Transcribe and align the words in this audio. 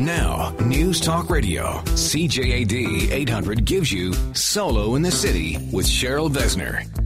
Now, 0.00 0.56
News 0.64 0.98
Talk 0.98 1.28
Radio, 1.28 1.82
CJAD 1.84 3.10
800 3.10 3.66
gives 3.66 3.92
you 3.92 4.14
Solo 4.32 4.94
in 4.94 5.02
the 5.02 5.10
City 5.10 5.58
with 5.72 5.84
Cheryl 5.84 6.30
Besner. 6.30 6.99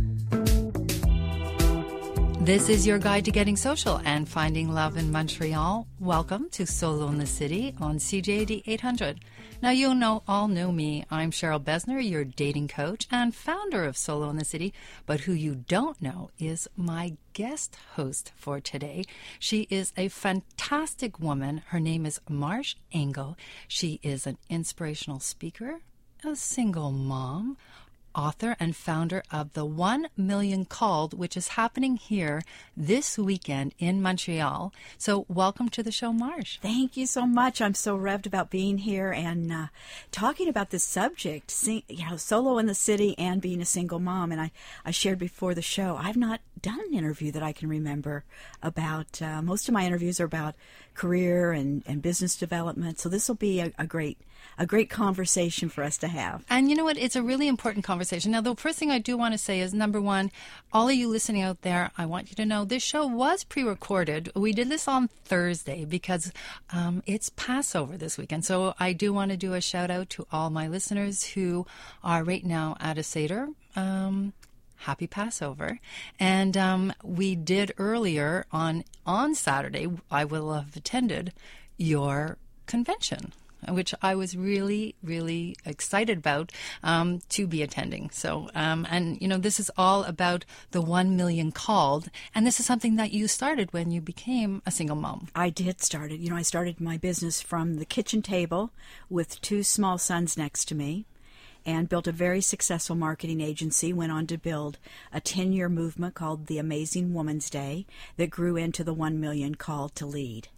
This 2.44 2.68
is 2.68 2.86
your 2.86 2.98
guide 2.98 3.24
to 3.24 3.30
getting 3.30 3.56
social 3.56 4.02
and 4.04 4.28
finding 4.28 4.70
love 4.70 4.98
in 4.98 5.10
Montreal. 5.10 5.86
Welcome 5.98 6.50
to 6.50 6.66
Solo 6.66 7.08
in 7.08 7.16
the 7.16 7.24
City 7.24 7.74
on 7.80 7.96
CJAD 7.96 8.64
800. 8.66 9.20
Now, 9.62 9.70
you 9.70 9.94
know 9.94 10.22
all 10.28 10.46
know 10.46 10.70
me. 10.70 11.06
I'm 11.10 11.30
Cheryl 11.30 11.58
Besner, 11.58 12.06
your 12.06 12.22
dating 12.22 12.68
coach 12.68 13.08
and 13.10 13.34
founder 13.34 13.86
of 13.86 13.96
Solo 13.96 14.28
in 14.28 14.36
the 14.36 14.44
City. 14.44 14.74
But 15.06 15.20
who 15.20 15.32
you 15.32 15.54
don't 15.54 16.02
know 16.02 16.28
is 16.38 16.68
my 16.76 17.16
guest 17.32 17.78
host 17.94 18.30
for 18.36 18.60
today. 18.60 19.04
She 19.38 19.66
is 19.70 19.94
a 19.96 20.08
fantastic 20.08 21.18
woman. 21.18 21.62
Her 21.68 21.80
name 21.80 22.04
is 22.04 22.20
Marsh 22.28 22.74
Engle. 22.92 23.38
She 23.68 24.00
is 24.02 24.26
an 24.26 24.36
inspirational 24.50 25.18
speaker, 25.18 25.80
a 26.22 26.36
single 26.36 26.90
mom, 26.90 27.56
author 28.14 28.56
and 28.60 28.76
founder 28.76 29.22
of 29.30 29.52
the 29.52 29.64
1 29.64 30.08
Million 30.16 30.64
Called, 30.64 31.14
which 31.14 31.36
is 31.36 31.48
happening 31.48 31.96
here 31.96 32.42
this 32.76 33.18
weekend 33.18 33.74
in 33.78 34.00
Montreal. 34.00 34.72
So, 34.98 35.26
welcome 35.28 35.68
to 35.70 35.82
the 35.82 35.92
show, 35.92 36.12
Marsh. 36.12 36.58
Thank 36.60 36.96
you 36.96 37.06
so 37.06 37.26
much. 37.26 37.60
I'm 37.60 37.74
so 37.74 37.96
revved 37.98 38.26
about 38.26 38.50
being 38.50 38.78
here 38.78 39.12
and 39.12 39.52
uh, 39.52 39.66
talking 40.12 40.48
about 40.48 40.70
this 40.70 40.84
subject, 40.84 41.50
sing, 41.50 41.82
you 41.88 42.08
know, 42.08 42.16
solo 42.16 42.58
in 42.58 42.66
the 42.66 42.74
city 42.74 43.14
and 43.18 43.40
being 43.40 43.60
a 43.60 43.66
single 43.66 43.98
mom. 43.98 44.32
And 44.32 44.40
I, 44.40 44.50
I 44.84 44.90
shared 44.90 45.18
before 45.18 45.54
the 45.54 45.62
show, 45.62 45.96
I've 45.96 46.16
not 46.16 46.40
done 46.60 46.80
an 46.80 46.94
interview 46.94 47.30
that 47.32 47.42
I 47.42 47.52
can 47.52 47.68
remember 47.68 48.24
about. 48.62 49.20
Uh, 49.20 49.42
most 49.42 49.68
of 49.68 49.74
my 49.74 49.84
interviews 49.84 50.20
are 50.20 50.24
about 50.24 50.54
career 50.94 51.52
and, 51.52 51.82
and 51.86 52.02
business 52.02 52.36
development. 52.36 52.98
So 52.98 53.08
this 53.08 53.28
will 53.28 53.36
be 53.36 53.60
a, 53.60 53.72
a 53.78 53.86
great 53.86 54.18
a 54.58 54.66
great 54.66 54.90
conversation 54.90 55.68
for 55.68 55.82
us 55.82 55.96
to 55.98 56.08
have. 56.08 56.44
And 56.48 56.68
you 56.68 56.76
know 56.76 56.84
what? 56.84 56.96
It's 56.96 57.16
a 57.16 57.22
really 57.22 57.48
important 57.48 57.84
conversation. 57.84 58.32
Now, 58.32 58.40
the 58.40 58.54
first 58.54 58.78
thing 58.78 58.90
I 58.90 58.98
do 58.98 59.16
want 59.16 59.34
to 59.34 59.38
say 59.38 59.60
is 59.60 59.74
number 59.74 60.00
one, 60.00 60.30
all 60.72 60.88
of 60.88 60.94
you 60.94 61.08
listening 61.08 61.42
out 61.42 61.62
there, 61.62 61.90
I 61.98 62.06
want 62.06 62.30
you 62.30 62.36
to 62.36 62.46
know 62.46 62.64
this 62.64 62.82
show 62.82 63.06
was 63.06 63.44
pre 63.44 63.62
recorded. 63.62 64.30
We 64.34 64.52
did 64.52 64.68
this 64.68 64.86
on 64.86 65.08
Thursday 65.24 65.84
because 65.84 66.32
um, 66.72 67.02
it's 67.06 67.30
Passover 67.30 67.96
this 67.96 68.16
weekend. 68.16 68.44
So 68.44 68.74
I 68.78 68.92
do 68.92 69.12
want 69.12 69.30
to 69.30 69.36
do 69.36 69.54
a 69.54 69.60
shout 69.60 69.90
out 69.90 70.10
to 70.10 70.26
all 70.30 70.50
my 70.50 70.68
listeners 70.68 71.24
who 71.24 71.66
are 72.02 72.22
right 72.22 72.44
now 72.44 72.76
at 72.80 72.98
a 72.98 73.02
Seder. 73.02 73.48
Um, 73.76 74.34
happy 74.84 75.06
Passover. 75.06 75.80
And 76.18 76.56
um, 76.56 76.92
we 77.02 77.34
did 77.34 77.72
earlier 77.78 78.46
on 78.52 78.84
on 79.06 79.34
Saturday. 79.34 79.88
I 80.10 80.24
will 80.24 80.52
have 80.52 80.76
attended 80.76 81.32
your 81.76 82.38
convention 82.66 83.32
which 83.68 83.94
I 84.02 84.14
was 84.14 84.36
really, 84.36 84.94
really 85.02 85.56
excited 85.64 86.18
about 86.18 86.52
um, 86.82 87.20
to 87.30 87.46
be 87.46 87.62
attending. 87.62 88.10
So, 88.10 88.50
um, 88.54 88.86
and 88.90 89.20
you 89.20 89.28
know, 89.28 89.38
this 89.38 89.58
is 89.58 89.70
all 89.76 90.04
about 90.04 90.44
the 90.72 90.82
one 90.82 91.16
million 91.16 91.52
called, 91.52 92.10
and 92.34 92.46
this 92.46 92.60
is 92.60 92.66
something 92.66 92.96
that 92.96 93.12
you 93.12 93.28
started 93.28 93.72
when 93.72 93.90
you 93.90 94.00
became 94.00 94.62
a 94.66 94.70
single 94.70 94.96
mom. 94.96 95.28
I 95.34 95.50
did 95.50 95.80
start 95.80 96.12
it. 96.12 96.20
You 96.20 96.30
know, 96.30 96.36
I 96.36 96.42
started 96.42 96.80
my 96.80 96.98
business 96.98 97.40
from 97.40 97.76
the 97.76 97.84
kitchen 97.84 98.22
table 98.22 98.70
with 99.08 99.40
two 99.40 99.62
small 99.62 99.98
sons 99.98 100.36
next 100.36 100.66
to 100.66 100.74
me 100.74 101.06
and 101.66 101.88
built 101.88 102.06
a 102.06 102.12
very 102.12 102.40
successful 102.40 102.96
marketing 102.96 103.40
agency, 103.40 103.92
went 103.92 104.12
on 104.12 104.26
to 104.26 104.38
build 104.38 104.78
a 105.12 105.20
10 105.20 105.52
year 105.52 105.68
movement 105.68 106.14
called 106.14 106.46
the 106.46 106.58
Amazing 106.58 107.14
Woman's 107.14 107.50
Day 107.50 107.86
that 108.16 108.30
grew 108.30 108.56
into 108.56 108.84
the 108.84 108.94
1 108.94 109.20
million 109.20 109.54
call 109.54 109.88
to 109.90 110.06
lead. 110.06 110.48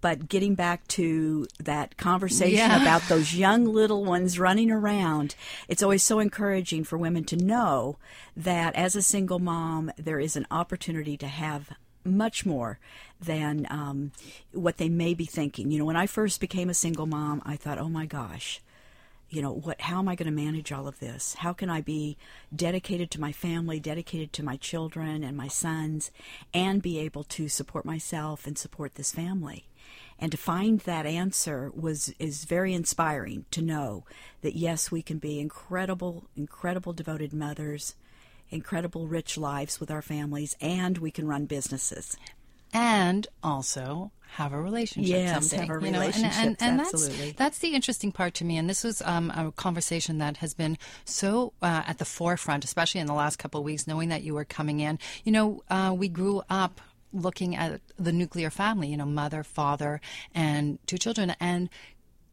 But 0.00 0.28
getting 0.28 0.54
back 0.54 0.86
to 0.88 1.46
that 1.58 1.96
conversation 1.96 2.56
yeah. 2.56 2.80
about 2.80 3.02
those 3.08 3.34
young 3.36 3.64
little 3.66 4.04
ones 4.04 4.38
running 4.38 4.70
around, 4.70 5.34
it's 5.68 5.82
always 5.82 6.02
so 6.02 6.18
encouraging 6.20 6.84
for 6.84 6.96
women 6.96 7.24
to 7.24 7.36
know 7.36 7.98
that 8.36 8.74
as 8.74 8.96
a 8.96 9.02
single 9.02 9.38
mom, 9.38 9.92
there 9.98 10.18
is 10.18 10.36
an 10.36 10.46
opportunity 10.50 11.16
to 11.18 11.26
have 11.26 11.72
much 12.04 12.44
more 12.44 12.78
than 13.20 13.66
um, 13.70 14.12
what 14.52 14.76
they 14.78 14.88
may 14.88 15.14
be 15.14 15.24
thinking. 15.24 15.70
You 15.70 15.78
know, 15.78 15.84
when 15.84 15.96
I 15.96 16.06
first 16.06 16.40
became 16.40 16.70
a 16.70 16.74
single 16.74 17.06
mom, 17.06 17.42
I 17.44 17.56
thought, 17.56 17.78
oh 17.78 17.88
my 17.88 18.06
gosh, 18.06 18.60
you 19.34 19.42
know 19.42 19.52
what 19.52 19.80
how 19.80 19.98
am 19.98 20.08
i 20.08 20.14
going 20.14 20.26
to 20.26 20.44
manage 20.44 20.70
all 20.70 20.86
of 20.86 21.00
this? 21.00 21.34
How 21.34 21.52
can 21.52 21.68
i 21.68 21.80
be 21.80 22.16
dedicated 22.54 23.10
to 23.12 23.20
my 23.20 23.32
family 23.32 23.80
dedicated 23.80 24.32
to 24.34 24.44
my 24.44 24.56
children 24.56 25.24
and 25.24 25.36
my 25.36 25.48
sons 25.48 26.10
and 26.52 26.80
be 26.80 26.98
able 26.98 27.24
to 27.24 27.48
support 27.48 27.84
myself 27.84 28.46
and 28.46 28.56
support 28.56 28.94
this 28.94 29.12
family? 29.12 29.66
And 30.18 30.30
to 30.30 30.38
find 30.38 30.80
that 30.80 31.06
answer 31.06 31.72
was 31.74 32.14
is 32.18 32.44
very 32.44 32.72
inspiring 32.72 33.44
to 33.50 33.62
know 33.62 34.04
that 34.42 34.56
yes 34.56 34.90
we 34.90 35.02
can 35.02 35.18
be 35.18 35.40
incredible 35.40 36.24
incredible 36.36 36.92
devoted 36.92 37.32
mothers 37.32 37.94
incredible 38.50 39.08
rich 39.08 39.36
lives 39.36 39.80
with 39.80 39.90
our 39.90 40.02
families 40.02 40.56
and 40.60 40.98
we 40.98 41.10
can 41.10 41.26
run 41.26 41.46
businesses 41.46 42.16
and 42.74 43.26
also 43.42 44.10
have 44.34 44.52
a 44.52 44.60
relationship 44.60 45.16
yes, 45.16 45.48
someday. 45.48 45.66
have 45.66 45.76
a 45.76 45.78
relationship. 45.78 46.32
Know? 46.32 46.38
And, 46.38 46.56
and, 46.60 46.72
and 46.72 46.80
absolutely. 46.80 47.26
That's, 47.26 47.38
that's 47.38 47.58
the 47.60 47.72
interesting 47.74 48.10
part 48.10 48.34
to 48.34 48.44
me. 48.44 48.56
And 48.56 48.68
this 48.68 48.82
was 48.82 49.00
um, 49.02 49.30
a 49.30 49.52
conversation 49.52 50.18
that 50.18 50.38
has 50.38 50.54
been 50.54 50.76
so 51.04 51.52
uh, 51.62 51.84
at 51.86 51.98
the 51.98 52.04
forefront, 52.04 52.64
especially 52.64 53.00
in 53.00 53.06
the 53.06 53.14
last 53.14 53.38
couple 53.38 53.60
of 53.60 53.64
weeks, 53.64 53.86
knowing 53.86 54.08
that 54.08 54.24
you 54.24 54.34
were 54.34 54.44
coming 54.44 54.80
in. 54.80 54.98
You 55.22 55.32
know, 55.32 55.62
uh, 55.70 55.94
we 55.96 56.08
grew 56.08 56.42
up 56.50 56.80
looking 57.12 57.54
at 57.54 57.80
the 57.96 58.12
nuclear 58.12 58.50
family, 58.50 58.88
you 58.88 58.96
know, 58.96 59.06
mother, 59.06 59.44
father, 59.44 60.00
and 60.34 60.80
two 60.86 60.98
children. 60.98 61.36
And 61.38 61.70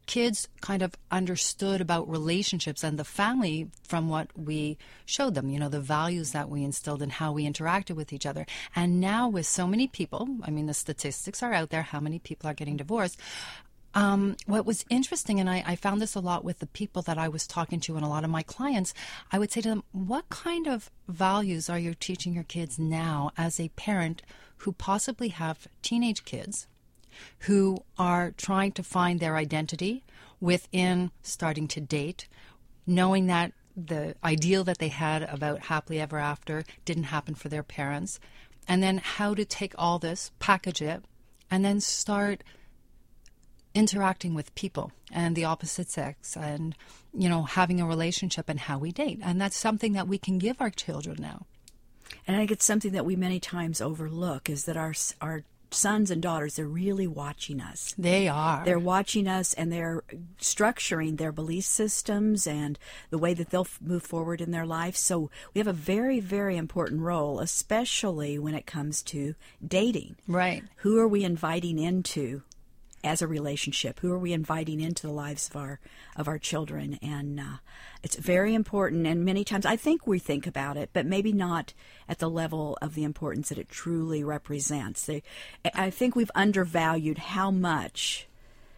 kids 0.06 0.48
kind 0.60 0.82
of 0.82 0.94
understood 1.10 1.80
about 1.80 2.08
relationships 2.08 2.82
and 2.82 2.98
the 2.98 3.04
family 3.04 3.68
from 3.82 4.08
what 4.08 4.28
we 4.36 4.78
showed 5.04 5.34
them, 5.34 5.48
you 5.48 5.58
know, 5.58 5.68
the 5.68 5.80
values 5.80 6.32
that 6.32 6.48
we 6.48 6.64
instilled 6.64 7.02
and 7.02 7.12
how 7.12 7.32
we 7.32 7.48
interacted 7.48 7.96
with 7.96 8.12
each 8.12 8.26
other. 8.26 8.46
And 8.74 9.00
now, 9.00 9.28
with 9.28 9.46
so 9.46 9.66
many 9.66 9.86
people, 9.86 10.28
I 10.42 10.50
mean, 10.50 10.66
the 10.66 10.74
statistics 10.74 11.42
are 11.42 11.52
out 11.52 11.70
there 11.70 11.82
how 11.82 12.00
many 12.00 12.18
people 12.18 12.48
are 12.48 12.54
getting 12.54 12.76
divorced. 12.76 13.18
Um, 13.94 14.36
what 14.46 14.64
was 14.64 14.86
interesting, 14.88 15.38
and 15.38 15.50
I, 15.50 15.62
I, 15.66 15.76
found 15.76 16.00
this 16.00 16.14
a 16.14 16.20
lot 16.20 16.44
with 16.44 16.60
the 16.60 16.66
people 16.66 17.02
that 17.02 17.18
I 17.18 17.28
was 17.28 17.46
talking 17.46 17.78
to 17.80 17.96
and 17.96 18.04
a 18.04 18.08
lot 18.08 18.24
of 18.24 18.30
my 18.30 18.42
clients, 18.42 18.94
I 19.30 19.38
would 19.38 19.52
say 19.52 19.60
to 19.60 19.68
them, 19.68 19.84
What 19.92 20.30
kind 20.30 20.66
of 20.66 20.90
values 21.08 21.68
are 21.68 21.78
you 21.78 21.92
teaching 21.92 22.32
your 22.32 22.44
kids 22.44 22.78
now 22.78 23.32
as 23.36 23.60
a 23.60 23.68
parent 23.70 24.22
who 24.58 24.72
possibly 24.72 25.28
have 25.28 25.68
teenage 25.82 26.24
kids? 26.24 26.66
Who 27.40 27.84
are 27.98 28.32
trying 28.36 28.72
to 28.72 28.82
find 28.82 29.20
their 29.20 29.36
identity 29.36 30.04
within 30.40 31.10
starting 31.22 31.68
to 31.68 31.80
date, 31.80 32.28
knowing 32.86 33.26
that 33.26 33.52
the 33.76 34.14
ideal 34.22 34.64
that 34.64 34.78
they 34.78 34.88
had 34.88 35.22
about 35.22 35.60
happily 35.60 36.00
ever 36.00 36.18
after 36.18 36.64
didn't 36.84 37.04
happen 37.04 37.34
for 37.34 37.48
their 37.48 37.62
parents, 37.62 38.20
and 38.68 38.82
then 38.82 38.98
how 38.98 39.34
to 39.34 39.44
take 39.44 39.74
all 39.78 39.98
this, 39.98 40.30
package 40.38 40.82
it, 40.82 41.04
and 41.50 41.64
then 41.64 41.80
start 41.80 42.42
interacting 43.74 44.34
with 44.34 44.54
people 44.54 44.92
and 45.10 45.34
the 45.34 45.44
opposite 45.44 45.90
sex 45.90 46.36
and 46.36 46.76
you 47.14 47.28
know 47.28 47.42
having 47.44 47.80
a 47.80 47.86
relationship 47.86 48.48
and 48.48 48.60
how 48.60 48.78
we 48.78 48.92
date. 48.92 49.18
And 49.22 49.40
that's 49.40 49.56
something 49.56 49.92
that 49.94 50.08
we 50.08 50.18
can 50.18 50.38
give 50.38 50.60
our 50.60 50.70
children 50.70 51.16
now. 51.20 51.46
And 52.26 52.36
I 52.36 52.40
think 52.40 52.50
it's 52.50 52.64
something 52.64 52.92
that 52.92 53.06
we 53.06 53.16
many 53.16 53.40
times 53.40 53.80
overlook 53.80 54.50
is 54.50 54.64
that 54.64 54.76
our 54.76 54.94
our 55.20 55.42
sons 55.74 56.10
and 56.10 56.22
daughters, 56.22 56.56
they're 56.56 56.66
really 56.66 57.06
watching 57.06 57.60
us. 57.60 57.94
They 57.98 58.28
are. 58.28 58.64
They're 58.64 58.78
watching 58.78 59.26
us 59.26 59.54
and 59.54 59.72
they're 59.72 60.04
structuring 60.40 61.18
their 61.18 61.32
belief 61.32 61.64
systems 61.64 62.46
and 62.46 62.78
the 63.10 63.18
way 63.18 63.34
that 63.34 63.50
they'll 63.50 63.66
move 63.80 64.02
forward 64.02 64.40
in 64.40 64.50
their 64.50 64.66
life. 64.66 64.96
So 64.96 65.30
we 65.54 65.58
have 65.58 65.66
a 65.66 65.72
very, 65.72 66.20
very 66.20 66.56
important 66.56 67.00
role, 67.00 67.40
especially 67.40 68.38
when 68.38 68.54
it 68.54 68.66
comes 68.66 69.02
to 69.04 69.34
dating. 69.66 70.16
Right. 70.26 70.62
Who 70.76 70.98
are 70.98 71.08
we 71.08 71.24
inviting 71.24 71.78
into 71.78 72.42
as 73.04 73.22
a 73.22 73.26
relationship? 73.26 74.00
Who 74.00 74.12
are 74.12 74.18
we 74.18 74.32
inviting 74.32 74.80
into 74.80 75.06
the 75.06 75.12
lives 75.12 75.48
of 75.48 75.56
our 75.56 75.80
of 76.16 76.28
our 76.28 76.38
children? 76.38 76.98
And 77.02 77.40
uh, 77.40 77.56
it's 78.02 78.16
very 78.16 78.54
important. 78.54 79.06
And 79.06 79.24
many 79.24 79.44
times, 79.44 79.66
I 79.66 79.76
think 79.76 80.06
we 80.06 80.18
think 80.18 80.46
about 80.46 80.76
it, 80.76 80.90
but 80.92 81.06
maybe 81.06 81.32
not 81.32 81.74
at 82.08 82.18
the 82.18 82.30
level 82.30 82.78
of 82.80 82.94
the 82.94 83.04
importance 83.04 83.48
that 83.48 83.58
it 83.58 83.68
truly 83.68 84.22
represents. 84.24 85.06
They, 85.06 85.22
I 85.74 85.90
think 85.90 86.16
we've 86.16 86.30
undervalued 86.34 87.18
how 87.18 87.50
much 87.50 88.26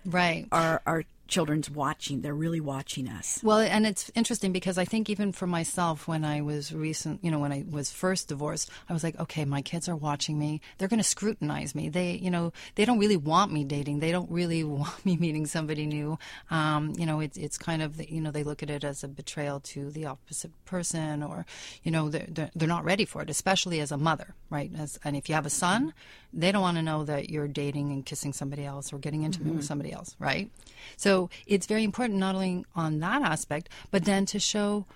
right 0.04 0.46
our 0.52 0.82
our 0.86 1.04
children's 1.28 1.70
watching. 1.70 2.20
They're 2.20 2.34
really 2.34 2.60
watching 2.60 3.08
us. 3.08 3.40
Well, 3.42 3.58
and 3.58 3.86
it's 3.86 4.10
interesting 4.14 4.52
because 4.52 4.78
I 4.78 4.84
think 4.84 5.08
even 5.08 5.32
for 5.32 5.46
myself, 5.46 6.06
when 6.06 6.24
I 6.24 6.40
was 6.42 6.72
recent, 6.72 7.22
you 7.24 7.30
know, 7.30 7.38
when 7.38 7.52
I 7.52 7.64
was 7.70 7.90
first 7.90 8.28
divorced, 8.28 8.70
I 8.88 8.92
was 8.92 9.02
like, 9.02 9.18
okay, 9.18 9.44
my 9.44 9.62
kids 9.62 9.88
are 9.88 9.96
watching 9.96 10.38
me. 10.38 10.60
They're 10.78 10.88
going 10.88 10.98
to 10.98 11.04
scrutinize 11.04 11.74
me. 11.74 11.88
They, 11.88 12.12
you 12.12 12.30
know, 12.30 12.52
they 12.74 12.84
don't 12.84 12.98
really 12.98 13.16
want 13.16 13.52
me 13.52 13.64
dating. 13.64 14.00
They 14.00 14.12
don't 14.12 14.30
really 14.30 14.64
want 14.64 15.04
me 15.06 15.16
meeting 15.16 15.46
somebody 15.46 15.86
new. 15.86 16.18
Um, 16.50 16.92
you 16.98 17.06
know, 17.06 17.20
it's 17.20 17.36
it's 17.36 17.56
kind 17.58 17.80
of, 17.82 18.00
you 18.10 18.20
know, 18.20 18.30
they 18.30 18.42
look 18.44 18.62
at 18.62 18.70
it 18.70 18.84
as 18.84 19.04
a 19.04 19.08
betrayal 19.08 19.60
to 19.60 19.90
the 19.90 20.06
opposite 20.06 20.52
person, 20.64 21.22
or, 21.22 21.46
you 21.82 21.90
know, 21.90 22.08
they're 22.10 22.26
they're, 22.28 22.50
they're 22.54 22.68
not 22.68 22.84
ready 22.84 23.04
for 23.04 23.22
it, 23.22 23.30
especially 23.30 23.80
as 23.80 23.92
a 23.92 23.96
mother, 23.96 24.34
right? 24.50 24.70
As 24.78 24.98
and 25.04 25.16
if 25.16 25.28
you 25.28 25.34
have 25.34 25.46
a 25.46 25.50
son, 25.50 25.94
they 26.32 26.50
don't 26.52 26.62
want 26.62 26.76
to 26.76 26.82
know 26.82 27.04
that 27.04 27.30
you're 27.30 27.48
dating 27.48 27.92
and 27.92 28.04
kissing 28.04 28.32
somebody 28.32 28.64
else 28.64 28.92
or 28.92 28.98
getting 28.98 29.22
intimate 29.22 29.44
Mm-hmm. 29.44 29.56
with 29.56 29.66
somebody 29.66 29.92
else, 29.92 30.16
right? 30.18 30.48
So 30.96 31.13
it's 31.46 31.66
very 31.66 31.84
important 31.90 32.18
not 32.18 32.34
only 32.34 32.64
on 32.74 33.00
that 33.00 33.22
aspect, 33.22 33.68
but 33.90 34.04
then 34.04 34.24
to 34.26 34.38
show, 34.38 34.86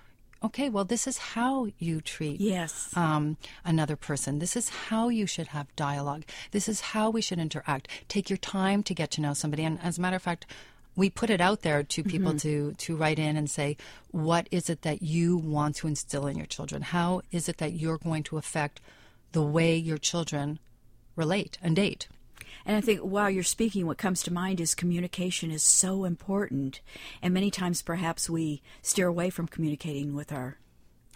okay, 0.47 0.67
well, 0.69 0.85
this 0.85 1.05
is 1.11 1.17
how 1.35 1.53
you 1.79 1.95
treat 2.01 2.39
Yes. 2.39 2.89
um, 2.95 3.37
another 3.65 3.95
person. 3.95 4.39
This 4.39 4.55
is 4.55 4.69
how 4.87 5.09
you 5.09 5.25
should 5.27 5.47
have 5.57 5.67
dialogue. 5.75 6.23
This 6.51 6.67
is 6.73 6.79
how 6.93 7.09
we 7.09 7.21
should 7.21 7.39
interact. 7.39 7.87
Take 8.07 8.29
your 8.29 8.37
time 8.59 8.83
to 8.83 8.93
get 8.93 9.09
to 9.11 9.21
know 9.21 9.33
somebody. 9.33 9.63
And 9.63 9.79
as 9.81 9.97
a 9.97 10.01
matter 10.01 10.15
of 10.15 10.23
fact, 10.23 10.45
we 10.95 11.09
put 11.09 11.29
it 11.29 11.39
out 11.39 11.61
there 11.61 11.81
to 11.83 12.03
people 12.03 12.33
to 12.45 12.73
to 12.85 12.95
write 13.01 13.19
in 13.27 13.37
and 13.37 13.49
say, 13.49 13.77
what 14.11 14.47
is 14.51 14.69
it 14.69 14.81
that 14.81 15.01
you 15.01 15.37
want 15.37 15.75
to 15.77 15.87
instill 15.87 16.27
in 16.27 16.35
your 16.35 16.45
children? 16.55 16.81
How 16.81 17.21
is 17.31 17.47
it 17.47 17.57
that 17.61 17.73
you're 17.81 17.99
going 18.09 18.23
to 18.29 18.37
affect 18.37 18.81
the 19.31 19.45
way 19.55 19.71
your 19.89 19.97
children 20.11 20.59
relate 21.15 21.57
and 21.61 21.73
date? 21.75 22.03
And 22.65 22.75
I 22.75 22.81
think 22.81 23.01
while 23.01 23.29
you're 23.29 23.43
speaking, 23.43 23.85
what 23.85 23.97
comes 23.97 24.23
to 24.23 24.33
mind 24.33 24.59
is 24.59 24.75
communication 24.75 25.51
is 25.51 25.63
so 25.63 26.05
important. 26.05 26.81
And 27.21 27.33
many 27.33 27.51
times, 27.51 27.81
perhaps, 27.81 28.29
we 28.29 28.61
steer 28.81 29.07
away 29.07 29.29
from 29.29 29.47
communicating 29.47 30.15
with 30.15 30.31
our 30.31 30.57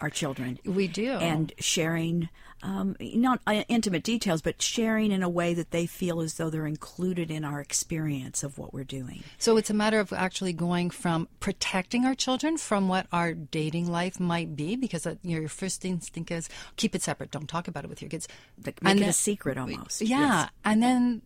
our 0.04 0.10
children. 0.10 0.58
We 0.66 0.86
do. 0.86 1.12
And 1.12 1.50
sharing, 1.58 2.28
um, 2.62 2.94
not 3.00 3.40
uh, 3.46 3.64
intimate 3.68 4.02
details, 4.02 4.42
but 4.42 4.60
sharing 4.60 5.10
in 5.12 5.22
a 5.22 5.28
way 5.30 5.54
that 5.54 5.70
they 5.70 5.86
feel 5.86 6.20
as 6.20 6.34
though 6.34 6.50
they're 6.50 6.66
included 6.66 7.30
in 7.30 7.42
our 7.42 7.58
experience 7.60 8.42
of 8.42 8.58
what 8.58 8.74
we're 8.74 8.84
doing. 8.84 9.22
So 9.38 9.56
it's 9.56 9.70
a 9.70 9.74
matter 9.74 9.98
of 9.98 10.12
actually 10.12 10.52
going 10.52 10.90
from 10.90 11.26
protecting 11.40 12.04
our 12.04 12.14
children 12.14 12.58
from 12.58 12.86
what 12.86 13.06
our 13.12 13.32
dating 13.32 13.90
life 13.90 14.20
might 14.20 14.54
be, 14.54 14.76
because 14.76 15.06
uh, 15.06 15.14
your 15.22 15.48
first 15.48 15.84
instinct 15.86 16.30
is 16.30 16.48
keep 16.76 16.94
it 16.94 17.02
separate, 17.02 17.30
don't 17.30 17.48
talk 17.48 17.66
about 17.66 17.84
it 17.84 17.88
with 17.88 18.02
your 18.02 18.10
kids. 18.10 18.28
Like, 18.64 18.82
make 18.82 18.90
And 18.90 18.98
it 19.00 19.02
then- 19.04 19.10
a 19.10 19.14
secret 19.14 19.56
almost. 19.56 20.02
Yeah, 20.02 20.18
Yes. 20.42 20.50
and 20.66 20.82
then 20.82 21.22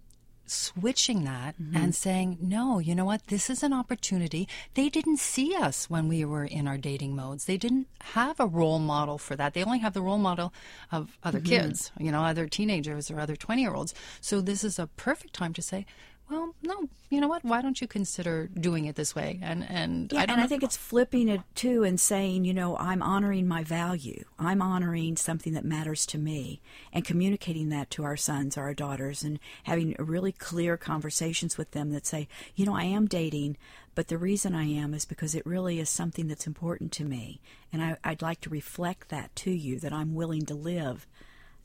switching 0.50 1.25
that 1.25 1.56
Mm-hmm. 1.61 1.77
and 1.77 1.95
saying, 1.95 2.39
no, 2.41 2.79
you 2.79 2.95
know 2.95 3.05
what? 3.05 3.27
This 3.29 3.49
is 3.50 3.62
an 3.62 3.73
opportunity. 3.73 4.49
They 4.75 4.89
didn't 4.89 5.19
see 5.19 5.55
us 5.55 5.89
when 5.91 6.09
we 6.09 6.25
were 6.25 6.45
in 6.45 6.69
our 6.69 6.79
dating 6.79 7.17
modes. 7.17 7.45
They 7.47 7.56
didn't 7.56 7.89
have 8.00 8.39
a 8.41 8.47
role 8.47 8.79
model 8.79 9.19
for 9.19 9.35
that. 9.37 9.55
They 9.55 9.65
only 9.65 9.79
have 9.81 9.95
the 9.95 10.03
role 10.03 10.19
model 10.19 10.53
of 10.93 11.19
other 11.23 11.39
Mm-hmm. 11.41 11.49
kids, 11.49 11.93
you 11.99 12.11
know, 12.12 12.23
other 12.25 12.47
teenagers 12.49 13.11
or 13.11 13.19
other 13.21 13.37
20 13.37 13.62
year 13.62 13.75
olds. 13.75 13.95
So 14.21 14.41
this 14.41 14.62
is 14.65 14.79
a 14.79 14.87
perfect 14.87 15.33
time 15.35 15.53
to 15.55 15.62
say, 15.62 15.87
well, 16.31 16.55
no, 16.63 16.89
you 17.11 17.21
know 17.21 17.29
what? 17.29 17.45
Why 17.45 17.63
don't 17.63 17.81
you 17.81 17.89
consider 17.89 18.49
doing 18.49 18.85
it 18.85 18.97
this 18.97 19.15
way? 19.15 19.39
And 19.43 19.65
and 19.69 20.13
Yeah, 20.13 20.21
I 20.21 20.27
don't 20.27 20.35
and 20.37 20.45
I 20.45 20.47
think 20.47 20.63
it's 20.63 20.77
flipping 20.77 21.29
it 21.29 21.41
too 21.55 21.85
and 21.85 21.99
saying, 21.99 22.45
you 22.45 22.53
know, 22.53 22.77
I'm 22.77 23.03
honoring 23.03 23.49
my 23.49 23.65
value. 23.65 24.25
I'm 24.39 24.61
honoring 24.61 25.17
something 25.17 25.55
that 25.55 25.65
matters 25.65 26.05
to 26.07 26.19
me 26.19 26.61
and 26.93 27.05
communicating 27.05 27.71
that 27.71 27.91
to 27.93 28.05
our 28.05 28.17
sons 28.17 28.59
or 28.59 28.63
our 28.63 28.75
daughters 28.75 29.23
and 29.23 29.39
having 29.65 29.97
really 29.99 30.33
clear 30.33 30.77
conversations 30.77 31.57
with 31.57 31.71
them 31.71 31.91
that 31.93 32.07
say, 32.07 32.29
you 32.55 32.67
know, 32.67 32.75
I 32.75 32.85
am 32.85 33.07
dating, 33.07 33.57
but 33.95 34.09
the 34.09 34.19
reason 34.19 34.55
I 34.55 34.65
am 34.65 34.93
is 34.93 35.05
because 35.07 35.35
it 35.35 35.47
really 35.47 35.81
is 35.81 35.89
something 35.89 36.29
that's 36.29 36.47
important 36.47 36.93
to 36.93 37.05
me. 37.05 37.41
And 37.73 37.83
I, 37.83 37.97
I'd 38.05 38.23
like 38.23 38.41
to 38.43 38.51
reflect 38.51 39.09
that 39.09 39.35
to 39.37 39.51
you, 39.51 39.79
that 39.81 39.93
I'm 39.93 40.15
willing 40.15 40.45
to 40.47 40.55
live 40.55 41.07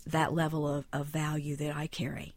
that 0.06 0.34
level 0.34 0.68
of, 0.68 0.86
of 0.92 1.08
value 1.08 1.56
that 1.58 1.76
I 1.76 1.88
carry. 1.88 2.34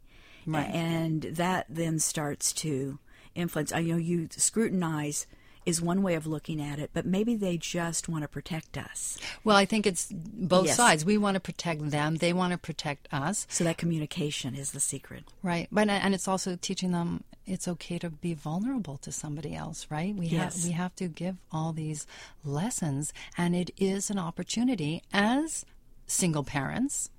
Right. 0.47 0.71
And 0.75 1.23
that 1.23 1.67
then 1.69 1.99
starts 1.99 2.53
to 2.55 2.99
influence. 3.35 3.73
I 3.73 3.83
know 3.83 3.97
you 3.97 4.29
scrutinize 4.31 5.27
is 5.67 5.83
one 5.83 6.01
way 6.01 6.15
of 6.15 6.29
looking 6.29 6.63
at 6.63 6.79
it, 6.79 6.91
but 6.95 7.05
maybe 7.05 7.35
they 7.35 7.57
just 7.59 8.09
want 8.09 8.23
to 8.23 8.29
protect 8.29 8.79
us. 8.79 9.19
well, 9.43 9.57
I 9.57 9.65
think 9.65 9.85
it's 9.85 10.09
both 10.13 10.67
Yes. 10.67 10.77
sides. 10.77 11.05
We 11.05 11.19
want 11.19 11.35
to 11.35 11.41
protect 11.41 11.91
them. 11.91 12.17
They 12.19 12.33
want 12.33 12.53
to 12.53 12.59
protect 12.59 13.09
us. 13.13 13.47
So 13.51 13.65
that 13.65 13.77
communication 13.77 14.55
is 14.55 14.71
the 14.71 14.79
secret. 14.79 15.25
Right, 15.43 15.67
but 15.73 15.89
and 15.89 16.15
it's 16.15 16.29
also 16.29 16.55
teaching 16.55 16.93
them 16.93 17.25
it's 17.47 17.67
okay 17.69 17.99
to 17.99 18.11
be 18.11 18.33
vulnerable 18.35 18.97
to 18.99 19.11
somebody 19.13 19.55
else, 19.57 19.87
right? 19.91 20.15
We 20.15 20.27
Yes. 20.29 20.57
have 20.57 20.65
we 20.65 20.71
have 20.73 20.95
to 20.97 21.09
give 21.09 21.37
all 21.51 21.73
these 21.73 22.07
lessons, 22.45 23.13
and 23.37 23.55
it 23.57 23.71
is 23.77 24.09
an 24.09 24.19
opportunity 24.21 25.03
as 25.13 25.65
single 26.07 26.45
parents 26.45 27.11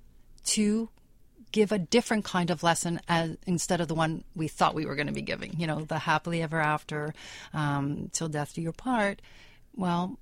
to 0.46 0.90
give 1.52 1.72
a 1.72 1.80
different 1.80 2.26
kind 2.26 2.50
of 2.50 2.64
lesson 2.64 3.00
as 3.08 3.38
instead 3.46 3.82
of 3.82 3.88
the 3.88 3.96
one 3.96 4.24
we 4.36 4.48
thought 4.48 4.76
we 4.76 4.86
were 4.86 4.96
going 4.96 5.08
to 5.08 5.14
be 5.14 5.22
giving. 5.22 5.60
You 5.60 5.68
know, 5.68 5.82
the 5.82 6.00
happily 6.00 6.42
ever 6.42 6.60
after, 6.60 7.14
um, 7.54 8.10
till 8.14 8.28
death 8.28 8.54
do 8.54 8.62
your 8.62 8.74
part. 8.74 9.22
Well, 9.76 10.18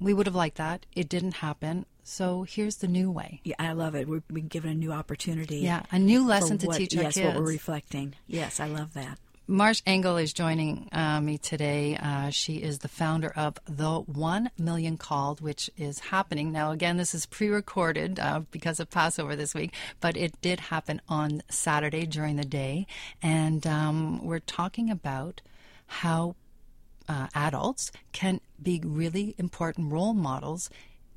we 0.00 0.12
would 0.14 0.26
have 0.26 0.34
liked 0.34 0.56
that. 0.58 0.86
It 0.94 1.08
didn't 1.08 1.36
happen. 1.36 1.86
So 2.02 2.44
here's 2.44 2.76
the 2.76 2.86
new 2.86 3.10
way. 3.10 3.40
Yeah, 3.42 3.56
I 3.58 3.72
love 3.72 3.96
it. 3.96 4.06
We're 4.06 4.22
being 4.32 4.46
given 4.46 4.70
a 4.70 4.74
new 4.74 4.92
opportunity. 4.92 5.58
Yeah, 5.58 5.82
a 5.90 5.98
new 5.98 6.24
lesson 6.24 6.58
to 6.58 6.66
what- 6.68 6.76
teach 6.76 6.96
our 6.96 7.04
yes, 7.04 7.14
kids. 7.14 7.26
what 7.26 7.36
we're 7.36 7.48
reflecting. 7.48 8.14
Yes, 8.28 8.60
I 8.60 8.66
love 8.66 8.94
that. 8.94 9.18
Marsh 9.48 9.80
Engle 9.86 10.16
is 10.16 10.32
joining 10.32 10.88
uh, 10.90 11.20
me 11.20 11.38
today. 11.38 11.96
Uh, 11.96 12.30
she 12.30 12.56
is 12.56 12.80
the 12.80 12.88
founder 12.88 13.32
of 13.36 13.58
The 13.66 14.00
One 14.00 14.50
Million 14.58 14.96
Called, 14.96 15.40
which 15.40 15.70
is 15.76 16.00
happening. 16.00 16.50
Now, 16.50 16.72
again, 16.72 16.96
this 16.96 17.14
is 17.14 17.26
pre 17.26 17.48
recorded 17.48 18.18
uh, 18.18 18.40
because 18.50 18.80
of 18.80 18.90
Passover 18.90 19.36
this 19.36 19.54
week, 19.54 19.72
but 20.00 20.16
it 20.16 20.40
did 20.40 20.58
happen 20.58 21.00
on 21.08 21.44
Saturday 21.48 22.06
during 22.06 22.34
the 22.34 22.44
day. 22.44 22.88
And 23.22 23.64
um, 23.68 24.24
we're 24.24 24.40
talking 24.40 24.90
about 24.90 25.42
how 25.86 26.34
uh, 27.08 27.28
adults 27.32 27.92
can 28.10 28.40
be 28.60 28.82
really 28.84 29.36
important 29.38 29.92
role 29.92 30.12
models 30.14 30.70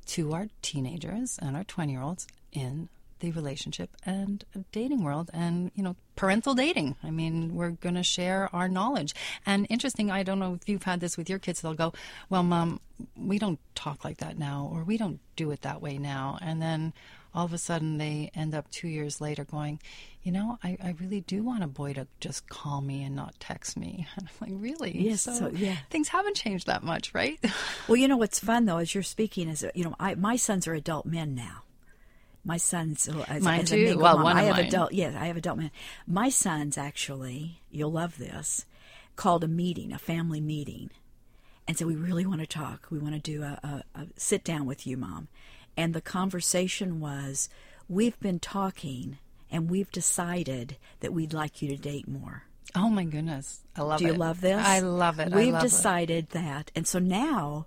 to 0.06 0.34
our 0.34 0.46
teenagers 0.62 1.36
and 1.42 1.56
our 1.56 1.64
20 1.64 1.92
year 1.92 2.02
olds 2.02 2.28
in 2.52 2.88
the 3.20 3.30
relationship 3.32 3.90
and 4.04 4.44
dating 4.72 5.04
world 5.04 5.30
and 5.32 5.70
you 5.74 5.82
know 5.82 5.96
parental 6.16 6.54
dating. 6.54 6.96
I 7.02 7.10
mean 7.10 7.54
we're 7.54 7.70
going 7.70 7.94
to 7.94 8.02
share 8.02 8.48
our 8.52 8.68
knowledge. 8.68 9.14
And 9.46 9.66
interesting 9.70 10.10
i 10.10 10.22
don't 10.22 10.38
know 10.38 10.54
if 10.60 10.68
you've 10.68 10.82
had 10.82 11.00
this 11.00 11.16
with 11.16 11.30
your 11.30 11.38
kids. 11.38 11.60
They'll 11.60 11.74
go 11.74 11.92
well 12.28 12.42
mom 12.42 12.80
we 13.16 13.38
don't 13.38 13.58
talk 13.74 14.04
like 14.04 14.18
that 14.18 14.38
now 14.38 14.68
or 14.72 14.84
we 14.84 14.98
don't 14.98 15.20
do 15.36 15.50
it 15.50 15.62
that 15.62 15.80
way 15.80 15.98
now. 15.98 16.38
And 16.42 16.60
then 16.60 16.92
all 17.34 17.44
of 17.44 17.52
a 17.52 17.58
sudden 17.58 17.98
they 17.98 18.30
end 18.34 18.54
up 18.54 18.70
two 18.70 18.88
years 18.88 19.20
later 19.20 19.44
going 19.44 19.78
you 20.24 20.32
know 20.32 20.58
i, 20.64 20.76
I 20.82 20.96
really 21.00 21.20
do 21.20 21.44
want 21.44 21.62
a 21.62 21.68
boy 21.68 21.92
to 21.92 22.08
just 22.18 22.48
call 22.48 22.80
me 22.80 23.04
and 23.04 23.14
not 23.14 23.34
text 23.38 23.76
me. 23.76 24.06
And 24.16 24.28
i'm 24.28 24.48
like 24.48 24.60
really? 24.62 24.96
Yes, 24.98 25.22
so, 25.22 25.48
yeah. 25.54 25.76
things 25.90 26.08
haven't 26.08 26.36
changed 26.36 26.66
that 26.66 26.82
much 26.82 27.14
right? 27.14 27.38
Well, 27.88 27.96
you 27.96 28.08
know 28.08 28.16
what's 28.16 28.38
fun 28.38 28.66
though, 28.66 28.78
as 28.78 28.94
you're 28.94 29.02
speaking, 29.02 29.48
is 29.48 29.66
you 29.74 29.84
know, 29.84 29.96
I, 29.98 30.14
my 30.14 30.36
sons 30.36 30.66
are 30.68 30.74
adult 30.74 31.06
men 31.06 31.34
now. 31.34 31.62
My 32.44 32.56
sons, 32.56 33.08
as, 33.28 33.42
Mine 33.42 33.60
as 33.60 33.70
too. 33.70 33.98
Well, 33.98 34.14
mom, 34.16 34.22
one 34.24 34.36
I 34.36 34.42
have 34.44 34.56
mine. 34.56 34.66
adult. 34.66 34.92
Yes, 34.92 35.14
I 35.14 35.26
have 35.26 35.36
adult 35.36 35.58
men. 35.58 35.70
My 36.06 36.28
sons 36.30 36.78
actually, 36.78 37.60
you'll 37.70 37.92
love 37.92 38.16
this, 38.18 38.64
called 39.16 39.44
a 39.44 39.48
meeting, 39.48 39.92
a 39.92 39.98
family 39.98 40.40
meeting, 40.40 40.90
and 41.68 41.76
said 41.76 41.86
we 41.86 41.96
really 41.96 42.24
want 42.26 42.40
to 42.40 42.46
talk. 42.46 42.86
We 42.90 42.98
want 42.98 43.14
to 43.14 43.20
do 43.20 43.42
a, 43.42 43.58
a, 43.94 44.00
a 44.00 44.06
sit 44.16 44.42
down 44.42 44.64
with 44.66 44.86
you, 44.86 44.96
mom. 44.96 45.28
And 45.76 45.92
the 45.94 46.00
conversation 46.00 46.98
was, 46.98 47.48
we've 47.88 48.18
been 48.20 48.38
talking, 48.40 49.18
and 49.50 49.68
we've 49.70 49.90
decided 49.92 50.76
that 51.00 51.12
we'd 51.12 51.32
like 51.34 51.60
you 51.60 51.68
to 51.68 51.76
date 51.76 52.08
more. 52.08 52.44
oh 52.74 52.88
my 52.88 53.04
goodness 53.04 53.60
i 53.76 53.82
love 53.82 53.98
Do 54.00 54.06
you 54.06 54.12
love 54.14 54.40
this? 54.40 54.64
i 54.64 54.78
love 54.80 55.18
it 55.20 55.32
We've 55.32 55.52
love 55.52 55.62
it. 55.62 55.66
decided 55.68 56.30
that. 56.30 56.70
And 56.74 56.86
so 56.86 56.98
now 56.98 57.66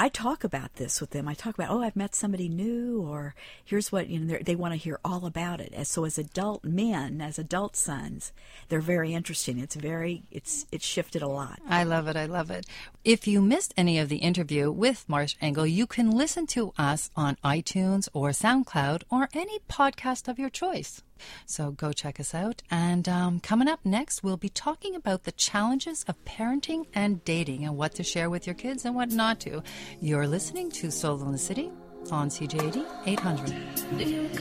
I 0.00 0.08
talk 0.08 0.44
about 0.44 0.76
this 0.76 0.98
with 0.98 1.10
them. 1.10 1.28
I 1.28 1.34
talk 1.34 1.56
about, 1.56 1.68
oh, 1.70 1.82
I've 1.82 1.94
met 1.94 2.14
somebody 2.14 2.48
new, 2.48 3.02
or 3.02 3.34
here's 3.62 3.92
what, 3.92 4.08
you 4.08 4.18
know, 4.18 4.38
they're- 4.42 4.56
want 4.56 4.72
to 4.72 4.78
hear 4.78 4.98
all 5.04 5.26
about 5.26 5.60
it. 5.60 5.74
And 5.74 5.86
so 5.86 6.06
as 6.06 6.16
adult 6.16 6.64
men, 6.64 7.20
as 7.20 7.38
adult 7.38 7.76
sons, 7.76 8.32
they're 8.70 8.80
very 8.80 9.12
interesting. 9.12 9.58
It's 9.58 9.74
very, 9.74 10.22
it's, 10.30 10.64
it's 10.72 10.86
shifted 10.86 11.20
a 11.20 11.28
lot. 11.28 11.60
I 11.68 11.84
love 11.84 12.08
it. 12.08 12.16
I 12.16 12.24
love 12.24 12.50
it. 12.50 12.64
If 13.04 13.26
you 13.26 13.42
missed 13.42 13.74
any 13.76 13.98
of 13.98 14.08
the 14.08 14.16
interview 14.30 14.70
with 14.70 15.06
Marsh 15.06 15.36
Engle, 15.38 15.66
you 15.66 15.86
can 15.86 16.10
listen 16.10 16.46
to 16.46 16.72
us 16.78 17.10
on 17.14 17.36
iTunes 17.44 18.08
or 18.14 18.30
SoundCloud 18.30 19.02
or 19.10 19.28
any 19.34 19.58
podcast 19.68 20.28
of 20.28 20.38
your 20.38 20.48
choice. 20.48 21.02
So 21.46 21.70
go 21.70 21.92
check 21.92 22.20
us 22.20 22.34
out. 22.34 22.62
And 22.70 23.08
um, 23.08 23.40
coming 23.40 23.68
up 23.68 23.80
next, 23.84 24.22
we'll 24.22 24.36
be 24.36 24.48
talking 24.48 24.94
about 24.94 25.24
the 25.24 25.32
challenges 25.32 26.04
of 26.08 26.22
parenting 26.24 26.86
and 26.94 27.24
dating 27.24 27.64
and 27.64 27.76
what 27.76 27.94
to 27.94 28.02
share 28.02 28.30
with 28.30 28.46
your 28.46 28.54
kids 28.54 28.84
and 28.84 28.94
what 28.94 29.10
not 29.10 29.40
to. 29.40 29.62
You're 30.00 30.26
listening 30.26 30.70
to 30.72 30.90
Solo 30.90 31.26
in 31.26 31.32
the 31.32 31.38
City 31.38 31.70
on 32.10 32.28
CJAD 32.28 32.84
800. 33.06 34.40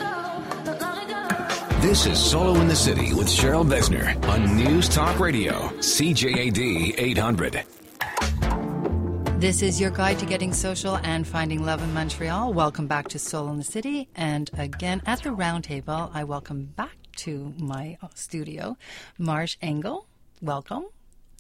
This 1.82 2.06
is 2.06 2.20
Solo 2.20 2.60
in 2.60 2.68
the 2.68 2.76
City 2.76 3.14
with 3.14 3.28
Cheryl 3.28 3.66
Besner 3.66 4.22
on 4.28 4.56
News 4.56 4.90
Talk 4.90 5.20
Radio, 5.20 5.70
CJAD 5.80 6.96
800. 6.98 7.64
This 9.40 9.62
is 9.62 9.80
your 9.80 9.90
guide 9.90 10.20
to 10.20 10.26
getting 10.26 10.52
social 10.52 10.98
and 10.98 11.26
finding 11.26 11.64
love 11.64 11.82
in 11.82 11.94
Montreal. 11.94 12.52
Welcome 12.52 12.88
back 12.88 13.08
to 13.08 13.20
Solo 13.20 13.52
in 13.52 13.58
the 13.58 13.64
City. 13.64 14.10
And 14.14 14.50
again, 14.58 15.02
at 15.06 15.24
the 15.24 15.30
roundtable, 15.30 16.12
I 16.14 16.26
welcome 16.26 16.74
back 16.76 16.98
to 17.20 17.54
my 17.58 17.98
studio 18.16 18.76
Marsh 19.18 19.56
Engle. 19.62 20.08
Welcome. 20.42 20.88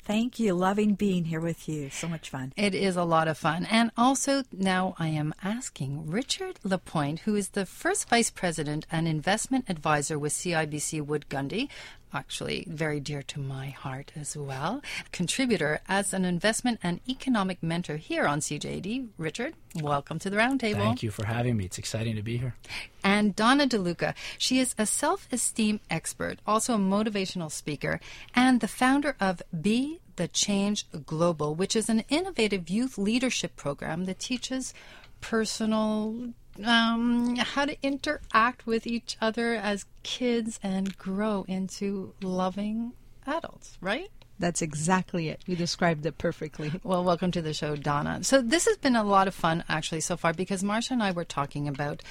Thank 0.10 0.39
you. 0.39 0.53
Loving 0.53 0.96
being 0.96 1.25
here 1.25 1.41
with 1.41 1.68
you. 1.68 1.89
So 1.89 2.08
much 2.08 2.29
fun. 2.29 2.53
It 2.56 2.74
is 2.74 2.96
a 2.96 3.03
lot 3.03 3.27
of 3.27 3.38
fun. 3.38 3.68
And 3.70 3.91
also, 3.98 4.44
now 4.51 4.96
I 4.98 5.10
am 5.10 5.36
asking 5.44 6.10
Richard 6.10 6.58
Lapointe, 6.63 7.20
who 7.25 7.36
is 7.36 7.50
the 7.50 7.65
first 7.65 8.10
vice 8.10 8.32
president 8.32 8.88
and 8.89 9.08
investment 9.08 9.65
advisor 9.68 10.18
with 10.18 10.32
CIBC 10.32 11.06
Wood 11.06 11.25
Gundy, 11.29 11.68
actually 12.13 12.66
very 12.68 13.00
dear 13.00 13.22
to 13.24 13.39
my 13.39 13.68
heart 13.70 14.12
as 14.16 14.36
well, 14.36 14.82
contributor 15.12 15.82
as 15.88 16.13
an 16.13 16.25
investment 16.25 16.80
and 16.82 17.00
economic 17.08 17.62
mentor 17.62 17.98
here 17.98 18.25
on 18.25 18.39
CJD. 18.39 19.10
Richard, 19.18 19.54
welcome 19.75 20.20
to 20.20 20.30
the 20.30 20.38
roundtable. 20.38 20.75
Thank 20.75 21.04
you 21.04 21.12
for 21.12 21.25
having 21.25 21.58
me. 21.58 21.66
It's 21.66 21.78
exciting 21.78 22.16
to 22.16 22.22
be 22.22 22.38
here. 22.38 22.56
And 23.04 23.36
Donna 23.36 23.68
DeLuca. 23.68 24.13
She 24.38 24.60
is 24.60 24.75
a 24.78 24.86
self 24.86 25.28
esteem 25.32 25.80
expert, 25.89 26.39
also 26.46 26.75
a 26.75 26.78
motivational 26.78 27.51
speaker, 27.51 28.00
and 28.36 28.60
the 28.60 28.68
founder 28.68 29.16
of 29.20 29.42
Be 29.60 30.00
the 30.16 30.28
Change 30.28 30.86
Global, 31.06 31.56
which 31.56 31.75
is 31.75 31.89
an 31.89 32.04
innovative 32.10 32.70
youth 32.70 32.98
leadership 32.98 33.56
program 33.56 34.06
that 34.06 34.20
teaches 34.20 34.74
personal 35.22 36.34
um, 36.66 37.36
how 37.38 37.66
to 37.66 37.78
interact 37.82 38.66
with 38.66 38.86
each 38.88 39.18
other 39.22 39.56
as 39.56 39.86
kids 40.04 40.60
and 40.63 40.98
grow 40.98 41.46
into 41.48 42.13
loving 42.22 42.94
adults, 43.25 43.78
right? 43.82 44.10
That's 44.39 44.62
exactly 44.62 45.30
it. 45.30 45.42
You 45.46 45.56
described 45.56 46.06
it 46.06 46.18
perfectly. 46.18 46.72
Well, 46.84 47.04
welcome 47.04 47.32
to 47.32 47.42
the 47.42 47.54
show, 47.54 47.75
Donna. 47.75 48.24
So, 48.24 48.42
this 48.42 48.66
has 48.66 48.78
been 48.78 48.96
a 48.96 49.04
lot 49.04 49.28
of 49.28 49.36
fun 49.36 49.63
actually 49.68 50.01
so 50.01 50.16
far 50.16 50.34
because 50.34 50.63
Marsha 50.63 50.92
and 50.92 51.04
I 51.04 51.12
were 51.12 51.25
talking 51.25 51.68
about 51.68 52.01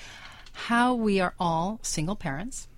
how 0.52 0.95
we 0.95 1.21
are 1.21 1.35
all 1.38 1.78
single 1.83 2.17
parents. 2.17 2.69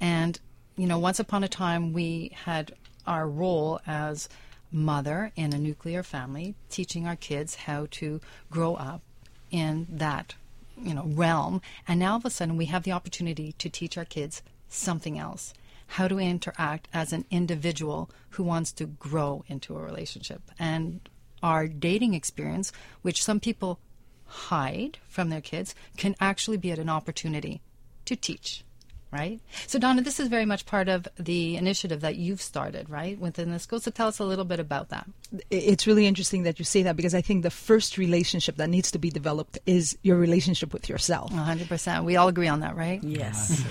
And, 0.00 0.38
you 0.76 0.86
know, 0.86 0.98
once 0.98 1.18
upon 1.18 1.42
a 1.42 1.48
time 1.48 1.92
we 1.92 2.32
had 2.44 2.72
our 3.06 3.26
role 3.26 3.80
as 3.86 4.28
mother 4.70 5.32
in 5.36 5.54
a 5.54 5.58
nuclear 5.58 6.02
family, 6.02 6.54
teaching 6.68 7.06
our 7.06 7.16
kids 7.16 7.54
how 7.54 7.86
to 7.92 8.20
grow 8.50 8.74
up 8.74 9.02
in 9.50 9.86
that 9.90 10.34
you 10.82 10.94
know 10.94 11.04
realm 11.06 11.60
and 11.86 12.00
now 12.00 12.12
all 12.12 12.18
of 12.18 12.24
a 12.24 12.30
sudden 12.30 12.56
we 12.56 12.66
have 12.66 12.82
the 12.82 12.92
opportunity 12.92 13.52
to 13.52 13.68
teach 13.68 13.96
our 13.98 14.04
kids 14.04 14.42
something 14.68 15.18
else. 15.18 15.54
How 15.92 16.08
to 16.08 16.18
interact 16.18 16.88
as 16.92 17.12
an 17.12 17.24
individual 17.30 18.10
who 18.30 18.42
wants 18.42 18.72
to 18.72 18.86
grow 18.86 19.44
into 19.48 19.74
a 19.74 19.82
relationship? 19.82 20.42
And 20.58 21.08
our 21.42 21.66
dating 21.66 22.14
experience 22.14 22.72
which 23.02 23.24
some 23.24 23.40
people 23.40 23.78
hide 24.26 24.98
from 25.08 25.30
their 25.30 25.40
kids 25.40 25.74
can 25.96 26.14
actually 26.20 26.58
be 26.58 26.70
an 26.70 26.90
opportunity 26.90 27.62
to 28.04 28.16
teach 28.16 28.64
right? 29.10 29.40
So, 29.66 29.78
Donna, 29.78 30.02
this 30.02 30.20
is 30.20 30.28
very 30.28 30.44
much 30.44 30.66
part 30.66 30.88
of 30.88 31.08
the 31.18 31.56
initiative 31.56 32.00
that 32.00 32.16
you've 32.16 32.42
started, 32.42 32.88
right, 32.90 33.18
within 33.18 33.50
the 33.50 33.58
school. 33.58 33.80
So, 33.80 33.90
tell 33.90 34.08
us 34.08 34.18
a 34.18 34.24
little 34.24 34.44
bit 34.44 34.60
about 34.60 34.88
that. 34.90 35.08
It's 35.50 35.86
really 35.86 36.06
interesting 36.06 36.42
that 36.44 36.58
you 36.58 36.64
say 36.64 36.82
that 36.82 36.96
because 36.96 37.14
I 37.14 37.20
think 37.20 37.42
the 37.42 37.50
first 37.50 37.98
relationship 37.98 38.56
that 38.56 38.68
needs 38.68 38.90
to 38.92 38.98
be 38.98 39.10
developed 39.10 39.58
is 39.66 39.96
your 40.02 40.16
relationship 40.16 40.72
with 40.72 40.88
yourself. 40.88 41.32
100%. 41.32 42.04
We 42.04 42.16
all 42.16 42.28
agree 42.28 42.48
on 42.48 42.60
that, 42.60 42.76
right? 42.76 43.02
Yes. 43.02 43.64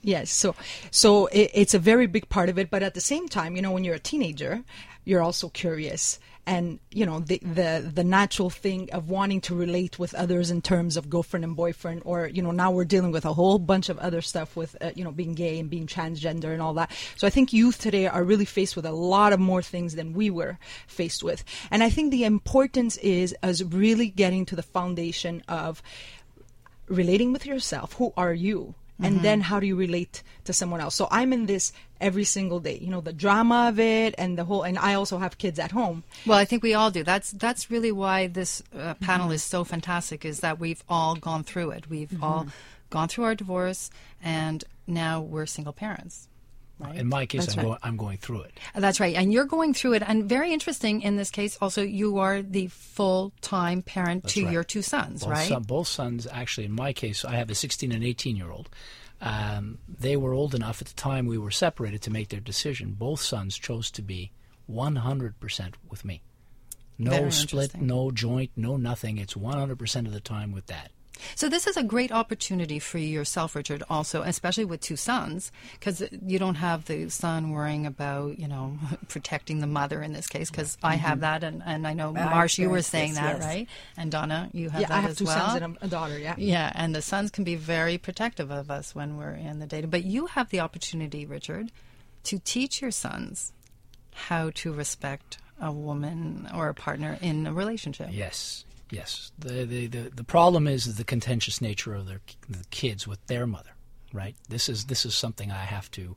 Yes, 0.00 0.30
so 0.30 0.54
so 0.92 1.26
it, 1.26 1.50
it's 1.54 1.74
a 1.74 1.78
very 1.78 2.06
big 2.06 2.28
part 2.28 2.48
of 2.48 2.58
it, 2.58 2.70
but 2.70 2.84
at 2.84 2.94
the 2.94 3.00
same 3.00 3.28
time, 3.28 3.56
you 3.56 3.62
know, 3.62 3.72
when 3.72 3.82
you're 3.82 3.96
a 3.96 4.00
teenager, 4.00 4.62
you're 5.04 5.22
also 5.22 5.48
curious, 5.48 6.20
and 6.48 6.80
you 6.90 7.04
know 7.04 7.20
the 7.20 7.38
the 7.42 7.90
the 7.94 8.02
natural 8.02 8.48
thing 8.48 8.90
of 8.92 9.10
wanting 9.10 9.40
to 9.42 9.54
relate 9.54 9.98
with 9.98 10.14
others 10.14 10.50
in 10.50 10.62
terms 10.62 10.96
of 10.96 11.10
girlfriend 11.10 11.44
and 11.44 11.54
boyfriend, 11.54 12.00
or 12.06 12.26
you 12.26 12.40
know 12.42 12.50
now 12.50 12.70
we're 12.70 12.86
dealing 12.86 13.12
with 13.12 13.26
a 13.26 13.34
whole 13.34 13.58
bunch 13.58 13.90
of 13.90 13.98
other 13.98 14.22
stuff 14.22 14.56
with 14.56 14.74
uh, 14.80 14.90
you 14.96 15.04
know 15.04 15.12
being 15.12 15.34
gay 15.34 15.58
and 15.60 15.68
being 15.68 15.86
transgender 15.86 16.50
and 16.54 16.62
all 16.62 16.72
that. 16.72 16.90
So 17.16 17.26
I 17.26 17.30
think 17.30 17.52
youth 17.52 17.78
today 17.78 18.06
are 18.06 18.24
really 18.24 18.46
faced 18.46 18.76
with 18.76 18.86
a 18.86 18.92
lot 18.92 19.34
of 19.34 19.38
more 19.38 19.60
things 19.60 19.94
than 19.94 20.14
we 20.14 20.30
were 20.30 20.58
faced 20.86 21.22
with, 21.22 21.44
and 21.70 21.84
I 21.84 21.90
think 21.90 22.10
the 22.10 22.24
importance 22.24 22.96
is 22.96 23.34
as 23.42 23.62
really 23.62 24.08
getting 24.08 24.46
to 24.46 24.56
the 24.56 24.62
foundation 24.62 25.42
of 25.48 25.82
relating 26.88 27.34
with 27.34 27.44
yourself. 27.44 27.92
Who 27.94 28.14
are 28.16 28.32
you? 28.32 28.74
And 29.00 29.14
Mm-hmm. 29.14 29.22
then 29.22 29.40
how 29.42 29.60
do 29.60 29.66
you 29.66 29.76
relate 29.76 30.22
to 30.44 30.52
someone 30.52 30.80
else 30.80 30.94
so 30.96 31.06
i'm 31.10 31.32
in 31.32 31.46
this 31.46 31.72
every 32.00 32.24
single 32.24 32.58
day 32.60 32.78
you 32.82 32.90
know 32.90 33.00
the 33.00 33.12
drama 33.12 33.68
of 33.68 33.78
it 33.78 34.14
and 34.18 34.36
the 34.36 34.44
whole 34.44 34.62
and 34.64 34.76
i 34.78 34.94
also 34.94 35.18
have 35.18 35.38
kids 35.38 35.58
at 35.58 35.70
home 35.70 36.02
Well, 36.26 36.38
I 36.38 36.44
think 36.44 36.62
we 36.62 36.74
all 36.74 36.90
do. 36.90 37.02
That's 37.04 37.30
that's 37.44 37.70
really 37.70 37.92
why 37.92 38.26
this 38.26 38.62
uh, 38.76 38.94
panel 38.94 39.30
is 39.30 39.42
so 39.42 39.62
fantastic. 39.64 40.24
Is 40.24 40.40
that 40.40 40.58
we've 40.58 40.82
all 40.88 41.14
gone 41.16 41.44
through 41.44 41.70
it. 41.76 41.88
We've 41.88 42.16
all 42.22 42.46
gone 42.90 43.08
through 43.08 43.24
our 43.28 43.34
divorce, 43.34 43.90
and 44.22 44.64
now 44.86 45.20
we're 45.20 45.46
single 45.46 45.72
parents. 45.72 46.28
Right. 46.78 46.96
In 46.96 47.08
my 47.08 47.26
case, 47.26 47.48
I'm, 47.52 47.56
right. 47.56 47.64
going, 47.64 47.78
I'm 47.82 47.96
going 47.96 48.18
through 48.18 48.42
it. 48.42 48.52
That's 48.74 49.00
right. 49.00 49.16
And 49.16 49.32
you're 49.32 49.46
going 49.46 49.74
through 49.74 49.94
it. 49.94 50.02
And 50.06 50.28
very 50.28 50.52
interesting 50.52 51.02
in 51.02 51.16
this 51.16 51.30
case, 51.30 51.58
also, 51.60 51.82
you 51.82 52.18
are 52.18 52.40
the 52.40 52.68
full 52.68 53.32
time 53.40 53.82
parent 53.82 54.28
to 54.28 54.44
right. 54.44 54.52
your 54.52 54.64
two 54.64 54.82
sons, 54.82 55.22
Both, 55.22 55.30
right? 55.30 55.48
son, 55.48 55.62
both 55.62 55.88
sons, 55.88 56.26
actually, 56.30 56.66
in 56.66 56.72
my 56.72 56.92
case, 56.92 57.24
I 57.24 57.34
have 57.36 57.50
a 57.50 57.54
16 57.54 57.90
and 57.90 58.04
18 58.04 58.36
year 58.36 58.50
old. 58.50 58.68
Um, 59.20 59.78
they 59.88 60.16
were 60.16 60.32
old 60.32 60.54
enough 60.54 60.80
at 60.80 60.88
the 60.88 60.94
time 60.94 61.26
we 61.26 61.38
were 61.38 61.50
separated 61.50 62.02
to 62.02 62.10
make 62.10 62.28
their 62.28 62.40
decision. 62.40 62.92
Both 62.92 63.20
sons 63.20 63.58
chose 63.58 63.90
to 63.92 64.02
be 64.02 64.30
100% 64.70 65.74
with 65.90 66.04
me. 66.04 66.22
No 66.98 67.10
Very 67.10 67.32
split, 67.32 67.80
no 67.80 68.10
joint, 68.10 68.50
no 68.56 68.76
nothing. 68.76 69.18
It's 69.18 69.34
100% 69.34 70.06
of 70.06 70.12
the 70.12 70.20
time 70.20 70.52
with 70.52 70.66
dad. 70.66 70.90
So 71.34 71.48
this 71.48 71.66
is 71.66 71.76
a 71.76 71.82
great 71.82 72.12
opportunity 72.12 72.78
for 72.78 72.98
yourself, 72.98 73.54
Richard, 73.54 73.82
also, 73.88 74.22
especially 74.22 74.64
with 74.64 74.80
two 74.80 74.96
sons, 74.96 75.52
because 75.72 76.02
you 76.26 76.38
don't 76.38 76.56
have 76.56 76.86
the 76.86 77.08
son 77.08 77.50
worrying 77.50 77.86
about, 77.86 78.38
you 78.38 78.48
know, 78.48 78.78
protecting 79.08 79.60
the 79.60 79.66
mother 79.66 80.02
in 80.02 80.12
this 80.12 80.26
case, 80.26 80.50
because 80.50 80.76
I 80.82 80.96
have 80.96 81.14
mm-hmm. 81.14 81.20
that, 81.20 81.44
and, 81.44 81.62
and 81.64 81.86
I 81.86 81.94
know, 81.94 82.08
I 82.16 82.24
Marsh, 82.24 82.58
you 82.58 82.70
were 82.70 82.82
saying 82.82 83.12
this, 83.12 83.20
that, 83.20 83.38
yes. 83.38 83.44
right? 83.44 83.68
And 83.96 84.10
Donna, 84.10 84.50
you 84.52 84.70
have 84.70 84.80
yeah 84.80 84.88
that 84.88 84.98
i 84.98 85.00
have 85.00 85.10
as 85.10 85.18
two 85.18 85.24
well. 85.24 85.48
sons 85.48 85.62
and 85.62 85.76
a, 85.80 85.84
a 85.84 85.88
daughter 85.88 86.18
yeah 86.18 86.34
Yeah, 86.36 86.72
and 86.74 86.94
the 86.94 87.02
sons 87.02 87.30
can 87.30 87.44
be 87.44 87.54
very 87.54 87.98
protective 87.98 88.50
of 88.50 88.70
us 88.70 88.94
when 88.94 89.16
we're 89.16 89.32
in 89.32 89.58
the 89.58 89.66
data. 89.66 89.86
But 89.86 90.04
you 90.04 90.26
have 90.26 90.50
the 90.50 90.60
opportunity, 90.60 91.26
Richard, 91.26 91.70
to 92.24 92.38
teach 92.38 92.82
your 92.82 92.90
sons 92.90 93.52
how 94.12 94.50
to 94.50 94.72
respect 94.72 95.38
a 95.60 95.72
woman 95.72 96.48
or 96.54 96.68
a 96.68 96.74
partner 96.74 97.18
in 97.20 97.46
a 97.46 97.52
relationship. 97.52 98.08
Yes, 98.12 98.64
yes. 98.90 99.32
The 99.38 99.64
the, 99.64 99.86
the, 99.86 100.10
the 100.14 100.24
problem 100.24 100.66
is 100.66 100.96
the 100.96 101.04
contentious 101.04 101.60
nature 101.60 101.94
of 101.94 102.06
their 102.06 102.20
the 102.48 102.64
kids 102.70 103.06
with 103.06 103.24
their 103.26 103.46
mother, 103.46 103.70
right? 104.12 104.34
This 104.48 104.68
is 104.68 104.86
this 104.86 105.04
is 105.04 105.14
something 105.14 105.50
I 105.50 105.64
have 105.64 105.90
to. 105.92 106.16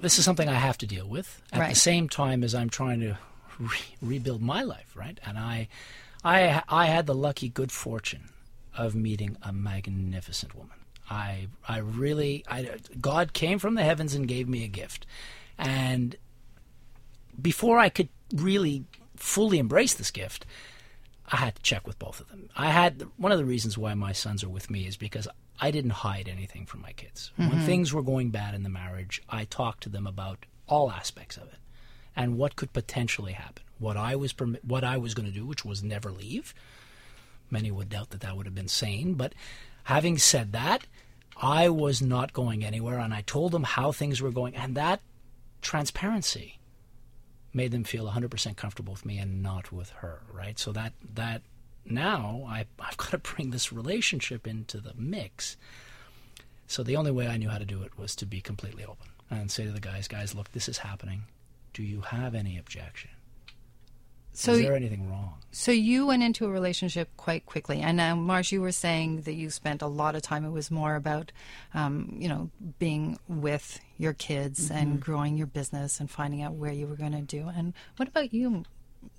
This 0.00 0.18
is 0.18 0.24
something 0.24 0.48
I 0.48 0.54
have 0.54 0.76
to 0.78 0.86
deal 0.86 1.08
with 1.08 1.40
at 1.52 1.60
Right. 1.60 1.70
the 1.70 1.74
same 1.80 2.08
time 2.08 2.44
as 2.44 2.54
I'm 2.54 2.68
trying 2.68 3.00
to 3.00 3.16
re- 3.58 3.70
rebuild 4.02 4.42
my 4.42 4.62
life, 4.62 4.92
right? 4.94 5.18
And 5.24 5.38
I, 5.38 5.68
I 6.22 6.62
I 6.68 6.86
had 6.86 7.06
the 7.06 7.14
lucky 7.14 7.48
good 7.48 7.72
fortune 7.72 8.28
of 8.76 8.94
meeting 8.94 9.38
a 9.42 9.52
magnificent 9.54 10.54
woman. 10.54 10.76
I 11.08 11.46
I 11.66 11.78
really 11.78 12.44
I 12.48 12.68
God 13.00 13.32
came 13.32 13.58
from 13.58 13.74
the 13.74 13.84
heavens 13.84 14.12
and 14.14 14.28
gave 14.28 14.48
me 14.48 14.64
a 14.64 14.68
gift, 14.68 15.06
and 15.56 16.16
before 17.40 17.78
I 17.78 17.88
could 17.88 18.08
really 18.34 18.84
fully 19.16 19.58
embrace 19.58 19.94
this 19.94 20.10
gift, 20.10 20.44
I 21.28 21.36
had 21.36 21.56
to 21.56 21.62
check 21.62 21.86
with 21.86 21.98
both 21.98 22.20
of 22.20 22.28
them. 22.28 22.48
I 22.56 22.70
had 22.70 23.02
one 23.16 23.32
of 23.32 23.38
the 23.38 23.44
reasons 23.44 23.76
why 23.76 23.94
my 23.94 24.12
sons 24.12 24.44
are 24.44 24.48
with 24.48 24.70
me 24.70 24.86
is 24.86 24.96
because 24.96 25.26
I 25.60 25.70
didn't 25.70 25.90
hide 25.90 26.28
anything 26.28 26.66
from 26.66 26.82
my 26.82 26.92
kids. 26.92 27.32
When 27.36 27.50
mm-hmm. 27.50 27.66
things 27.66 27.92
were 27.92 28.02
going 28.02 28.30
bad 28.30 28.54
in 28.54 28.62
the 28.62 28.68
marriage, 28.68 29.22
I 29.28 29.44
talked 29.44 29.82
to 29.84 29.88
them 29.88 30.06
about 30.06 30.46
all 30.68 30.90
aspects 30.90 31.36
of 31.36 31.44
it 31.44 31.58
and 32.14 32.38
what 32.38 32.56
could 32.56 32.72
potentially 32.72 33.32
happen. 33.32 33.64
What 33.78 33.96
I 33.96 34.16
was 34.16 34.32
permi- 34.32 34.64
what 34.64 34.84
I 34.84 34.96
was 34.96 35.14
going 35.14 35.26
to 35.26 35.34
do, 35.34 35.46
which 35.46 35.64
was 35.64 35.82
never 35.82 36.10
leave. 36.10 36.54
Many 37.50 37.70
would 37.70 37.90
doubt 37.90 38.10
that 38.10 38.20
that 38.20 38.36
would 38.36 38.46
have 38.46 38.54
been 38.54 38.68
sane, 38.68 39.14
but 39.14 39.34
having 39.84 40.18
said 40.18 40.52
that, 40.52 40.86
I 41.36 41.68
was 41.68 42.00
not 42.00 42.32
going 42.32 42.64
anywhere, 42.64 42.98
and 42.98 43.12
I 43.12 43.20
told 43.20 43.52
them 43.52 43.64
how 43.64 43.92
things 43.92 44.22
were 44.22 44.30
going, 44.30 44.56
and 44.56 44.74
that 44.74 45.00
transparency 45.60 46.55
made 47.56 47.70
them 47.70 47.84
feel 47.84 48.06
100% 48.06 48.56
comfortable 48.56 48.92
with 48.92 49.06
me 49.06 49.18
and 49.18 49.42
not 49.42 49.72
with 49.72 49.88
her, 49.90 50.20
right? 50.30 50.58
So 50.58 50.72
that 50.72 50.92
that 51.14 51.42
now 51.86 52.44
I 52.46 52.66
I've 52.78 52.96
got 52.98 53.10
to 53.10 53.18
bring 53.18 53.50
this 53.50 53.72
relationship 53.72 54.46
into 54.46 54.78
the 54.78 54.92
mix. 54.94 55.56
So 56.68 56.82
the 56.82 56.96
only 56.96 57.10
way 57.10 57.26
I 57.26 57.38
knew 57.38 57.48
how 57.48 57.58
to 57.58 57.64
do 57.64 57.82
it 57.82 57.96
was 57.98 58.14
to 58.16 58.26
be 58.26 58.40
completely 58.40 58.84
open 58.84 59.08
and 59.30 59.50
say 59.50 59.64
to 59.64 59.72
the 59.72 59.80
guys, 59.80 60.06
guys, 60.06 60.34
look, 60.34 60.52
this 60.52 60.68
is 60.68 60.78
happening. 60.78 61.22
Do 61.72 61.82
you 61.82 62.02
have 62.02 62.34
any 62.34 62.58
objection? 62.58 63.10
So 64.36 64.52
is 64.52 64.62
there 64.62 64.76
anything 64.76 65.08
wrong? 65.10 65.34
So 65.50 65.72
you 65.72 66.06
went 66.06 66.22
into 66.22 66.44
a 66.44 66.50
relationship 66.50 67.08
quite 67.16 67.46
quickly, 67.46 67.80
and 67.80 67.96
now, 67.96 68.14
Marsh, 68.14 68.52
you 68.52 68.60
were 68.60 68.72
saying 68.72 69.22
that 69.22 69.32
you 69.32 69.48
spent 69.48 69.80
a 69.80 69.86
lot 69.86 70.14
of 70.14 70.20
time. 70.20 70.44
It 70.44 70.50
was 70.50 70.70
more 70.70 70.94
about, 70.96 71.32
um, 71.72 72.14
you 72.18 72.28
know, 72.28 72.50
being 72.78 73.18
with 73.26 73.80
your 73.96 74.12
kids 74.12 74.68
Mm-hmm. 74.68 74.76
and 74.76 75.00
growing 75.00 75.36
your 75.38 75.46
business 75.46 75.98
and 75.98 76.10
finding 76.10 76.42
out 76.42 76.52
where 76.54 76.72
you 76.72 76.86
were 76.86 76.96
going 76.96 77.12
to 77.12 77.22
do. 77.22 77.48
And 77.48 77.72
what 77.96 78.08
about 78.08 78.34
you, 78.34 78.64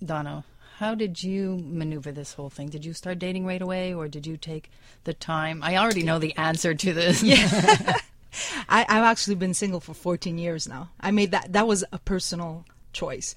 Donna? 0.05 0.45
How 0.77 0.93
did 0.93 1.23
you 1.23 1.57
maneuver 1.65 2.11
this 2.11 2.33
whole 2.33 2.51
thing? 2.51 2.69
Did 2.69 2.85
you 2.85 2.93
start 2.93 3.17
dating 3.17 3.47
right 3.47 3.61
away, 3.61 3.95
or 3.95 4.07
did 4.07 4.27
you 4.27 4.37
take 4.37 4.69
the 5.05 5.13
time? 5.15 5.63
I 5.63 5.77
already 5.77 6.03
know 6.03 6.19
the 6.19 6.35
answer 6.37 6.75
to 6.75 6.93
this. 6.93 7.23
I, 8.69 8.85
I've 8.87 9.03
actually 9.03 9.35
been 9.35 9.55
single 9.55 9.79
for 9.79 9.95
14 9.95 10.37
years 10.37 10.67
now. 10.67 10.89
I 10.99 11.09
made 11.09 11.31
that. 11.31 11.53
That 11.53 11.67
was 11.67 11.83
a 11.91 11.97
personal 11.97 12.63
choice. 12.93 13.33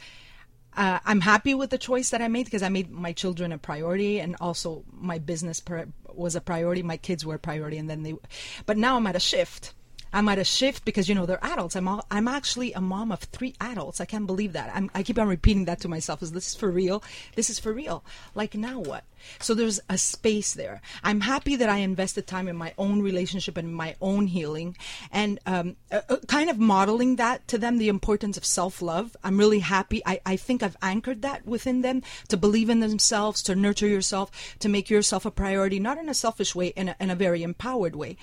Uh, 0.77 1.01
I'm 1.05 1.21
happy 1.21 1.55
with 1.55 1.71
the 1.71 1.79
choice 1.79 2.11
that 2.11 2.23
I 2.23 2.29
made 2.29 2.45
because 2.45 2.63
I 2.63 2.69
made 2.69 2.91
my 2.91 3.13
children 3.13 3.53
a 3.53 3.59
priority 3.59 4.21
and 4.21 4.37
also 4.41 4.85
my 4.93 5.19
business 5.19 5.63
was 6.15 6.37
a 6.37 6.41
priority. 6.41 6.83
My 6.83 6.97
kids 6.97 7.25
were 7.27 7.35
a 7.35 7.39
priority, 7.39 7.79
and 7.79 7.89
then 7.89 8.03
they. 8.03 8.15
But 8.67 8.77
now 8.77 8.97
I'm 8.97 9.07
at 9.07 9.17
a 9.17 9.21
shift. 9.21 9.75
I'm 10.13 10.29
at 10.29 10.39
a 10.39 10.45
shift 10.45 10.85
because 10.85 11.09
you 11.09 11.15
know 11.15 11.27
they're 11.27 11.45
adults. 11.45 11.77
I'm 11.77 11.89
all, 11.89 12.05
I'm 12.11 12.29
actually 12.29 12.73
a 12.73 12.81
mom 12.81 13.13
of 13.13 13.21
three 13.21 13.55
adults. 13.61 14.01
I 14.01 14.05
can't 14.05 14.27
believe 14.27 14.53
that. 14.55 14.71
I'm, 14.75 14.91
I 14.95 15.03
keep 15.03 15.19
on 15.19 15.29
repeating 15.29 15.67
that 15.67 15.81
to 15.81 15.89
myself. 15.89 16.23
Is 16.23 16.33
this 16.33 16.49
is 16.49 16.55
for 16.55 16.71
real? 16.71 17.03
This 17.37 17.51
is 17.51 17.59
for 17.59 17.73
real. 17.73 18.05
Like 18.35 18.55
now 18.55 18.81
what? 18.81 19.05
So 19.39 19.55
there's 19.55 19.81
a 19.89 19.99
space 19.99 20.55
there. 20.55 20.81
I'm 21.05 21.21
happy 21.21 21.57
that 21.57 21.69
I 21.69 21.79
invested 21.79 22.27
time 22.27 22.49
in 22.49 22.57
my 22.57 22.73
own 22.79 23.03
relationship 23.03 23.57
and 23.57 23.75
my 23.75 23.95
own 24.01 24.27
healing, 24.27 24.77
and 25.13 25.39
um, 25.47 25.77
uh, 25.93 26.01
uh, 26.09 26.17
kind 26.27 26.51
of 26.51 26.59
modeling 26.59 27.17
that 27.17 27.47
to 27.49 27.59
them 27.59 27.79
the 27.79 27.89
importance 27.89 28.37
of 28.37 28.45
self 28.45 28.81
love. 28.83 29.17
I'm 29.23 29.39
really 29.39 29.61
happy. 29.61 30.03
I, 30.07 30.21
I 30.25 30.37
think 30.37 30.63
I've 30.63 30.77
anchored 30.83 31.23
that 31.23 31.47
within 31.47 31.83
them 31.83 32.03
to 32.29 32.37
believe 32.37 32.71
in 32.71 32.81
themselves, 32.81 33.43
to 33.45 33.55
nurture 33.55 33.89
yourself, 33.89 34.31
to 34.61 34.69
make 34.69 34.91
yourself 34.91 35.25
a 35.27 35.31
priority, 35.31 35.79
not 35.79 35.99
in 35.99 36.09
a 36.09 36.15
selfish 36.15 36.55
way, 36.55 36.69
in 36.69 36.89
a, 36.89 36.97
in 36.99 37.11
a 37.11 37.17
very 37.17 37.43
empowered 37.43 37.97
way. 37.97 38.17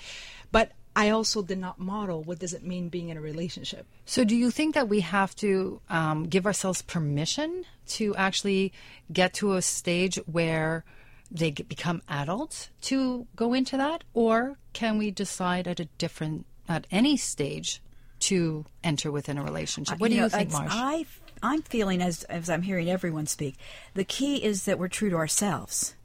But 0.97 1.03
I 1.03 1.09
also 1.11 1.43
did 1.43 1.59
not 1.59 1.79
model 1.79 2.23
what 2.23 2.39
does 2.39 2.53
it 2.53 2.63
mean 2.63 2.89
being 2.89 3.09
in 3.09 3.17
a 3.17 3.21
relationship. 3.21 3.85
So, 4.05 4.23
do 4.23 4.35
you 4.35 4.49
think 4.49 4.73
that 4.73 4.89
we 4.89 5.01
have 5.01 5.35
to 5.35 5.79
um, 5.89 6.25
give 6.27 6.45
ourselves 6.47 6.81
permission 6.81 7.65
to 7.89 8.15
actually 8.15 8.73
get 9.13 9.33
to 9.35 9.53
a 9.53 9.61
stage 9.61 10.15
where 10.25 10.83
they 11.29 11.51
get, 11.51 11.69
become 11.69 12.01
adults 12.09 12.69
to 12.81 13.27
go 13.35 13.53
into 13.53 13.77
that, 13.77 14.03
or 14.13 14.57
can 14.73 14.97
we 14.97 15.11
decide 15.11 15.67
at 15.67 15.79
a 15.79 15.85
different 15.97 16.45
at 16.67 16.87
any 16.89 17.15
stage 17.15 17.81
to 18.19 18.65
enter 18.83 19.11
within 19.11 19.37
a 19.37 19.43
relationship? 19.43 19.99
What 19.99 20.09
you 20.09 20.15
do 20.15 20.21
know, 20.21 20.25
you 20.25 20.29
think, 20.31 20.49
it's- 20.49 20.59
Marsh? 20.59 20.71
I, 20.73 21.05
I'm 21.43 21.61
feeling 21.61 22.01
as 22.01 22.23
as 22.23 22.49
I'm 22.49 22.63
hearing 22.63 22.89
everyone 22.89 23.27
speak. 23.27 23.55
The 23.93 24.03
key 24.03 24.43
is 24.43 24.65
that 24.65 24.79
we're 24.79 24.87
true 24.87 25.11
to 25.11 25.15
ourselves. 25.15 25.95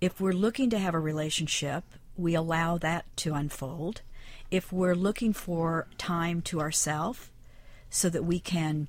If 0.00 0.20
we're 0.20 0.32
looking 0.32 0.68
to 0.70 0.78
have 0.78 0.94
a 0.94 0.98
relationship, 0.98 1.84
we 2.16 2.34
allow 2.34 2.76
that 2.78 3.04
to 3.18 3.34
unfold. 3.34 4.02
If 4.50 4.72
we're 4.72 4.94
looking 4.94 5.32
for 5.32 5.86
time 5.98 6.42
to 6.42 6.60
ourselves, 6.60 7.30
so 7.90 8.10
that 8.10 8.24
we 8.24 8.38
can 8.38 8.88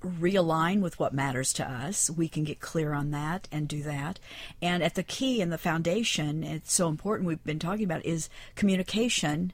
realign 0.00 0.80
with 0.80 1.00
what 1.00 1.14
matters 1.14 1.52
to 1.54 1.68
us. 1.68 2.10
We 2.10 2.28
can 2.28 2.44
get 2.44 2.60
clear 2.60 2.92
on 2.92 3.10
that 3.10 3.48
and 3.50 3.66
do 3.66 3.82
that. 3.82 4.20
And 4.62 4.82
at 4.82 4.94
the 4.94 5.02
key 5.02 5.40
and 5.40 5.52
the 5.52 5.58
foundation, 5.58 6.44
it's 6.44 6.72
so 6.72 6.88
important 6.88 7.26
we've 7.26 7.42
been 7.44 7.58
talking 7.58 7.84
about 7.84 8.04
is 8.04 8.28
communication 8.54 9.52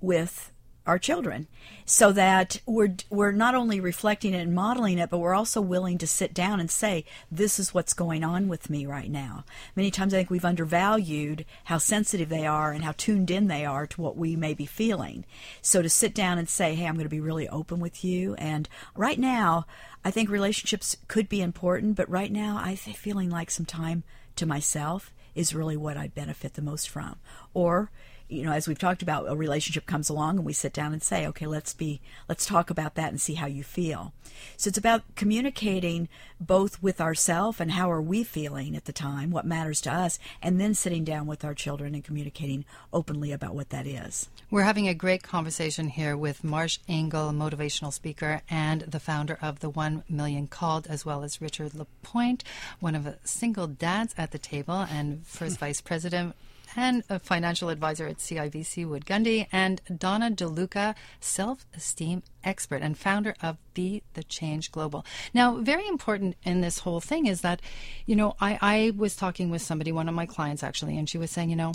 with 0.00 0.51
our 0.86 0.98
children. 0.98 1.46
So 1.84 2.12
that 2.12 2.60
we're 2.66 2.94
we're 3.10 3.32
not 3.32 3.54
only 3.54 3.80
reflecting 3.80 4.34
it 4.34 4.40
and 4.40 4.54
modeling 4.54 4.98
it 4.98 5.10
but 5.10 5.18
we're 5.18 5.34
also 5.34 5.60
willing 5.60 5.98
to 5.98 6.06
sit 6.06 6.34
down 6.34 6.60
and 6.60 6.70
say 6.70 7.04
this 7.30 7.58
is 7.58 7.74
what's 7.74 7.94
going 7.94 8.24
on 8.24 8.48
with 8.48 8.70
me 8.70 8.86
right 8.86 9.10
now. 9.10 9.44
Many 9.76 9.90
times 9.90 10.14
i 10.14 10.18
think 10.18 10.30
we've 10.30 10.44
undervalued 10.44 11.44
how 11.64 11.78
sensitive 11.78 12.28
they 12.28 12.46
are 12.46 12.72
and 12.72 12.84
how 12.84 12.92
tuned 12.96 13.30
in 13.30 13.48
they 13.48 13.64
are 13.64 13.86
to 13.86 14.00
what 14.00 14.16
we 14.16 14.36
may 14.36 14.54
be 14.54 14.66
feeling. 14.66 15.24
So 15.60 15.82
to 15.82 15.88
sit 15.88 16.14
down 16.14 16.38
and 16.38 16.48
say 16.48 16.74
hey 16.74 16.86
i'm 16.86 16.94
going 16.94 17.04
to 17.04 17.10
be 17.10 17.20
really 17.20 17.48
open 17.48 17.80
with 17.80 18.04
you 18.04 18.34
and 18.34 18.68
right 18.96 19.18
now 19.18 19.66
i 20.04 20.10
think 20.10 20.28
relationships 20.28 20.96
could 21.08 21.28
be 21.28 21.40
important 21.40 21.96
but 21.96 22.08
right 22.08 22.32
now 22.32 22.60
i 22.62 22.74
think 22.74 22.96
feeling 22.96 23.30
like 23.30 23.50
some 23.50 23.66
time 23.66 24.02
to 24.36 24.46
myself 24.46 25.12
is 25.34 25.54
really 25.54 25.76
what 25.76 25.96
i 25.96 26.08
benefit 26.08 26.54
the 26.54 26.62
most 26.62 26.88
from. 26.88 27.16
Or 27.54 27.90
you 28.32 28.44
know, 28.44 28.52
as 28.52 28.66
we've 28.66 28.78
talked 28.78 29.02
about, 29.02 29.28
a 29.28 29.36
relationship 29.36 29.86
comes 29.86 30.08
along 30.08 30.38
and 30.38 30.46
we 30.46 30.52
sit 30.52 30.72
down 30.72 30.92
and 30.92 31.02
say, 31.02 31.26
okay, 31.26 31.46
let's 31.46 31.74
be, 31.74 32.00
let's 32.28 32.46
talk 32.46 32.70
about 32.70 32.94
that 32.94 33.10
and 33.10 33.20
see 33.20 33.34
how 33.34 33.46
you 33.46 33.62
feel. 33.62 34.12
So 34.56 34.68
it's 34.68 34.78
about 34.78 35.02
communicating 35.14 36.08
both 36.40 36.82
with 36.82 37.00
ourselves 37.00 37.60
and 37.60 37.72
how 37.72 37.90
are 37.90 38.00
we 38.02 38.24
feeling 38.24 38.74
at 38.74 38.86
the 38.86 38.92
time, 38.92 39.30
what 39.30 39.44
matters 39.46 39.80
to 39.82 39.92
us, 39.92 40.18
and 40.42 40.60
then 40.60 40.74
sitting 40.74 41.04
down 41.04 41.26
with 41.26 41.44
our 41.44 41.54
children 41.54 41.94
and 41.94 42.02
communicating 42.02 42.64
openly 42.92 43.32
about 43.32 43.54
what 43.54 43.70
that 43.70 43.86
is. 43.86 44.28
We're 44.50 44.62
having 44.62 44.88
a 44.88 44.94
great 44.94 45.22
conversation 45.22 45.88
here 45.88 46.16
with 46.16 46.42
Marsh 46.42 46.78
Engle, 46.88 47.28
a 47.28 47.32
motivational 47.32 47.92
speaker 47.92 48.40
and 48.48 48.82
the 48.82 49.00
founder 49.00 49.38
of 49.40 49.60
the 49.60 49.70
One 49.70 50.02
Million 50.08 50.46
Called, 50.46 50.86
as 50.86 51.04
well 51.04 51.22
as 51.22 51.40
Richard 51.40 51.74
Lapointe, 51.74 52.44
one 52.80 52.94
of 52.94 53.04
the 53.04 53.18
single 53.24 53.66
dads 53.66 54.14
at 54.16 54.30
the 54.30 54.38
table 54.38 54.86
and 54.90 55.26
first 55.26 55.58
vice 55.60 55.80
president 55.80 56.34
and 56.76 57.02
a 57.08 57.18
financial 57.18 57.68
advisor 57.68 58.06
at 58.06 58.18
CIBC 58.18 58.86
Wood 58.88 59.04
Gundy, 59.04 59.46
and 59.52 59.80
Donna 59.98 60.30
DeLuca, 60.30 60.94
self 61.20 61.66
esteem 61.74 62.22
expert 62.44 62.82
and 62.82 62.96
founder 62.96 63.34
of 63.42 63.56
Be 63.74 64.02
the 64.14 64.22
Change 64.22 64.72
Global. 64.72 65.04
Now, 65.34 65.56
very 65.56 65.86
important 65.86 66.36
in 66.42 66.60
this 66.60 66.80
whole 66.80 67.00
thing 67.00 67.26
is 67.26 67.40
that, 67.42 67.60
you 68.06 68.16
know, 68.16 68.34
I, 68.40 68.58
I 68.60 68.92
was 68.96 69.16
talking 69.16 69.50
with 69.50 69.62
somebody, 69.62 69.92
one 69.92 70.08
of 70.08 70.14
my 70.14 70.26
clients 70.26 70.62
actually, 70.62 70.96
and 70.98 71.08
she 71.08 71.18
was 71.18 71.30
saying, 71.30 71.50
you 71.50 71.56
know, 71.56 71.72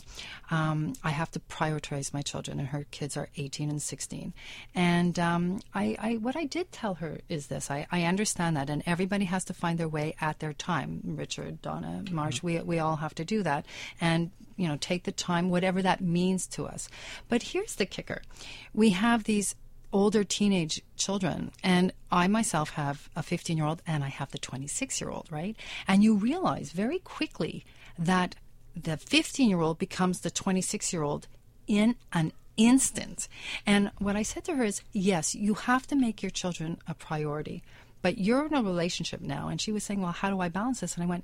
um, 0.52 0.94
I 1.04 1.10
have 1.10 1.32
to 1.32 1.40
prioritize 1.40 2.14
my 2.14 2.22
children, 2.22 2.60
and 2.60 2.70
her 2.70 2.86
kids 2.92 3.18
are 3.18 3.30
18 3.38 3.70
and 3.70 3.82
16. 3.82 4.34
And 4.76 5.18
um, 5.20 5.60
I, 5.74 5.96
I, 6.00 6.14
what 6.16 6.36
I 6.36 6.46
did 6.46 6.72
tell 6.72 6.96
her 6.96 7.20
is 7.30 7.48
this 7.48 7.72
I, 7.72 7.88
I 7.92 8.04
understand 8.04 8.58
that, 8.58 8.70
and 8.70 8.84
everybody 8.86 9.26
has 9.26 9.46
to 9.46 9.54
find 9.54 9.78
their 9.80 9.88
way 9.88 10.16
at 10.22 10.40
their 10.40 10.54
time. 10.54 11.02
Richard, 11.04 11.62
Donna, 11.62 12.04
Marsh, 12.12 12.44
we, 12.44 12.60
we 12.60 12.80
all 12.80 12.98
have 12.98 13.16
to 13.16 13.26
do 13.26 13.44
that. 13.44 13.66
And 14.00 14.32
you 14.58 14.68
know, 14.68 14.78
take 14.80 15.04
the 15.04 15.12
time, 15.12 15.50
whatever 15.50 15.82
that 15.82 16.02
means 16.02 16.48
to 16.48 16.66
us. 16.66 16.90
But 17.30 17.44
here's 17.44 17.76
the 17.76 17.86
kicker 17.86 18.22
we 18.74 18.90
have 18.90 19.24
these 19.24 19.56
older 19.93 20.23
teenage 20.23 20.82
children, 20.97 21.52
and 21.63 21.93
I 22.12 22.28
myself 22.28 22.71
have 22.71 23.10
a 23.15 23.23
15 23.23 23.58
year 23.58 23.65
old 23.65 23.82
and 23.88 24.04
I 24.04 24.10
have 24.10 24.32
the 24.32 24.38
26 24.38 25.02
year 25.02 25.10
old, 25.10 25.28
right? 25.32 25.56
And 25.88 26.04
you 26.04 26.15
realize 26.15 26.71
very 26.71 27.00
quickly 27.00 27.65
that 27.97 28.36
the 28.76 28.97
15 28.97 29.50
year 29.50 29.62
old 29.62 29.80
becomes 29.80 30.21
the 30.21 30.30
26 30.32 30.93
year 30.93 31.04
old 31.04 31.28
in 31.67 31.95
an 32.13 32.32
instant. 32.58 33.28
And 33.65 33.91
what 34.00 34.15
I 34.15 34.23
said 34.23 34.43
to 34.45 34.56
her 34.56 34.63
is 34.63 34.82
yes, 34.91 35.36
you 35.36 35.54
have 35.54 35.88
to 35.88 35.95
make 35.95 36.21
your 36.21 36.32
children 36.32 36.78
a 36.88 36.93
priority, 36.93 37.63
but 38.02 38.17
you're 38.17 38.45
in 38.45 38.54
a 38.54 38.63
relationship 38.63 39.21
now. 39.21 39.47
And 39.47 39.60
she 39.62 39.71
was 39.71 39.84
saying, 39.84 40.02
well, 40.02 40.12
how 40.12 40.30
do 40.30 40.39
I 40.39 40.50
balance 40.50 40.82
this? 40.82 40.95
And 40.95 41.04
I 41.04 41.08
went, 41.08 41.23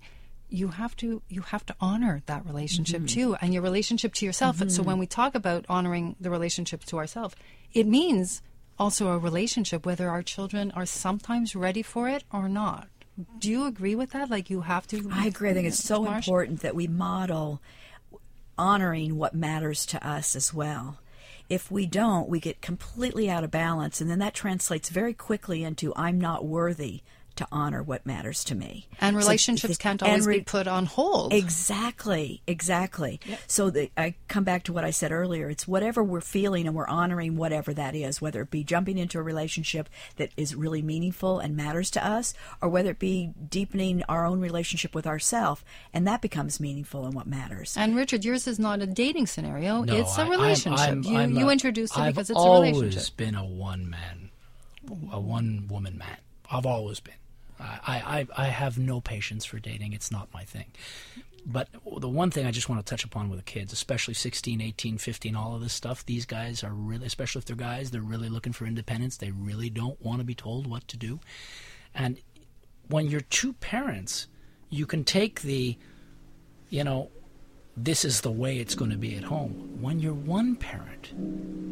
you 0.49 0.67
have 0.67 0.95
to 0.97 1.21
you 1.29 1.41
have 1.41 1.65
to 1.65 1.75
honor 1.81 2.21
that 2.27 2.45
relationship 2.45 3.01
Mm-hmm. 3.01 3.05
too 3.07 3.35
and 3.41 3.53
your 3.53 3.63
relationship 3.63 4.13
to 4.15 4.25
yourself 4.25 4.61
so 4.69 4.83
when 4.83 4.99
we 4.99 5.07
talk 5.07 5.33
about 5.33 5.65
honoring 5.67 6.15
the 6.19 6.29
relationship 6.29 6.83
to 6.85 6.97
ourselves 6.99 7.33
it 7.73 7.87
means 7.87 8.43
also 8.77 9.09
a 9.09 9.17
relationship 9.17 9.85
whether 9.85 10.09
our 10.09 10.23
children 10.23 10.71
are 10.71 10.85
sometimes 10.85 11.55
ready 11.55 11.81
for 11.81 12.09
it 12.09 12.23
or 12.31 12.49
not 12.49 12.87
do 13.37 13.49
you 13.49 13.65
agree 13.65 13.95
with 13.95 14.11
that 14.11 14.29
like 14.29 14.49
you 14.49 14.61
have 14.61 14.87
to 14.87 15.07
I 15.11 15.27
agree. 15.27 15.51
I 15.51 15.53
think 15.53 15.67
it's 15.67 15.83
so 15.83 16.03
Marsh? 16.03 16.27
important 16.27 16.61
that 16.61 16.75
we 16.75 16.87
model 16.87 17.61
honoring 18.57 19.17
what 19.17 19.33
matters 19.35 19.85
to 19.87 20.07
us 20.07 20.35
as 20.35 20.53
well. 20.53 20.99
If 21.49 21.69
we 21.69 21.85
don't, 21.85 22.29
we 22.29 22.39
get 22.39 22.61
completely 22.61 23.29
out 23.29 23.43
of 23.43 23.51
balance, 23.51 23.99
and 24.01 24.09
then 24.09 24.19
that 24.19 24.33
translates 24.33 24.89
very 24.89 25.13
quickly 25.13 25.63
into 25.63 25.93
I'm 25.95 26.19
not 26.19 26.45
worthy 26.45 27.01
to 27.35 27.47
honor 27.51 27.81
what 27.81 28.05
matters 28.05 28.43
to 28.45 28.55
me. 28.55 28.87
and 29.01 29.15
So 29.15 29.17
relationships 29.19 29.67
th- 29.77 29.79
can't 29.79 30.01
and 30.03 30.09
always 30.11 30.27
re- 30.27 30.37
be 30.39 30.43
put 30.43 30.67
on 30.67 30.85
hold 30.85 31.33
Exactly, 31.33 32.41
exactly. 32.45 33.19
So 33.47 33.69
the, 33.69 33.89
I 33.97 34.15
come 34.27 34.43
back 34.43 34.63
to 34.63 34.73
what 34.73 34.83
I 34.85 34.91
said 34.91 35.11
earlier. 35.11 35.49
It's 35.49 35.67
whatever 35.67 36.03
we're 36.03 36.21
feeling 36.21 36.67
and 36.67 36.75
we're 36.75 36.87
honoring 36.87 37.35
whatever 37.35 37.73
that 37.73 37.95
is, 37.95 38.21
whether 38.21 38.41
it 38.43 38.51
be 38.51 38.63
jumping 38.63 38.97
into 38.97 39.17
a 39.17 39.23
relationship 39.23 39.89
that 40.17 40.29
is 40.37 40.53
really 40.55 40.81
meaningful 40.83 41.39
and 41.39 41.55
matters 41.57 41.89
to 41.91 42.05
us, 42.05 42.33
or 42.61 42.69
whether 42.69 42.91
it 42.91 42.99
be 42.99 43.31
deepening 43.49 44.03
our 44.09 44.25
own 44.25 44.39
relationship 44.39 44.93
with 44.93 45.07
ourselves, 45.07 45.63
and 45.93 46.05
that 46.07 46.21
becomes 46.21 46.59
meaningful 46.59 47.05
and 47.05 47.13
what 47.15 47.25
matters. 47.27 47.75
and 47.77 47.95
richard 47.95 48.23
yours 48.23 48.45
is 48.47 48.59
not 48.59 48.81
a 48.81 48.85
dating 48.85 49.25
scenario 49.25 49.81
No, 49.83 49.95
it's 49.95 50.17
a 50.17 50.21
I- 50.21 50.23
I'm- 50.23 50.31
relationship 50.31 50.79
I'm- 50.87 51.03
you, 51.03 51.17
I'm 51.17 51.35
you 51.35 51.49
a- 51.49 51.51
introduced 51.51 51.97
it 51.97 51.99
I've 52.01 52.13
because 52.13 52.29
it's 52.29 52.39
a 52.39 52.43
relationship. 52.43 52.75
I've 52.77 52.93
always 52.93 53.09
been 53.11 53.35
a 53.35 53.45
one 53.45 53.89
man, 53.89 54.29
a 55.11 55.19
one 55.19 55.67
woman 55.69 55.97
man. 55.97 56.17
I've 56.51 56.65
always 56.65 56.99
been. 56.99 57.13
I, 57.63 58.27
I, 58.37 58.43
I 58.43 58.45
have 58.47 58.77
no 58.77 59.01
patience 59.01 59.45
for 59.45 59.59
dating. 59.59 59.93
It's 59.93 60.11
not 60.11 60.33
my 60.33 60.43
thing. 60.43 60.65
But 61.45 61.69
the 61.97 62.09
one 62.09 62.31
thing 62.31 62.45
I 62.45 62.51
just 62.51 62.69
want 62.69 62.85
to 62.85 62.89
touch 62.89 63.03
upon 63.03 63.29
with 63.29 63.39
the 63.39 63.43
kids, 63.43 63.73
especially 63.73 64.13
16, 64.13 64.61
18, 64.61 64.97
15, 64.97 65.35
all 65.35 65.55
of 65.55 65.61
this 65.61 65.73
stuff, 65.73 66.05
these 66.05 66.25
guys 66.25 66.63
are 66.63 66.73
really, 66.73 67.05
especially 67.05 67.39
if 67.39 67.45
they're 67.45 67.55
guys, 67.55 67.91
they're 67.91 68.01
really 68.01 68.29
looking 68.29 68.53
for 68.53 68.65
independence. 68.65 69.17
They 69.17 69.31
really 69.31 69.69
don't 69.69 70.01
want 70.01 70.19
to 70.19 70.23
be 70.23 70.35
told 70.35 70.67
what 70.67 70.87
to 70.89 70.97
do. 70.97 71.19
And 71.93 72.17
when 72.87 73.07
you're 73.07 73.21
two 73.21 73.53
parents, 73.53 74.27
you 74.69 74.85
can 74.85 75.03
take 75.03 75.41
the, 75.41 75.77
you 76.69 76.83
know, 76.83 77.09
this 77.75 78.05
is 78.05 78.21
the 78.21 78.31
way 78.31 78.59
it's 78.59 78.75
going 78.75 78.91
to 78.91 78.97
be 78.97 79.15
at 79.15 79.23
home. 79.23 79.79
When 79.81 79.99
you're 79.99 80.13
one 80.13 80.55
parent, 80.55 81.11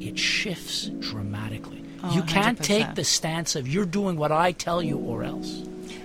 it 0.01 0.17
shifts 0.17 0.87
dramatically. 0.99 1.83
Oh, 2.03 2.13
you 2.13 2.23
can't 2.23 2.59
100%. 2.59 2.63
take 2.63 2.95
the 2.95 3.03
stance 3.03 3.55
of 3.55 3.67
you're 3.67 3.85
doing 3.85 4.17
what 4.17 4.31
I 4.31 4.51
tell 4.51 4.81
you 4.81 4.97
or 4.97 5.23
else. 5.23 5.63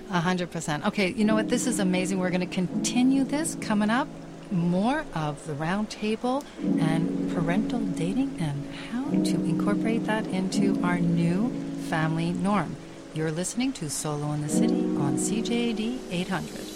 A 0.09 0.19
hundred 0.21 0.51
percent. 0.51 0.85
Okay, 0.85 1.11
you 1.11 1.25
know 1.25 1.35
what? 1.35 1.49
This 1.49 1.67
is 1.67 1.79
amazing. 1.79 2.19
We're 2.19 2.29
going 2.29 2.41
to 2.41 2.45
continue 2.45 3.23
this 3.23 3.55
coming 3.61 3.89
up. 3.89 4.07
More 4.49 5.05
of 5.13 5.45
the 5.45 5.53
roundtable 5.53 6.45
and 6.61 7.31
parental 7.33 7.79
dating 7.79 8.37
and 8.39 8.73
how 8.91 9.09
to 9.09 9.35
incorporate 9.43 10.05
that 10.05 10.25
into 10.27 10.81
our 10.83 10.99
new 10.99 11.49
family 11.89 12.31
norm. 12.31 12.77
You're 13.13 13.31
listening 13.31 13.73
to 13.73 13.89
Solo 13.89 14.31
in 14.31 14.41
the 14.41 14.49
City 14.49 14.81
on 14.97 15.17
CJAD 15.17 15.99
800. 16.11 16.66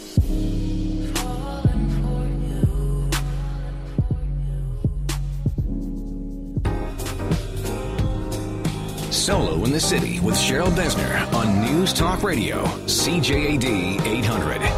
Solo 9.21 9.63
in 9.65 9.71
the 9.71 9.79
City 9.79 10.19
with 10.19 10.33
Cheryl 10.33 10.71
Besner 10.71 11.31
on 11.31 11.61
News 11.61 11.93
Talk 11.93 12.23
Radio, 12.23 12.63
CJAD 12.87 14.03
800. 14.03 14.70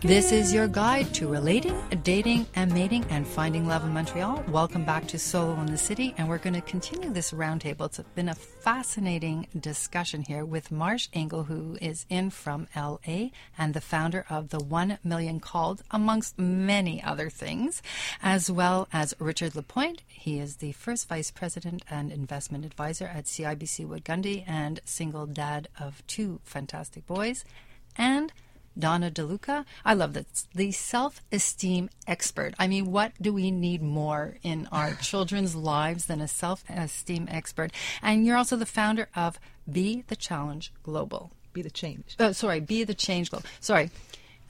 This 0.00 0.32
is 0.32 0.52
your 0.52 0.66
guide 0.66 1.14
to 1.14 1.28
relating, 1.28 1.80
dating, 2.02 2.48
and 2.56 2.74
mating 2.74 3.04
and 3.08 3.24
finding 3.24 3.68
love 3.68 3.84
in 3.84 3.94
Montreal. 3.94 4.42
Welcome 4.48 4.84
back 4.84 5.06
to 5.06 5.18
Solo 5.18 5.54
in 5.60 5.66
the 5.66 5.78
City, 5.78 6.12
and 6.18 6.28
we're 6.28 6.38
going 6.38 6.54
to 6.54 6.60
continue 6.60 7.10
this 7.10 7.30
roundtable. 7.30 7.86
It's 7.86 8.00
been 8.16 8.30
a 8.30 8.34
fascinating 8.34 9.46
discussion 9.60 10.22
here 10.22 10.44
with 10.44 10.72
Marsh 10.72 11.06
Engle, 11.12 11.44
who 11.44 11.78
is 11.80 12.04
in 12.08 12.30
from 12.30 12.66
LA 12.74 13.28
and 13.56 13.74
the 13.74 13.80
founder 13.80 14.26
of 14.28 14.48
the 14.48 14.58
1 14.58 14.98
Million 15.04 15.38
Called, 15.38 15.84
amongst 15.92 16.36
many 16.36 17.00
other 17.00 17.30
things, 17.30 17.80
as 18.24 18.50
well 18.50 18.88
as 18.92 19.14
Richard 19.20 19.54
Lapointe. 19.54 20.02
He 20.08 20.40
is 20.40 20.56
the 20.56 20.72
first 20.72 21.08
vice 21.08 21.30
president 21.30 21.84
and 21.88 22.10
investment 22.10 22.64
advisor 22.64 23.06
at 23.06 23.26
CIBC 23.26 23.86
Wood 23.86 24.04
Gundy 24.04 24.42
and 24.48 24.80
single 24.84 25.26
dad 25.26 25.68
of 25.78 26.04
two 26.08 26.40
fantastic 26.42 27.06
boys. 27.06 27.44
And 27.96 28.32
Donna 28.78 29.10
DeLuca. 29.10 29.64
I 29.84 29.94
love 29.94 30.14
that. 30.14 30.26
The 30.54 30.72
self 30.72 31.20
esteem 31.30 31.90
expert. 32.06 32.54
I 32.58 32.66
mean, 32.66 32.90
what 32.90 33.12
do 33.20 33.32
we 33.32 33.50
need 33.50 33.82
more 33.82 34.36
in 34.42 34.68
our 34.72 34.94
children's 35.00 35.54
lives 35.54 36.06
than 36.06 36.20
a 36.20 36.28
self 36.28 36.64
esteem 36.68 37.28
expert? 37.30 37.72
And 38.02 38.26
you're 38.26 38.36
also 38.36 38.56
the 38.56 38.66
founder 38.66 39.08
of 39.14 39.38
Be 39.70 40.04
the 40.08 40.16
Challenge 40.16 40.72
Global. 40.82 41.30
Be 41.52 41.62
the 41.62 41.70
change. 41.70 42.16
Oh, 42.18 42.32
sorry, 42.32 42.60
Be 42.60 42.84
the 42.84 42.94
Change 42.94 43.30
Global. 43.30 43.46
Sorry. 43.60 43.90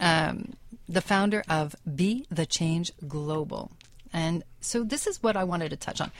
Um, 0.01 0.55
the 0.89 1.01
founder 1.01 1.45
of 1.49 1.77
Be 1.95 2.27
the 2.31 2.47
Change 2.47 2.93
Global. 3.07 3.71
And 4.13 4.45
so 4.61 4.85
this 4.85 5.07
is 5.07 5.23
what 5.23 5.37
I 5.37 5.45
wanted 5.45 5.71
to 5.71 5.77
touch 5.77 6.01
on. 6.01 6.13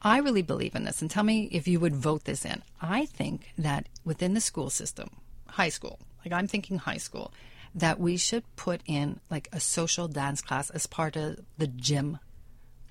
I 0.00 0.18
really 0.18 0.42
believe 0.42 0.74
in 0.74 0.84
this, 0.84 1.00
and 1.00 1.10
tell 1.10 1.22
me 1.22 1.48
if 1.52 1.68
you 1.68 1.78
would 1.78 1.94
vote 1.94 2.24
this 2.24 2.44
in. 2.44 2.62
I 2.80 3.06
think 3.06 3.52
that 3.56 3.86
within 4.04 4.34
the 4.34 4.40
school 4.40 4.70
system, 4.70 5.10
high 5.48 5.68
school, 5.68 6.00
like 6.24 6.32
I'm 6.32 6.48
thinking 6.48 6.78
high 6.78 6.96
school, 6.96 7.32
that 7.74 7.98
we 7.98 8.16
should 8.16 8.44
put 8.56 8.80
in 8.86 9.20
like 9.30 9.48
a 9.52 9.60
social 9.60 10.08
dance 10.08 10.42
class 10.42 10.70
as 10.70 10.86
part 10.86 11.16
of 11.16 11.38
the 11.58 11.66
gym 11.66 12.18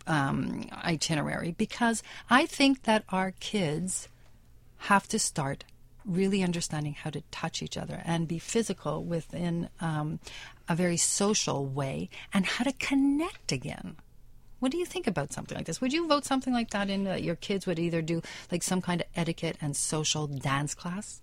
um, 0.07 0.67
itinerary 0.83 1.51
because 1.51 2.01
I 2.29 2.45
think 2.45 2.83
that 2.83 3.03
our 3.09 3.31
kids 3.39 4.07
have 4.77 5.07
to 5.09 5.19
start 5.19 5.63
really 6.05 6.41
understanding 6.41 6.93
how 6.93 7.11
to 7.11 7.21
touch 7.31 7.61
each 7.61 7.77
other 7.77 8.01
and 8.05 8.27
be 8.27 8.39
physical 8.39 9.03
within 9.03 9.69
um, 9.79 10.19
a 10.67 10.75
very 10.75 10.97
social 10.97 11.65
way 11.65 12.09
and 12.33 12.45
how 12.45 12.63
to 12.63 12.73
connect 12.73 13.51
again. 13.51 13.97
What 14.59 14.71
do 14.71 14.77
you 14.77 14.85
think 14.85 15.07
about 15.07 15.33
something 15.33 15.55
like 15.57 15.65
this? 15.65 15.81
Would 15.81 15.93
you 15.93 16.07
vote 16.07 16.25
something 16.25 16.53
like 16.53 16.71
that 16.71 16.89
in? 16.89 17.07
Uh, 17.07 17.15
your 17.15 17.35
kids 17.35 17.65
would 17.65 17.79
either 17.79 18.01
do 18.01 18.21
like 18.51 18.63
some 18.63 18.81
kind 18.81 19.01
of 19.01 19.07
etiquette 19.15 19.57
and 19.61 19.75
social 19.75 20.27
dance 20.27 20.73
class? 20.73 21.21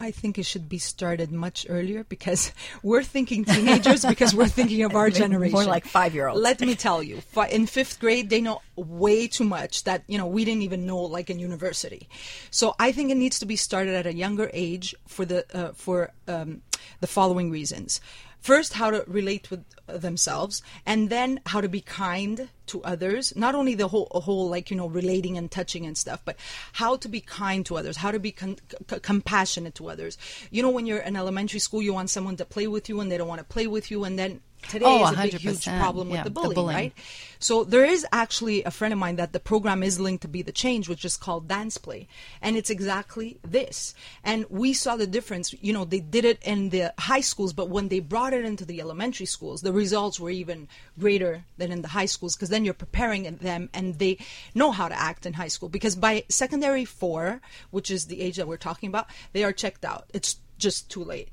I 0.00 0.12
think 0.12 0.38
it 0.38 0.44
should 0.44 0.68
be 0.68 0.78
started 0.78 1.32
much 1.32 1.66
earlier 1.68 2.04
because 2.04 2.52
we're 2.82 3.02
thinking 3.02 3.44
teenagers 3.44 4.04
because 4.04 4.34
we're 4.34 4.46
thinking 4.46 4.82
of 4.84 4.94
our 4.94 5.10
generation. 5.10 5.52
More 5.58 5.64
like 5.64 5.86
five-year-olds. 5.86 6.40
Let 6.40 6.60
me 6.60 6.74
tell 6.74 7.02
you, 7.02 7.20
in 7.50 7.66
fifth 7.66 7.98
grade, 7.98 8.30
they 8.30 8.40
know 8.40 8.62
way 8.76 9.26
too 9.26 9.44
much 9.44 9.84
that 9.84 10.04
you 10.06 10.18
know 10.18 10.26
we 10.26 10.44
didn't 10.44 10.62
even 10.62 10.86
know 10.86 10.98
like 10.98 11.30
in 11.30 11.38
university. 11.38 12.08
So 12.50 12.74
I 12.78 12.92
think 12.92 13.10
it 13.10 13.16
needs 13.16 13.38
to 13.40 13.46
be 13.46 13.56
started 13.56 13.94
at 13.94 14.06
a 14.06 14.14
younger 14.14 14.50
age 14.52 14.94
for 15.06 15.24
the 15.24 15.44
uh, 15.52 15.72
for 15.72 16.12
um, 16.28 16.62
the 17.00 17.06
following 17.06 17.50
reasons. 17.50 18.00
First, 18.40 18.74
how 18.74 18.90
to 18.90 19.04
relate 19.06 19.50
with 19.50 19.64
themselves, 19.86 20.62
and 20.86 21.10
then 21.10 21.40
how 21.46 21.60
to 21.60 21.68
be 21.68 21.80
kind 21.80 22.48
to 22.66 22.82
others. 22.84 23.34
Not 23.36 23.54
only 23.54 23.74
the 23.74 23.88
whole, 23.88 24.08
whole 24.10 24.48
like 24.48 24.70
you 24.70 24.76
know 24.76 24.88
relating 24.88 25.36
and 25.36 25.50
touching 25.50 25.86
and 25.86 25.96
stuff, 25.96 26.22
but 26.24 26.36
how 26.74 26.96
to 26.96 27.08
be 27.08 27.20
kind 27.20 27.66
to 27.66 27.76
others, 27.76 27.98
how 27.98 28.10
to 28.10 28.18
be 28.18 28.32
con- 28.32 28.58
c- 28.90 29.00
compassionate 29.00 29.74
to 29.76 29.90
others. 29.90 30.18
You 30.50 30.62
know, 30.62 30.70
when 30.70 30.86
you're 30.86 30.98
in 30.98 31.16
elementary 31.16 31.60
school, 31.60 31.82
you 31.82 31.92
want 31.92 32.10
someone 32.10 32.36
to 32.36 32.44
play 32.44 32.66
with 32.66 32.88
you, 32.88 33.00
and 33.00 33.10
they 33.10 33.18
don't 33.18 33.28
want 33.28 33.40
to 33.40 33.44
play 33.44 33.66
with 33.66 33.90
you, 33.90 34.04
and 34.04 34.18
then 34.18 34.40
today 34.62 34.84
Oh, 34.86 35.06
is 35.06 35.18
a 35.18 35.22
big 35.22 35.34
huge 35.40 35.64
problem 35.66 36.08
with 36.08 36.16
Yeah, 36.18 36.22
the 36.24 36.30
the 36.30 36.34
bullying, 36.34 36.54
bullying. 36.54 36.76
right? 36.76 36.92
So 37.40 37.62
there 37.64 37.84
is 37.84 38.04
actually 38.12 38.64
a 38.64 38.70
friend 38.70 38.92
of 38.92 38.98
mine 38.98 39.16
that 39.16 39.32
the 39.32 39.38
program 39.40 39.82
is 39.82 40.00
linked 40.00 40.22
to 40.22 40.28
be 40.28 40.42
the 40.42 40.50
change, 40.52 40.88
which 40.88 41.04
is 41.04 41.16
called 41.16 41.46
dance 41.46 41.78
play, 41.78 42.08
and 42.42 42.56
it's 42.56 42.68
exactly 42.70 43.38
this. 43.46 43.94
And 44.24 44.44
we 44.50 44.72
saw 44.72 44.96
the 44.96 45.06
difference. 45.06 45.54
You 45.60 45.72
know, 45.72 45.84
they 45.84 46.00
did 46.00 46.24
it 46.24 46.40
in 46.42 46.70
the 46.70 46.92
high 46.98 47.20
schools, 47.20 47.52
but 47.52 47.68
when 47.68 47.88
they 47.88 48.00
brought 48.00 48.32
it 48.32 48.44
into 48.44 48.64
the 48.64 48.80
elementary 48.80 49.26
schools, 49.26 49.62
the 49.62 49.72
results 49.72 50.18
were 50.18 50.30
even 50.30 50.66
greater 50.98 51.44
than 51.58 51.70
in 51.70 51.82
the 51.82 51.88
high 51.88 52.06
schools 52.06 52.34
because 52.34 52.48
then 52.48 52.64
you're 52.64 52.74
preparing 52.74 53.22
them 53.36 53.68
and 53.72 53.98
they 53.98 54.18
know 54.54 54.72
how 54.72 54.88
to 54.88 54.98
act 55.00 55.24
in 55.26 55.34
high 55.34 55.48
school. 55.48 55.68
Because 55.68 55.94
by 55.94 56.24
secondary 56.28 56.84
four, 56.84 57.40
which 57.70 57.90
is 57.90 58.06
the 58.06 58.20
age 58.20 58.36
that 58.36 58.48
we're 58.48 58.56
talking 58.56 58.88
about, 58.88 59.06
they 59.32 59.44
are 59.44 59.52
checked 59.52 59.84
out. 59.84 60.06
It's 60.12 60.36
just 60.58 60.90
too 60.90 61.04
late. 61.04 61.28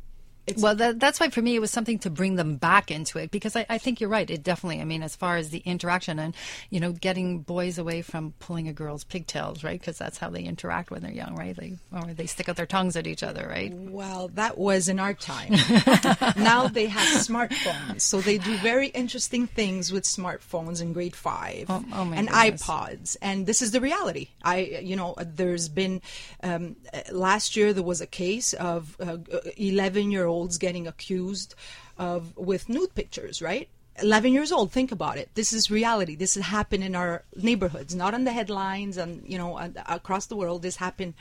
It's 0.48 0.62
Well, 0.62 0.76
that, 0.76 1.00
that's 1.00 1.20
why 1.20 1.30
for 1.30 1.42
me 1.42 1.56
it 1.56 1.60
was 1.60 1.72
something 1.72 1.98
to 2.00 2.10
bring 2.10 2.36
them 2.36 2.56
back 2.58 2.92
into 2.92 3.18
it 3.18 3.32
because 3.32 3.56
I, 3.56 3.66
I 3.70 3.78
think 3.78 4.00
you're 4.00 4.10
right. 4.10 4.30
It 4.30 4.44
definitely, 4.44 4.82
I 4.82 4.86
mean, 4.86 5.02
as 5.04 5.16
far 5.16 5.38
as 5.38 5.50
the 5.50 5.60
interaction 5.60 6.20
and, 6.20 6.36
you 6.70 6.80
know, 6.80 6.92
getting 6.92 7.40
boys 7.40 7.78
away 7.78 8.02
from 8.02 8.34
pulling 8.40 8.68
a 8.68 8.74
girl's 8.74 9.04
pigtails, 9.04 9.64
right? 9.64 9.80
Because 9.80 9.98
that's 9.98 10.18
how 10.18 10.30
they 10.30 10.44
interact 10.44 10.92
when 10.92 11.02
they're 11.02 11.12
young, 11.12 11.36
right? 11.36 11.56
They, 11.56 11.78
or 11.92 12.14
they 12.14 12.26
stick 12.28 12.48
out 12.50 12.56
their 12.58 12.66
tongues 12.66 12.96
at 12.96 13.08
each 13.08 13.24
other, 13.24 13.48
right? 13.50 13.74
Well, 13.74 14.30
that 14.36 14.58
was 14.58 14.88
in 14.88 15.00
our 15.00 15.14
time. 15.14 15.52
now 16.38 16.68
they 16.68 16.86
have 16.88 17.08
smartphones, 17.24 18.02
so 18.02 18.22
they 18.22 18.38
do 18.38 18.56
very 18.58 18.88
interesting 18.90 19.48
things 19.48 19.92
with 19.92 20.04
smartphones 20.04 20.82
in 20.82 20.94
grade 20.94 21.16
five 21.16 21.66
Oh- 21.70 21.84
oh 21.94 22.12
and 22.14 22.28
goodness. 22.28 22.62
iPods. 22.64 23.18
And 23.22 23.46
this 23.48 23.62
is 23.62 23.72
the 23.72 23.82
reality. 23.82 24.30
I, 24.44 24.80
you 24.84 24.96
know, 24.96 25.16
there's 25.20 25.70
been 25.70 26.02
um, 26.44 26.76
last 27.12 27.56
year 27.56 27.74
there 27.74 27.84
was 27.84 28.02
a 28.02 28.08
case 28.08 28.54
of 28.54 28.96
uh, 29.00 29.18
11 29.58 30.12
year 30.12 30.26
olds 30.36 30.58
getting 30.58 30.86
accused 30.88 31.56
of 31.98 32.36
with 32.38 32.70
nude 32.70 32.94
pictures, 32.96 33.42
right? 33.42 33.68
11 34.02 34.34
years 34.34 34.52
old 34.52 34.74
think 34.74 34.92
about 34.92 35.18
it 35.18 35.30
this 35.36 35.54
is 35.54 35.72
reality 35.72 36.16
this 36.18 36.36
has 36.36 36.44
happened 36.44 36.84
in 36.84 36.96
our 36.96 37.24
neighborhoods 37.38 37.96
not 37.96 38.14
on 38.14 38.26
the 38.26 38.34
headlines 38.34 38.98
and 38.98 39.24
you 39.26 39.38
know 39.38 39.52
across 39.88 40.26
the 40.26 40.36
world 40.36 40.62
this 40.62 40.76
happened 40.76 41.14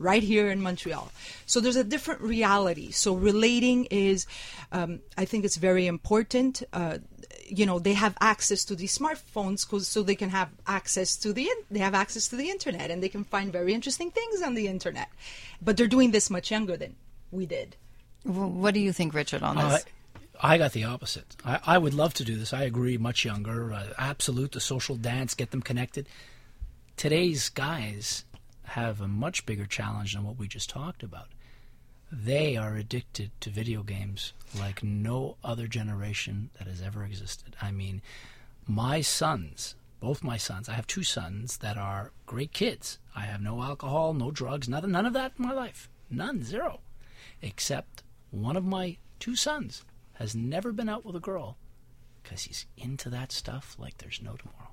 right 0.00 0.22
here 0.22 0.50
in 0.50 0.60
Montreal. 0.60 1.12
So 1.46 1.60
there's 1.60 1.76
a 1.76 1.84
different 1.84 2.22
reality. 2.22 2.90
So 2.90 3.14
relating 3.14 3.84
is, 3.90 4.26
um, 4.72 5.00
I 5.16 5.26
think 5.26 5.44
it's 5.44 5.58
very 5.58 5.86
important. 5.86 6.62
Uh, 6.72 6.98
you 7.46 7.66
know, 7.66 7.78
they 7.78 7.92
have 7.92 8.16
access 8.20 8.64
to 8.64 8.74
these 8.74 8.96
smartphones 8.96 9.84
so 9.84 10.02
they 10.02 10.14
can 10.14 10.30
have 10.30 10.48
access 10.66 11.16
to 11.18 11.32
the 11.32 11.44
in- 11.44 11.64
they 11.70 11.80
have 11.80 11.94
access 11.94 12.28
to 12.28 12.36
the 12.36 12.48
internet 12.48 12.90
and 12.90 13.02
they 13.02 13.08
can 13.08 13.24
find 13.24 13.52
very 13.52 13.74
interesting 13.74 14.10
things 14.10 14.42
on 14.42 14.54
the 14.54 14.66
internet. 14.66 15.10
But 15.60 15.76
they're 15.76 15.86
doing 15.86 16.12
this 16.12 16.30
much 16.30 16.50
younger 16.50 16.76
than 16.76 16.96
we 17.30 17.44
did. 17.44 17.76
What 18.24 18.74
do 18.74 18.80
you 18.80 18.92
think, 18.92 19.14
Richard, 19.14 19.42
on 19.42 19.56
Uh, 19.58 19.70
this? 19.70 19.84
I 20.42 20.56
got 20.58 20.72
the 20.72 20.84
opposite. 20.84 21.36
I, 21.44 21.60
I 21.64 21.78
would 21.78 21.94
love 21.94 22.14
to 22.14 22.24
do 22.24 22.36
this. 22.36 22.52
I 22.52 22.62
agree, 22.62 22.96
much 22.96 23.24
younger. 23.24 23.72
Uh, 23.72 23.88
absolute, 23.98 24.52
the 24.52 24.60
social 24.60 24.96
dance, 24.96 25.34
get 25.34 25.50
them 25.50 25.60
connected. 25.62 26.08
Today's 26.96 27.48
guys 27.48 28.24
have 28.64 29.00
a 29.00 29.08
much 29.08 29.44
bigger 29.46 29.66
challenge 29.66 30.14
than 30.14 30.24
what 30.24 30.38
we 30.38 30.48
just 30.48 30.70
talked 30.70 31.02
about. 31.02 31.28
They 32.12 32.56
are 32.56 32.74
addicted 32.76 33.30
to 33.40 33.50
video 33.50 33.82
games 33.82 34.32
like 34.58 34.82
no 34.82 35.36
other 35.44 35.66
generation 35.66 36.50
that 36.58 36.66
has 36.66 36.80
ever 36.82 37.04
existed. 37.04 37.54
I 37.60 37.70
mean, 37.70 38.02
my 38.66 39.00
sons, 39.00 39.76
both 40.00 40.22
my 40.24 40.36
sons, 40.36 40.68
I 40.68 40.72
have 40.74 40.86
two 40.86 41.02
sons 41.04 41.58
that 41.58 41.76
are 41.76 42.12
great 42.26 42.52
kids. 42.52 42.98
I 43.14 43.22
have 43.22 43.40
no 43.40 43.62
alcohol, 43.62 44.14
no 44.14 44.30
drugs, 44.30 44.68
nothing, 44.68 44.90
none 44.90 45.06
of 45.06 45.12
that 45.12 45.32
in 45.38 45.44
my 45.44 45.52
life. 45.52 45.88
None, 46.10 46.42
zero. 46.42 46.80
Except 47.42 48.02
one 48.30 48.56
of 48.56 48.64
my 48.64 48.96
two 49.18 49.36
sons 49.36 49.84
has 50.14 50.34
never 50.34 50.72
been 50.72 50.88
out 50.88 51.04
with 51.04 51.16
a 51.16 51.20
girl 51.20 51.56
because 52.22 52.42
he's 52.42 52.66
into 52.76 53.08
that 53.10 53.32
stuff 53.32 53.76
like 53.78 53.98
there's 53.98 54.20
no 54.22 54.36
tomorrow. 54.36 54.70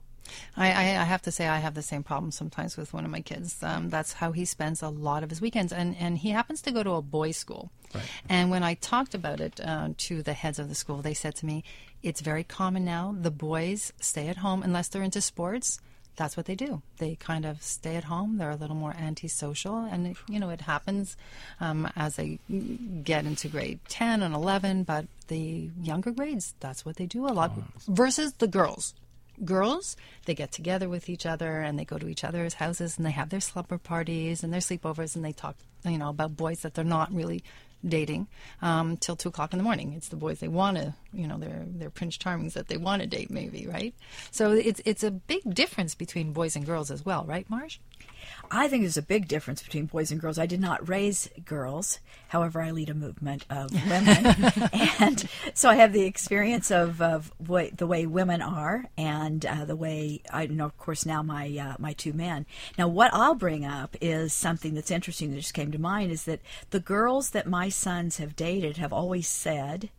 I, 0.56 0.72
I, 0.72 0.82
I 1.02 1.04
have 1.06 1.22
to 1.24 1.32
say 1.32 1.48
I 1.48 1.60
have 1.60 1.74
the 1.74 1.82
same 1.82 2.04
problem 2.04 2.32
sometimes 2.32 2.76
with 2.76 2.94
one 2.94 3.06
of 3.06 3.12
my 3.12 3.22
kids. 3.22 3.62
Um, 3.64 3.90
that's 3.90 4.14
how 4.14 4.32
he 4.32 4.46
spends 4.46 4.82
a 4.82 4.90
lot 4.90 5.24
of 5.24 5.30
his 5.30 5.42
weekends, 5.42 5.72
and 5.72 5.96
and 5.98 6.18
he 6.18 6.32
happens 6.32 6.62
to 6.64 6.72
go 6.72 6.84
to 6.84 6.92
a 6.92 7.02
boys' 7.02 7.38
school. 7.38 7.72
And 8.28 8.52
when 8.52 8.64
I 8.64 8.74
talked 8.74 9.16
about 9.16 9.40
it 9.40 9.62
uh, 9.64 9.90
to 9.98 10.22
the 10.22 10.34
heads 10.34 10.60
of 10.60 10.68
the 10.70 10.76
school, 10.76 10.98
they 10.98 11.14
said 11.14 11.36
to 11.36 11.46
me, 11.46 11.64
"It's 12.04 12.22
very 12.22 12.44
common 12.44 12.84
now. 12.84 13.16
The 13.18 13.32
boys 13.32 13.94
stay 14.02 14.28
at 14.28 14.38
home 14.38 14.64
unless 14.64 14.90
they're 14.90 15.02
into 15.02 15.22
sports." 15.22 15.80
That's 16.18 16.36
what 16.36 16.48
they 16.48 16.56
do. 16.56 16.82
They 16.98 17.16
kind 17.16 17.46
of 17.46 17.62
stay 17.62 17.96
at 17.96 18.04
home. 18.04 18.38
They're 18.38 18.50
a 18.52 18.56
little 18.56 18.76
more 18.76 18.96
antisocial, 18.98 19.78
and 19.78 20.08
it, 20.08 20.18
you 20.28 20.40
know 20.40 20.50
it 20.50 20.62
happens 20.62 21.16
um, 21.62 21.90
as 21.96 22.16
they 22.18 22.40
get 23.04 23.26
into 23.26 23.48
grade 23.48 23.80
ten 23.88 24.22
and 24.24 24.34
eleven. 24.34 24.84
But 24.84 25.06
the 25.28 25.70
younger 25.82 26.12
grades, 26.12 26.56
that's 26.60 26.84
what 26.84 26.98
they 26.98 27.06
do 27.06 27.28
a 27.28 27.30
lot. 27.30 27.52
Versus 27.88 28.34
the 28.34 28.48
girls, 28.48 28.96
girls, 29.46 29.96
they 30.26 30.34
get 30.34 30.52
together 30.52 30.90
with 30.90 31.10
each 31.10 31.26
other 31.26 31.62
and 31.62 31.78
they 31.78 31.86
go 31.86 31.98
to 31.98 32.08
each 32.08 32.24
other's 32.24 32.56
houses 32.56 32.98
and 32.98 33.06
they 33.06 33.12
have 33.12 33.30
their 33.30 33.40
slumber 33.40 33.78
parties 33.78 34.44
and 34.44 34.52
their 34.52 34.60
sleepovers 34.60 35.16
and 35.16 35.24
they 35.24 35.32
talk, 35.32 35.56
you 35.86 35.98
know, 35.98 36.10
about 36.10 36.36
boys 36.36 36.62
that 36.62 36.74
they're 36.74 36.84
not 36.84 37.14
really 37.14 37.44
dating 37.86 38.28
um, 38.62 38.98
till 38.98 39.16
two 39.16 39.30
o'clock 39.30 39.54
in 39.54 39.58
the 39.58 39.64
morning. 39.64 39.94
It's 39.94 40.10
the 40.10 40.16
boys 40.16 40.40
they 40.40 40.48
want 40.48 40.78
to, 40.78 40.94
you 41.14 41.28
know, 41.28 41.38
they're 41.38 41.66
they're 41.66 41.90
Prince 41.90 42.18
Charmings 42.18 42.54
that 42.54 42.68
they 42.68 42.78
want 42.78 43.02
to 43.02 43.08
date, 43.08 43.30
maybe, 43.30 43.68
right? 43.68 43.94
So 44.32 44.52
it's 44.52 44.82
it's 44.86 45.04
a 45.04 45.12
big 45.12 45.54
difference 45.54 45.96
between 45.96 46.34
boys 46.34 46.56
and 46.56 46.66
girls 46.66 46.92
as 46.92 47.06
well, 47.06 47.26
right, 47.26 47.50
Marsh? 47.50 47.80
I 48.50 48.68
think 48.68 48.84
there's 48.84 48.98
a 48.98 49.02
big 49.02 49.28
difference 49.28 49.62
between 49.62 49.86
boys 49.86 50.12
and 50.12 50.20
girls. 50.20 50.40
I 50.40 50.46
did 50.46 50.62
not 50.62 50.88
raise 50.88 51.30
girls. 51.46 52.00
However, 52.30 52.62
I 52.62 52.72
lead 52.72 52.90
a 52.90 52.94
movement 52.94 53.46
of 53.50 53.72
women. 53.90 54.26
and 55.00 55.30
so 55.54 55.70
I 55.70 55.76
have 55.76 55.94
the 55.94 56.04
experience 56.04 56.72
of, 56.72 57.02
of 57.02 57.32
what, 57.38 57.78
the 57.78 57.88
way 57.88 58.06
women 58.06 58.42
are 58.42 58.86
and 58.98 59.46
uh, 59.46 59.66
the 59.66 59.76
way, 59.76 60.22
I 60.32 60.48
know, 60.48 60.66
of 60.66 60.78
course, 60.78 61.06
now 61.06 61.24
my, 61.24 61.58
uh, 61.58 61.76
my 61.80 61.94
two 61.94 62.14
men. 62.14 62.46
Now, 62.78 62.88
what 62.88 63.14
I'll 63.14 63.36
bring 63.36 63.66
up 63.66 63.96
is 64.02 64.34
something 64.34 64.74
that's 64.74 64.92
interesting 64.92 65.32
that 65.32 65.38
just 65.38 65.54
came 65.54 65.72
to 65.72 65.80
mind 65.80 66.12
is 66.12 66.24
that 66.24 66.42
the 66.70 66.80
girls 66.80 67.32
that 67.32 67.48
my 67.48 67.70
sons 67.70 68.18
have 68.18 68.36
dated 68.36 68.78
have 68.78 68.94
always 68.94 69.28
said, 69.28 69.90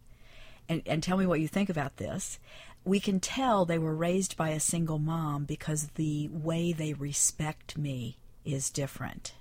and, 0.69 0.83
and 0.87 1.03
tell 1.03 1.17
me 1.17 1.27
what 1.27 1.41
you 1.41 1.49
think 1.49 1.71
about 1.71 1.97
this, 1.97 2.39
we 2.85 3.01
can 3.01 3.21
tell 3.21 3.65
they 3.65 3.79
were 3.79 3.95
raised 3.95 4.37
by 4.37 4.51
a 4.51 4.61
single 4.61 4.99
mom 4.99 5.45
because 5.45 5.89
the 5.95 6.29
way 6.29 6.73
they 6.73 6.95
respect 6.95 7.77
me 7.77 8.17
is 8.45 8.71
different. 8.71 9.35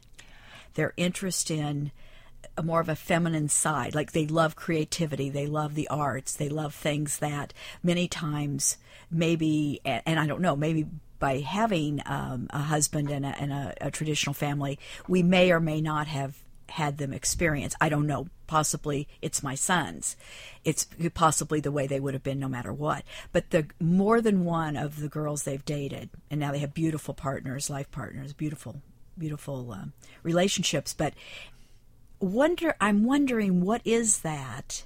Their 0.73 0.93
interest 0.97 1.49
in 1.49 1.91
more 2.63 2.79
of 2.79 2.89
a 2.89 2.95
feminine 2.95 3.49
side, 3.49 3.95
like 3.95 4.11
they 4.11 4.27
love 4.27 4.55
creativity, 4.55 5.29
they 5.29 5.47
love 5.47 5.75
the 5.75 5.87
arts, 5.87 6.35
they 6.35 6.49
love 6.49 6.73
things 6.73 7.19
that 7.19 7.53
many 7.83 8.07
times 8.07 8.77
maybe, 9.09 9.79
and 9.85 10.19
I 10.19 10.27
don't 10.27 10.41
know, 10.41 10.55
maybe 10.55 10.85
by 11.19 11.39
having 11.39 12.01
um, 12.05 12.47
a 12.51 12.59
husband 12.59 13.09
and, 13.09 13.25
a, 13.25 13.29
and 13.39 13.51
a, 13.51 13.73
a 13.81 13.91
traditional 13.91 14.33
family, 14.33 14.77
we 15.07 15.23
may 15.23 15.51
or 15.51 15.59
may 15.59 15.81
not 15.81 16.07
have 16.07 16.35
had 16.77 16.99
them 16.99 17.11
experience. 17.11 17.73
I 17.81 17.89
don't 17.89 18.05
know. 18.05 18.27
Possibly 18.45 19.07
it's 19.19 19.41
my 19.41 19.55
sons. 19.55 20.15
It's 20.63 20.87
possibly 21.15 21.59
the 21.59 21.71
way 21.71 21.87
they 21.87 21.99
would 21.99 22.13
have 22.13 22.21
been 22.21 22.39
no 22.39 22.47
matter 22.47 22.71
what. 22.71 23.03
But 23.31 23.49
the 23.49 23.65
more 23.79 24.21
than 24.21 24.45
one 24.45 24.77
of 24.77 24.99
the 24.99 25.09
girls 25.09 25.41
they've 25.41 25.65
dated, 25.65 26.11
and 26.29 26.39
now 26.39 26.51
they 26.51 26.59
have 26.59 26.75
beautiful 26.75 27.15
partners, 27.15 27.71
life 27.71 27.89
partners, 27.89 28.31
beautiful, 28.31 28.83
beautiful 29.17 29.71
um, 29.71 29.93
relationships. 30.21 30.93
But 30.93 31.15
wonder, 32.19 32.75
I'm 32.79 33.03
wondering 33.05 33.61
what 33.61 33.81
is 33.83 34.19
that 34.19 34.83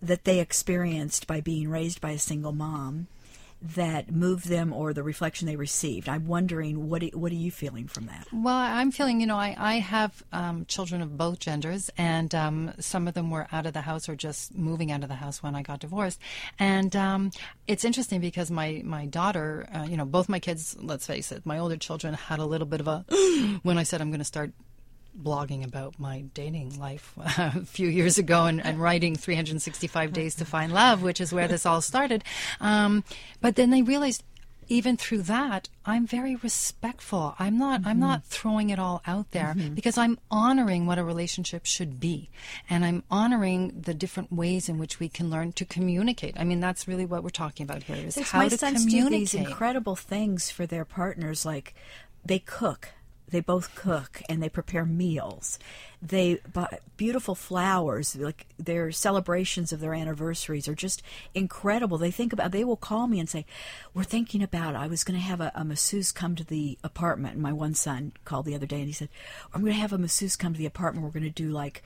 that 0.00 0.24
they 0.24 0.40
experienced 0.40 1.26
by 1.26 1.42
being 1.42 1.68
raised 1.68 2.00
by 2.00 2.12
a 2.12 2.18
single 2.18 2.52
mom 2.52 3.06
that 3.62 4.10
moved 4.10 4.48
them 4.48 4.72
or 4.72 4.92
the 4.92 5.02
reflection 5.02 5.46
they 5.46 5.56
received. 5.56 6.08
I'm 6.08 6.26
wondering 6.26 6.88
what 6.88 7.02
what 7.14 7.32
are 7.32 7.36
you 7.36 7.50
feeling 7.50 7.86
from 7.86 8.06
that? 8.06 8.26
Well, 8.32 8.54
I'm 8.54 8.90
feeling 8.90 9.20
you 9.20 9.26
know 9.26 9.36
I 9.36 9.54
I 9.58 9.74
have 9.74 10.22
um, 10.32 10.66
children 10.66 11.00
of 11.00 11.16
both 11.16 11.38
genders, 11.38 11.90
and 11.96 12.34
um, 12.34 12.72
some 12.78 13.06
of 13.06 13.14
them 13.14 13.30
were 13.30 13.46
out 13.52 13.66
of 13.66 13.72
the 13.72 13.82
house 13.82 14.08
or 14.08 14.16
just 14.16 14.54
moving 14.54 14.90
out 14.90 15.02
of 15.02 15.08
the 15.08 15.14
house 15.14 15.42
when 15.42 15.54
I 15.54 15.62
got 15.62 15.80
divorced, 15.80 16.20
and 16.58 16.94
um, 16.96 17.30
it's 17.66 17.84
interesting 17.84 18.20
because 18.20 18.50
my 18.50 18.82
my 18.84 19.06
daughter, 19.06 19.68
uh, 19.74 19.84
you 19.84 19.96
know, 19.96 20.04
both 20.04 20.28
my 20.28 20.40
kids, 20.40 20.76
let's 20.80 21.06
face 21.06 21.32
it, 21.32 21.46
my 21.46 21.58
older 21.58 21.76
children 21.76 22.14
had 22.14 22.38
a 22.38 22.46
little 22.46 22.66
bit 22.66 22.80
of 22.80 22.88
a 22.88 23.04
when 23.62 23.78
I 23.78 23.84
said 23.84 24.00
I'm 24.00 24.10
going 24.10 24.18
to 24.18 24.24
start 24.24 24.52
blogging 25.20 25.64
about 25.64 25.98
my 25.98 26.22
dating 26.34 26.78
life 26.78 27.12
a 27.38 27.64
few 27.64 27.88
years 27.88 28.18
ago 28.18 28.46
and, 28.46 28.64
and, 28.64 28.80
writing 28.80 29.16
365 29.16 30.12
Days 30.12 30.34
to 30.36 30.44
Find 30.44 30.72
Love, 30.72 31.02
which 31.02 31.20
is 31.20 31.32
where 31.32 31.48
this 31.48 31.66
all 31.66 31.80
started. 31.80 32.24
Um, 32.60 33.04
but 33.40 33.56
then 33.56 33.70
they 33.70 33.82
realized 33.82 34.24
even 34.68 34.96
through 34.96 35.22
that 35.22 35.68
i'm 35.84 36.06
very 36.06 36.36
respectful 36.36 37.34
i'm 37.38 37.58
not 37.58 37.80
mm-hmm. 37.80 37.90
i'm 37.90 38.00
not 38.00 38.24
throwing 38.24 38.70
it 38.70 38.78
all 38.78 39.02
out 39.06 39.30
there 39.32 39.54
mm-hmm. 39.56 39.74
because 39.74 39.98
i'm 39.98 40.18
honoring 40.30 40.86
what 40.86 40.98
a 40.98 41.04
relationship 41.04 41.66
should 41.66 42.00
be 42.00 42.30
and 42.70 42.84
i'm 42.84 43.02
honoring 43.10 43.80
the 43.80 43.92
different 43.92 44.32
ways 44.32 44.68
in 44.68 44.78
which 44.78 44.98
we 44.98 45.08
can 45.08 45.28
learn 45.28 45.52
to 45.52 45.64
communicate 45.64 46.34
i 46.38 46.44
mean 46.44 46.60
that's 46.60 46.88
really 46.88 47.04
what 47.04 47.22
we're 47.22 47.30
talking 47.30 47.64
about 47.64 47.82
here 47.82 47.96
is 47.96 48.16
how 48.18 48.38
my 48.38 48.48
to 48.48 48.56
sons 48.56 48.84
communicate 48.84 49.10
do 49.12 49.18
these 49.18 49.34
incredible 49.34 49.96
things 49.96 50.50
for 50.50 50.64
their 50.64 50.84
partners 50.84 51.44
like 51.44 51.74
they 52.24 52.38
cook 52.38 52.88
they 53.32 53.40
both 53.40 53.74
cook 53.74 54.22
and 54.28 54.42
they 54.42 54.48
prepare 54.48 54.84
meals. 54.84 55.58
They 56.00 56.40
buy 56.52 56.78
beautiful 56.96 57.34
flowers. 57.34 58.14
Like 58.14 58.46
their 58.58 58.92
celebrations 58.92 59.72
of 59.72 59.80
their 59.80 59.94
anniversaries 59.94 60.68
are 60.68 60.74
just 60.74 61.02
incredible. 61.34 61.98
They 61.98 62.10
think 62.10 62.32
about. 62.32 62.52
They 62.52 62.64
will 62.64 62.76
call 62.76 63.08
me 63.08 63.18
and 63.18 63.28
say, 63.28 63.46
"We're 63.94 64.04
thinking 64.04 64.42
about. 64.42 64.76
I 64.76 64.86
was 64.86 65.02
going 65.02 65.18
to 65.18 65.26
have 65.26 65.40
a, 65.40 65.50
a 65.54 65.64
masseuse 65.64 66.12
come 66.12 66.36
to 66.36 66.44
the 66.44 66.78
apartment." 66.84 67.34
And 67.34 67.42
my 67.42 67.52
one 67.52 67.74
son 67.74 68.12
called 68.24 68.46
the 68.46 68.54
other 68.54 68.66
day 68.66 68.78
and 68.78 68.86
he 68.86 68.92
said, 68.92 69.08
"I'm 69.52 69.62
going 69.62 69.72
to 69.72 69.80
have 69.80 69.92
a 69.92 69.98
masseuse 69.98 70.36
come 70.36 70.52
to 70.52 70.58
the 70.58 70.66
apartment. 70.66 71.04
We're 71.04 71.18
going 71.18 71.32
to 71.32 71.42
do 71.42 71.50
like 71.50 71.82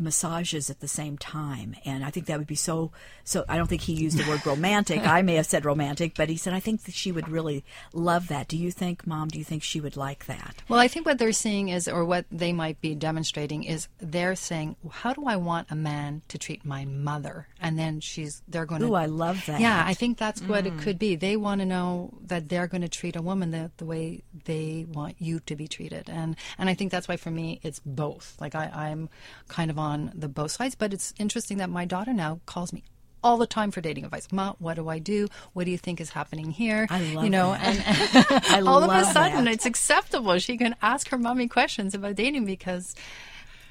massages 0.00 0.70
at 0.70 0.80
the 0.80 0.88
same 0.88 1.18
time. 1.18 1.74
And 1.84 2.04
i 2.04 2.10
think 2.10 2.26
that 2.26 2.38
would 2.38 2.46
be 2.46 2.54
so 2.54 2.92
so 3.24 3.44
i 3.48 3.56
don't 3.56 3.66
think 3.66 3.82
he 3.82 3.92
used 3.92 4.18
the 4.18 4.28
word 4.28 4.44
romantic. 4.46 5.06
I 5.06 5.22
may 5.22 5.34
have 5.34 5.46
said 5.46 5.64
romantic 5.64 6.14
but 6.14 6.28
he 6.28 6.36
said 6.36 6.52
i 6.54 6.60
think 6.60 6.84
that 6.84 6.94
she 6.94 7.12
would 7.12 7.28
really 7.28 7.64
love 7.92 8.28
that. 8.28 8.48
Do 8.48 8.56
you 8.56 8.70
think 8.70 9.06
mom 9.06 9.28
do 9.28 9.38
you 9.38 9.44
think 9.44 9.62
she 9.62 9.80
would 9.80 9.96
like 9.96 10.26
that? 10.26 10.62
Well 10.68 10.80
i 10.80 10.88
think 10.88 11.06
what 11.06 11.18
they're 11.18 11.32
seeing 11.32 11.68
is 11.68 11.88
or 11.88 12.04
what 12.04 12.26
they 12.30 12.52
might 12.52 12.80
be 12.80 12.94
demonstrating 12.94 13.64
is 13.64 13.88
they're 13.98 14.36
saying 14.36 14.76
how 14.90 15.12
do 15.12 15.26
i 15.26 15.36
want 15.36 15.68
a 15.70 15.76
man 15.76 16.22
to 16.28 16.38
treat 16.38 16.64
my 16.64 16.84
mother? 16.84 17.48
And 17.60 17.78
then 17.78 18.00
she's 18.00 18.42
they're 18.48 18.66
going 18.66 18.82
to 18.82 18.94
i 18.94 19.06
love 19.06 19.44
that. 19.46 19.60
Yeah 19.60 19.82
i 19.86 19.94
think 19.94 20.18
that's 20.18 20.40
mm. 20.40 20.48
what 20.48 20.66
it 20.66 20.76
mm. 20.76 20.82
could 20.82 20.98
be. 20.98 21.16
They 21.16 21.36
want 21.36 21.60
to 21.60 21.66
know 21.66 22.14
that 22.26 22.48
they're 22.48 22.66
going 22.66 22.82
to 22.82 22.88
treat 22.88 23.16
a 23.16 23.22
woman 23.22 23.50
the, 23.50 23.70
the 23.76 23.84
way 23.84 24.22
they 24.44 24.86
want 24.92 25.16
you 25.18 25.40
to 25.40 25.56
be 25.56 25.68
treated. 25.68 26.08
And 26.08 26.36
and 26.58 26.68
i 26.68 26.74
think 26.74 26.90
that's 26.92 27.08
why 27.08 27.16
for 27.16 27.30
me 27.30 27.60
it's 27.62 27.80
both. 27.84 28.36
Like 28.40 28.54
i 28.54 28.70
i'm 28.74 29.08
kind 29.48 29.70
of 29.70 29.75
on 29.78 30.12
the 30.14 30.28
both 30.28 30.52
sides. 30.52 30.74
But 30.74 30.92
it's 30.92 31.14
interesting 31.18 31.58
that 31.58 31.70
my 31.70 31.84
daughter 31.84 32.12
now 32.12 32.40
calls 32.46 32.72
me 32.72 32.84
all 33.22 33.36
the 33.36 33.46
time 33.46 33.70
for 33.70 33.80
dating 33.80 34.04
advice. 34.04 34.28
Ma, 34.30 34.54
what 34.58 34.74
do 34.74 34.88
I 34.88 34.98
do? 34.98 35.26
What 35.52 35.64
do 35.64 35.70
you 35.70 35.78
think 35.78 36.00
is 36.00 36.10
happening 36.10 36.50
here? 36.50 36.86
I 36.90 37.00
love 37.12 37.24
you 37.24 37.30
know, 37.30 37.50
that. 37.52 38.52
and 38.52 38.68
all 38.68 38.82
of 38.82 38.90
a 38.90 39.04
sudden 39.04 39.44
that. 39.44 39.54
it's 39.54 39.66
acceptable. 39.66 40.38
She 40.38 40.56
can 40.56 40.76
ask 40.80 41.08
her 41.08 41.18
mommy 41.18 41.48
questions 41.48 41.94
about 41.94 42.14
dating 42.14 42.44
because 42.44 42.94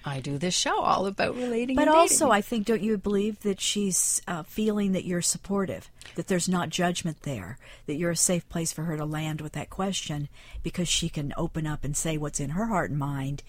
I 0.07 0.19
do 0.19 0.37
this 0.37 0.53
show 0.53 0.81
all 0.81 1.07
about 1.07 1.35
relating. 1.35 1.75
But 1.75 1.87
also, 1.87 2.29
I 2.29 2.41
think, 2.41 2.67
don't 2.67 2.83
you 2.83 2.95
believe 2.97 3.39
that 3.41 3.59
she's 3.59 4.21
uh, 4.27 4.43
feeling 4.43 4.91
that 4.91 5.05
you're 5.05 5.21
supportive, 5.21 5.89
that 6.13 6.27
there's 6.27 6.47
not 6.47 6.69
judgment 6.69 7.23
there, 7.23 7.57
that 7.87 7.95
you're 7.95 8.11
a 8.11 8.15
safe 8.15 8.47
place 8.47 8.71
for 8.71 8.83
her 8.83 8.97
to 8.97 9.05
land 9.05 9.41
with 9.41 9.53
that 9.53 9.71
question 9.71 10.29
because 10.61 10.87
she 10.87 11.09
can 11.09 11.33
open 11.37 11.65
up 11.65 11.83
and 11.83 11.97
say 11.97 12.17
what's 12.17 12.39
in 12.39 12.51
her 12.51 12.67
heart 12.67 12.91
and 12.91 12.99
mind, 12.99 13.41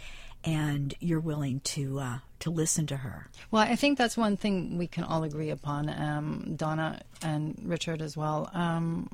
and 0.47 0.95
you're 1.01 1.21
willing 1.21 1.61
to 1.61 1.99
uh, 1.99 2.19
to 2.39 2.51
listen 2.51 2.87
to 2.87 2.99
her. 2.99 3.29
Well, 3.51 3.63
I 3.63 3.77
think 3.77 3.99
that's 3.99 4.17
one 4.17 4.37
thing 4.37 4.79
we 4.79 4.87
can 4.87 5.05
all 5.05 5.25
agree 5.25 5.51
upon, 5.51 5.91
um, 5.91 6.55
Donna 6.57 7.03
and 7.21 7.61
Richard 7.65 8.01
as 8.01 8.17
well. 8.17 8.51
Um, 8.55 9.11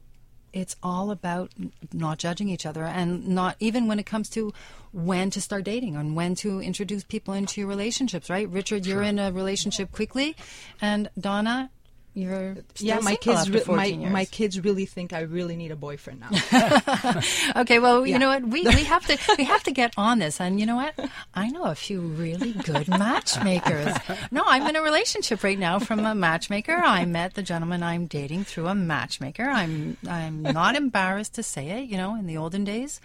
it's 0.53 0.77
all 0.83 1.11
about 1.11 1.51
not 1.95 2.19
judging 2.19 2.51
each 2.51 2.67
other 2.67 2.85
and 2.85 3.27
not 3.29 3.57
even 3.59 3.87
when 3.89 3.99
it 3.99 4.05
comes 4.05 4.29
to 4.29 4.53
when 4.93 5.31
to 5.31 5.41
start 5.41 5.65
dating 5.65 5.97
and 5.97 6.15
when 6.15 6.35
to 6.35 6.61
introduce 6.61 7.05
people 7.05 7.33
into 7.33 7.61
your 7.61 7.69
relationships 7.69 8.29
right 8.29 8.51
richard 8.51 8.85
you're 8.85 9.03
in 9.03 9.19
a 9.19 9.33
relationship 9.33 9.91
quickly 9.93 10.37
and 10.81 11.09
donna 11.19 11.71
you're 12.15 12.57
yeah 12.77 12.99
my 13.01 13.17
kids 13.17 13.49
re- 13.49 13.63
my, 13.69 13.87
years. 13.87 14.13
my 14.13 14.25
kids 14.27 14.61
really 14.61 14.85
think 14.85 15.15
i 15.15 15.21
really 15.21 15.57
need 15.57 15.71
a 15.71 15.77
boyfriend 15.77 16.21
now. 16.21 16.31
Okay 17.57 17.79
well 17.79 18.07
yeah. 18.07 18.13
you 18.15 18.19
know 18.19 18.29
what? 18.29 18.43
We, 18.47 18.63
we 18.63 18.85
have 18.95 19.07
to 19.07 19.19
we 19.39 19.45
have 19.45 19.63
to 19.65 19.71
get 19.71 19.95
on 19.97 20.19
this. 20.19 20.41
And 20.41 20.61
you 20.61 20.67
know 20.67 20.77
what? 20.77 20.95
I 21.35 21.49
know 21.49 21.65
a 21.65 21.75
few 21.75 22.01
really 22.01 22.53
good 22.53 22.89
matchmakers. 22.89 23.95
No 24.31 24.43
i'm 24.47 24.67
in 24.67 24.77
a 24.77 24.83
relationship 24.83 25.43
right 25.43 25.59
now 25.59 25.79
from 25.79 26.05
a 26.05 26.15
matchmaker. 26.15 26.77
I 26.77 27.05
met 27.07 27.35
the 27.35 27.43
gentleman 27.43 27.83
i'm 27.83 28.07
dating 28.07 28.45
through 28.45 28.67
a 28.67 28.75
matchmaker. 28.75 29.45
I'm 29.45 29.97
i'm 30.09 30.43
not 30.43 30.77
embarrassed 30.77 31.35
to 31.35 31.43
say 31.43 31.71
it. 31.71 31.89
You 31.89 31.97
know 31.97 32.15
in 32.15 32.27
the 32.27 32.37
olden 32.37 32.65
days 32.65 33.01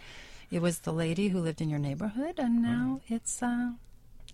it 0.52 0.62
was 0.62 0.80
the 0.80 0.94
lady 0.94 1.30
who 1.30 1.40
lived 1.40 1.62
in 1.62 1.70
your 1.70 1.80
neighborhood 1.80 2.36
and 2.38 2.62
now 2.62 3.02
it's 3.08 3.42
uh 3.44 3.72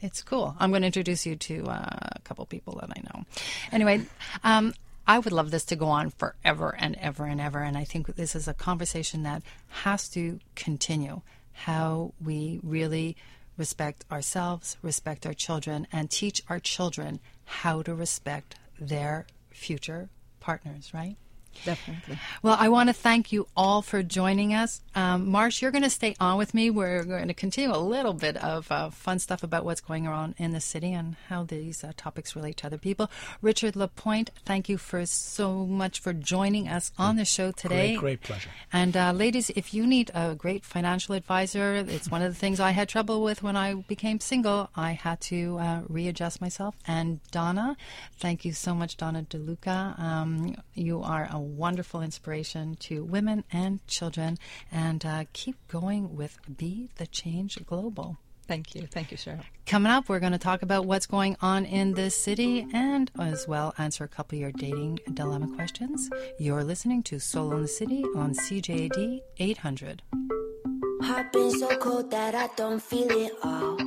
it's 0.04 0.22
cool. 0.22 0.56
I'm 0.60 0.70
going 0.70 0.82
to 0.82 0.88
introduce 0.88 1.26
you 1.26 1.36
to 1.38 1.66
uh, 1.66 2.10
a 2.16 2.20
couple 2.24 2.46
people 2.46 2.80
that 2.82 2.90
I 2.96 3.02
know. 3.02 3.26
Anyway, 3.72 4.06
um, 4.44 4.74
I 5.08 5.18
would 5.20 5.34
love 5.34 5.50
this 5.50 5.66
to 5.66 5.76
go 5.76 5.88
on 5.88 6.10
forever 6.12 6.76
and 6.78 6.96
ever 7.00 7.26
and 7.26 7.40
ever. 7.40 7.60
And 7.60 7.78
I 7.78 7.86
think 7.86 8.08
this 8.16 8.36
is 8.36 8.48
a 8.48 8.54
conversation 8.54 9.24
that 9.24 9.44
has 9.70 10.10
to 10.10 10.40
continue 10.56 11.22
how 11.54 12.14
we 12.24 12.60
really 12.64 13.16
respect 13.58 14.06
ourselves, 14.12 14.78
respect 14.82 15.26
our 15.26 15.34
children, 15.34 15.88
and 15.92 16.10
teach 16.10 16.42
our 16.50 16.60
children 16.60 17.20
how 17.46 17.82
to 17.84 17.94
respect 17.94 18.56
their 18.80 19.26
future 19.52 20.10
partners, 20.40 20.94
right? 20.94 21.16
Definitely. 21.66 22.20
Well, 22.42 22.58
I 22.60 22.70
want 22.70 22.90
to 22.90 22.94
thank 22.94 23.32
you 23.32 23.48
all 23.56 23.82
for 23.82 24.04
joining 24.04 24.54
us. 24.54 24.82
Um, 24.96 25.30
Marsh, 25.30 25.62
you're 25.62 25.72
going 25.72 25.84
to 25.84 25.90
stay 25.90 26.16
on 26.20 26.38
with 26.38 26.54
me. 26.54 26.70
We're 26.70 27.04
going 27.04 27.28
to 27.28 27.34
continue 27.34 27.76
a 27.76 27.78
little 27.78 28.14
bit 28.14 28.38
of 28.38 28.72
uh, 28.72 28.90
fun 28.90 29.20
stuff 29.20 29.44
about 29.44 29.66
what's 29.66 29.82
going 29.82 30.08
on 30.08 30.36
in 30.38 30.52
the 30.52 30.62
city 30.62 30.94
and 30.94 31.16
how 31.30 31.44
these 31.44 31.84
uh, 31.84 31.94
topics 31.98 32.36
relate 32.36 32.58
to 32.58 32.68
other 32.68 32.78
people. 32.78 33.10
Richard 33.42 33.76
Lapointe, 33.76 34.32
thank 34.46 34.70
you 34.70 34.78
for 34.78 35.06
so 35.06 35.66
much 35.66 36.00
for 36.00 36.14
joining 36.14 36.68
us 36.68 36.92
on 36.98 37.16
the 37.16 37.26
show 37.26 37.52
today. 37.52 37.96
Great, 37.96 38.00
great 38.00 38.22
pleasure. 38.22 38.50
And 38.72 38.96
uh, 38.96 39.12
ladies, 39.12 39.50
if 39.56 39.74
you 39.74 39.88
need 39.88 40.12
a 40.14 40.36
great 40.36 40.66
financial 40.66 41.16
advisor, 41.16 41.76
it's 41.76 42.10
one 42.10 42.22
of 42.22 42.32
the 42.32 42.40
things 42.40 42.60
I 42.60 42.72
had 42.72 42.90
trouble 42.90 43.24
with 43.24 43.44
when 43.44 43.56
I 43.56 43.76
became 43.76 44.20
single. 44.20 44.70
I 44.76 44.92
had 44.92 45.22
to 45.22 45.58
uh, 45.60 45.82
readjust 45.88 46.42
myself. 46.42 46.76
And 46.88 47.20
Donna, 47.32 47.78
thank 48.18 48.46
you 48.46 48.54
so 48.54 48.74
much, 48.74 48.98
Donna 48.98 49.24
DeLuca. 49.24 50.00
Um, 50.00 50.56
you 50.74 51.02
are 51.02 51.28
a 51.32 51.40
wonderful 51.44 52.02
inspiration 52.02 52.76
to 52.82 53.04
women 53.04 53.44
and 53.52 53.86
children. 53.88 54.38
And 54.72 55.06
uh, 55.06 55.26
keep 55.34 55.56
going 55.68 56.16
with 56.16 56.40
Be 56.58 56.90
the 56.96 57.08
Change 57.08 57.64
Global. 57.66 58.18
Thank 58.48 58.76
you. 58.76 58.88
Thank 58.88 59.12
you, 59.12 59.18
Cheryl. 59.18 59.44
Coming 59.66 59.92
up, 59.92 60.10
we're 60.10 60.20
going 60.20 60.34
to 60.34 60.38
talk 60.38 60.64
about 60.64 60.86
what's 60.86 61.06
going 61.06 61.38
on 61.42 61.66
in 61.66 61.94
this 61.94 62.16
city 62.16 62.68
and 62.74 63.10
as 63.18 63.48
well 63.48 63.74
answer 63.78 64.04
a 64.04 64.08
couple 64.08 64.38
of 64.38 64.42
your 64.42 64.52
dating 64.52 65.00
dilemma 65.14 65.48
questions. 65.56 66.10
You're 66.40 66.64
listening 66.64 67.04
to 67.04 67.20
Solo 67.20 67.56
in 67.56 67.62
the 67.64 67.68
City 67.68 68.04
on 68.16 68.34
CJAD 68.34 69.22
800. 69.38 70.02
Heart 71.04 71.34
been 71.34 71.52
so 71.52 71.68
cold 71.78 72.12
that 72.12 72.36
I 72.36 72.50
don't 72.56 72.82
feel 72.82 73.10
it 73.10 73.34
all. 73.44 73.78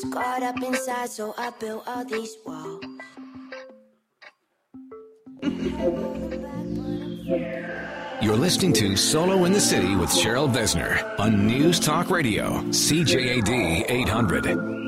Scarred 0.00 0.42
up 0.42 0.62
inside, 0.62 1.10
so 1.10 1.34
I 1.38 1.50
built 1.58 1.84
all 1.86 2.04
these 2.04 2.36
walls. 2.46 2.87
You're 8.20 8.36
listening 8.36 8.72
to 8.74 8.96
Solo 8.96 9.44
in 9.44 9.52
the 9.52 9.60
City 9.60 9.96
with 9.96 10.10
Cheryl 10.10 10.52
Besner 10.52 11.18
on 11.18 11.46
News 11.46 11.80
Talk 11.80 12.10
Radio, 12.10 12.60
CJAD 12.70 13.90
800. 13.90 14.87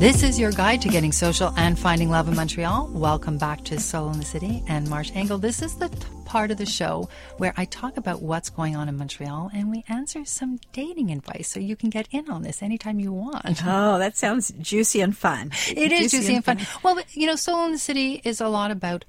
This 0.00 0.22
is 0.22 0.40
your 0.40 0.50
guide 0.50 0.80
to 0.80 0.88
getting 0.88 1.12
social 1.12 1.52
and 1.58 1.78
finding 1.78 2.08
love 2.08 2.26
in 2.26 2.34
Montreal. 2.34 2.88
Welcome 2.90 3.36
back 3.36 3.64
to 3.64 3.78
Solo 3.78 4.10
in 4.12 4.18
the 4.18 4.24
City 4.24 4.64
and 4.66 4.88
Marsh 4.88 5.10
Engle. 5.14 5.36
This 5.36 5.60
is 5.60 5.74
the 5.74 5.90
part 6.24 6.50
of 6.50 6.56
the 6.56 6.64
show 6.64 7.10
where 7.36 7.52
I 7.58 7.66
talk 7.66 7.98
about 7.98 8.22
what's 8.22 8.48
going 8.48 8.74
on 8.76 8.88
in 8.88 8.96
Montreal 8.96 9.50
and 9.52 9.70
we 9.70 9.84
answer 9.88 10.24
some 10.24 10.58
dating 10.72 11.10
advice 11.10 11.48
so 11.48 11.60
you 11.60 11.76
can 11.76 11.90
get 11.90 12.08
in 12.12 12.30
on 12.30 12.40
this 12.40 12.62
anytime 12.62 12.98
you 12.98 13.12
want. 13.12 13.60
Oh, 13.66 13.98
that 13.98 14.16
sounds 14.16 14.50
juicy 14.58 15.02
and 15.02 15.14
fun. 15.14 15.50
It 15.68 15.92
is 15.92 16.12
juicy 16.12 16.34
and 16.36 16.44
fun. 16.46 16.60
Well, 16.82 16.98
you 17.10 17.26
know, 17.26 17.36
Solo 17.36 17.66
in 17.66 17.72
the 17.72 17.78
City 17.78 18.22
is 18.24 18.40
a 18.40 18.48
lot 18.48 18.70
about 18.70 19.04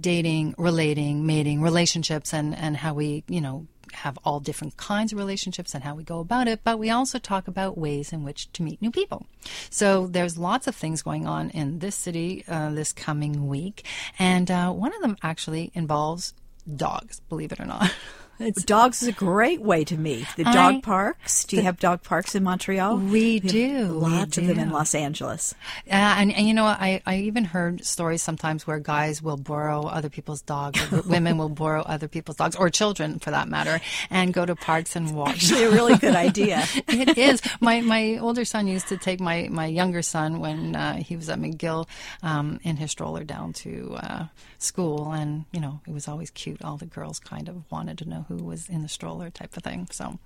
dating, 0.00 0.54
relating, 0.56 1.26
mating, 1.26 1.60
relationships, 1.60 2.32
and, 2.32 2.56
and 2.56 2.78
how 2.78 2.94
we, 2.94 3.24
you 3.28 3.42
know, 3.42 3.66
have 3.92 4.18
all 4.24 4.40
different 4.40 4.76
kinds 4.76 5.12
of 5.12 5.18
relationships 5.18 5.74
and 5.74 5.84
how 5.84 5.94
we 5.94 6.04
go 6.04 6.20
about 6.20 6.48
it, 6.48 6.60
but 6.64 6.78
we 6.78 6.90
also 6.90 7.18
talk 7.18 7.48
about 7.48 7.78
ways 7.78 8.12
in 8.12 8.24
which 8.24 8.50
to 8.52 8.62
meet 8.62 8.80
new 8.80 8.90
people. 8.90 9.26
So 9.70 10.06
there's 10.06 10.38
lots 10.38 10.66
of 10.66 10.74
things 10.74 11.02
going 11.02 11.26
on 11.26 11.50
in 11.50 11.78
this 11.78 11.94
city 11.94 12.44
uh, 12.48 12.70
this 12.70 12.92
coming 12.92 13.48
week, 13.48 13.84
and 14.18 14.50
uh, 14.50 14.72
one 14.72 14.94
of 14.94 15.02
them 15.02 15.16
actually 15.22 15.70
involves 15.74 16.34
dogs, 16.76 17.20
believe 17.28 17.52
it 17.52 17.60
or 17.60 17.66
not. 17.66 17.92
It's, 18.40 18.62
Dogs 18.64 19.02
is 19.02 19.08
a 19.08 19.12
great 19.12 19.60
way 19.60 19.84
to 19.84 19.96
meet. 19.96 20.26
The 20.36 20.44
I- 20.46 20.52
dog 20.52 20.82
parks. 20.82 21.44
Do 21.44 21.56
you 21.56 21.62
have 21.62 21.78
dog 21.78 22.02
parks 22.02 22.34
in 22.34 22.44
Montreal? 22.44 22.98
We 22.98 23.40
do, 23.40 23.94
we 23.94 24.10
Lots 24.10 24.38
of 24.38 24.46
them 24.46 24.58
in. 24.58 24.70
Los 24.70 24.94
Angeles. 24.94 25.54
Uh, 25.86 25.92
and, 25.94 26.32
and 26.32 26.46
you 26.46 26.54
know, 26.54 26.64
I, 26.64 27.02
I 27.06 27.16
even 27.18 27.44
heard 27.44 27.84
stories 27.84 28.22
sometimes 28.22 28.66
where 28.66 28.78
guys 28.78 29.22
will 29.22 29.36
borrow 29.36 29.82
other 29.86 30.08
people's 30.08 30.42
dogs, 30.42 30.78
women 31.06 31.38
will 31.38 31.48
borrow 31.48 31.82
other 31.82 32.06
people's 32.06 32.36
dogs, 32.36 32.54
or 32.54 32.70
children 32.70 33.18
for 33.18 33.30
that 33.30 33.48
matter, 33.48 33.80
and 34.10 34.32
go 34.32 34.46
to 34.46 34.54
parks 34.54 34.94
and 34.94 35.14
walk. 35.14 35.30
Actually, 35.30 35.64
a 35.64 35.70
really 35.70 35.96
good 35.96 36.14
idea. 36.14 36.64
it 36.88 37.18
is. 37.18 37.40
My 37.60 37.80
my 37.80 38.18
older 38.18 38.44
son 38.44 38.66
used 38.66 38.88
to 38.88 38.96
take 38.96 39.20
my 39.20 39.48
my 39.50 39.66
younger 39.66 40.02
son 40.02 40.40
when 40.40 40.76
uh, 40.76 40.96
he 40.96 41.16
was 41.16 41.28
at 41.28 41.38
McGill 41.38 41.88
um, 42.22 42.60
in 42.62 42.76
his 42.76 42.90
stroller 42.90 43.24
down 43.24 43.52
to 43.54 43.96
uh, 44.00 44.24
school, 44.58 45.12
and 45.12 45.44
you 45.52 45.60
know 45.60 45.80
it 45.86 45.92
was 45.92 46.08
always 46.08 46.30
cute. 46.30 46.62
All 46.62 46.76
the 46.76 46.86
girls 46.86 47.18
kind 47.18 47.48
of 47.48 47.70
wanted 47.70 47.98
to 47.98 48.08
know 48.08 48.24
who 48.28 48.36
was 48.36 48.68
in 48.68 48.82
the 48.82 48.88
stroller, 48.88 49.30
type 49.30 49.56
of 49.56 49.62
thing. 49.62 49.88
So. 49.90 50.18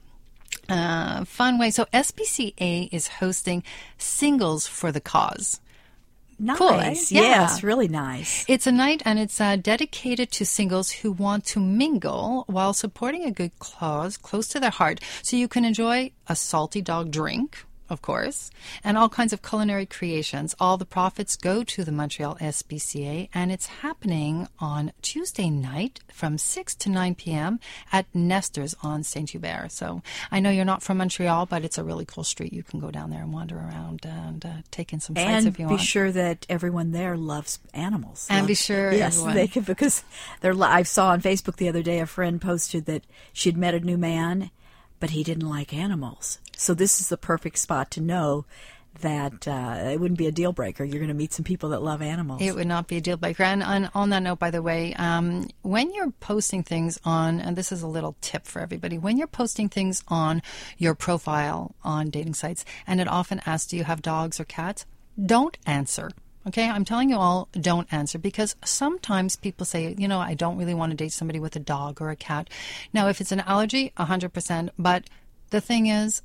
Uh, 0.69 1.25
fun 1.25 1.59
way. 1.59 1.71
So 1.71 1.87
SPCA 1.93 2.89
is 2.93 3.09
hosting 3.09 3.65
Singles 3.99 4.67
for 4.67 4.93
the 4.93 5.01
Cause. 5.01 5.61
Nice. 6.39 6.59
Cool? 6.59 6.77
Yeah. 7.17 7.23
Yes, 7.23 7.63
really 7.63 7.89
nice. 7.89 8.45
It's 8.49 8.67
a 8.67 8.73
night 8.73 9.01
and 9.05 9.19
it's 9.19 9.41
uh, 9.41 9.57
dedicated 9.57 10.33
to 10.33 10.45
singles 10.45 10.91
who 10.91 11.13
want 11.13 11.45
to 11.47 11.61
mingle 11.61 12.45
while 12.49 12.73
supporting 12.73 13.25
a 13.25 13.31
good 13.31 13.57
cause 13.61 14.17
close 14.17 14.49
to 14.49 14.61
their 14.61 14.71
heart. 14.71 15.01
So 15.23 15.37
you 15.37 15.47
can 15.47 15.65
enjoy 15.65 16.11
a 16.29 16.35
salty 16.35 16.83
dog 16.83 17.13
drink, 17.13 17.65
of 17.93 18.03
course, 18.03 18.51
and 18.83 18.97
all 18.99 19.09
kinds 19.09 19.33
of 19.33 19.43
culinary 19.43 19.87
creations. 19.87 20.55
All 20.59 20.77
the 20.77 20.85
profits 20.87 21.37
go 21.37 21.63
to 21.63 21.85
the 21.85 21.93
Montreal 21.93 22.37
SPCA, 22.41 23.29
and 23.35 23.53
it's 23.53 23.67
happening 23.67 24.49
on 24.59 24.93
Tuesday 25.03 25.51
night 25.51 26.01
from 26.11 26.39
6 26.39 26.75
to 26.77 26.89
9 26.89 27.15
p.m. 27.15 27.61
at 27.93 28.07
Nestor's 28.15 28.75
on 28.83 29.03
St. 29.03 29.31
Hubert. 29.31 29.71
So 29.71 30.03
I 30.31 30.41
know 30.41 30.51
you're 30.51 30.65
not 30.65 30.83
from 30.83 30.97
Montreal, 30.99 31.47
but 31.47 31.65
it's 31.65 31.79
a 31.79 31.85
really 31.85 32.05
cool 32.05 32.25
street. 32.25 32.53
You 32.53 32.63
can 32.63 32.81
go 32.81 32.91
down 32.91 33.11
there 33.11 33.23
and 33.23 33.33
wander 33.33 33.57
around 33.59 34.05
and 34.05 34.45
uh, 34.45 34.49
take 34.71 34.93
in 34.93 35.01
some 35.01 35.15
sights 35.15 35.45
if 35.47 35.59
you 35.59 35.67
want. 35.67 35.73
And 35.73 35.79
be 35.79 35.85
sure 35.85 36.11
that 36.13 36.47
everyone 36.49 36.93
there 36.93 37.17
loves 37.17 37.59
animals. 37.75 38.27
And 38.31 38.47
be 38.47 38.55
sure 38.55 38.93
yes, 38.93 39.17
everyone- 39.17 39.35
they 39.37 39.47
can 39.49 39.63
because 39.63 40.03
they're. 40.41 40.55
I 40.63 40.83
saw 40.83 41.09
on 41.11 41.21
Facebook 41.21 41.57
the 41.57 41.69
other 41.69 41.83
day 41.83 41.99
a 42.01 42.07
friend 42.07 42.41
posted 42.41 42.87
that 42.87 43.05
she'd 43.33 43.57
met 43.57 43.75
a 43.75 43.81
new 43.81 43.99
man, 43.99 44.51
but 45.03 45.11
he 45.11 45.25
didn't 45.25 45.49
like 45.49 45.75
animals. 45.75 46.39
So 46.57 46.75
this 46.75 47.01
is 47.01 47.09
the 47.09 47.17
perfect 47.17 47.59
spot 47.59 47.91
to 47.91 48.01
know 48.01 48.45
that 49.01 49.49
uh, 49.49 49.91
it 49.91 49.99
wouldn't 49.99 50.17
be 50.17 50.29
a 50.29 50.31
deal 50.31 50.53
breaker. 50.53 50.85
You're 50.85 51.01
going 51.01 51.09
to 51.09 51.15
meet 51.15 51.33
some 51.33 51.43
people 51.43 51.71
that 51.71 51.83
love 51.83 52.01
animals. 52.03 52.41
It 52.41 52.55
would 52.55 52.69
not 52.69 52.87
be 52.87 52.99
a 52.99 53.01
deal 53.01 53.17
breaker. 53.17 53.43
And 53.43 53.65
on, 53.65 53.91
on 53.97 54.11
that 54.11 54.23
note, 54.23 54.39
by 54.39 54.53
the 54.53 54.63
way, 54.63 54.95
um, 54.95 55.49
when 55.63 55.93
you're 55.93 56.13
posting 56.21 56.63
things 56.63 57.01
on, 57.05 57.41
and 57.41 57.57
this 57.57 57.73
is 57.73 57.83
a 57.83 57.89
little 57.89 58.15
tip 58.21 58.47
for 58.47 58.61
everybody, 58.61 58.97
when 58.97 59.17
you're 59.17 59.27
posting 59.27 59.69
things 59.69 60.05
on 60.07 60.41
your 60.79 60.95
profile 60.95 61.75
on 61.83 62.11
dating 62.11 62.35
sites, 62.35 62.65
and 62.87 63.01
it 63.01 63.09
often 63.09 63.41
asks, 63.45 63.67
do 63.71 63.77
you 63.77 63.83
have 63.83 64.03
dogs 64.03 64.39
or 64.39 64.45
cats? 64.45 64.87
Don't 65.21 65.59
answer. 65.67 66.13
Okay, 66.45 66.69
I'm 66.69 66.85
telling 66.85 67.11
you 67.11 67.17
all, 67.17 67.49
don't 67.53 67.93
answer 67.93 68.19
because 68.19 68.57
sometimes 68.65 69.37
people 69.37 69.65
say, 69.65 69.95
you 69.97 70.09
know, 70.09 70.19
I 70.19 70.35
don't 70.35 70.57
really 70.57 70.75
want 70.75 70.91
to 70.91 70.97
date 70.97 71.13
somebody 71.13 71.39
with 71.39 71.55
a 71.55 71.61
dog 71.61 72.03
or 72.03 72.11
a 72.11 72.17
cat. 72.17 72.51
Now, 72.93 73.09
if 73.09 73.21
it's 73.21 73.31
an 73.31 73.41
allergy, 73.41 73.93
100%. 73.97 74.71
But 74.77 75.09
the 75.51 75.61
thing 75.61 75.87
is, 75.87 76.23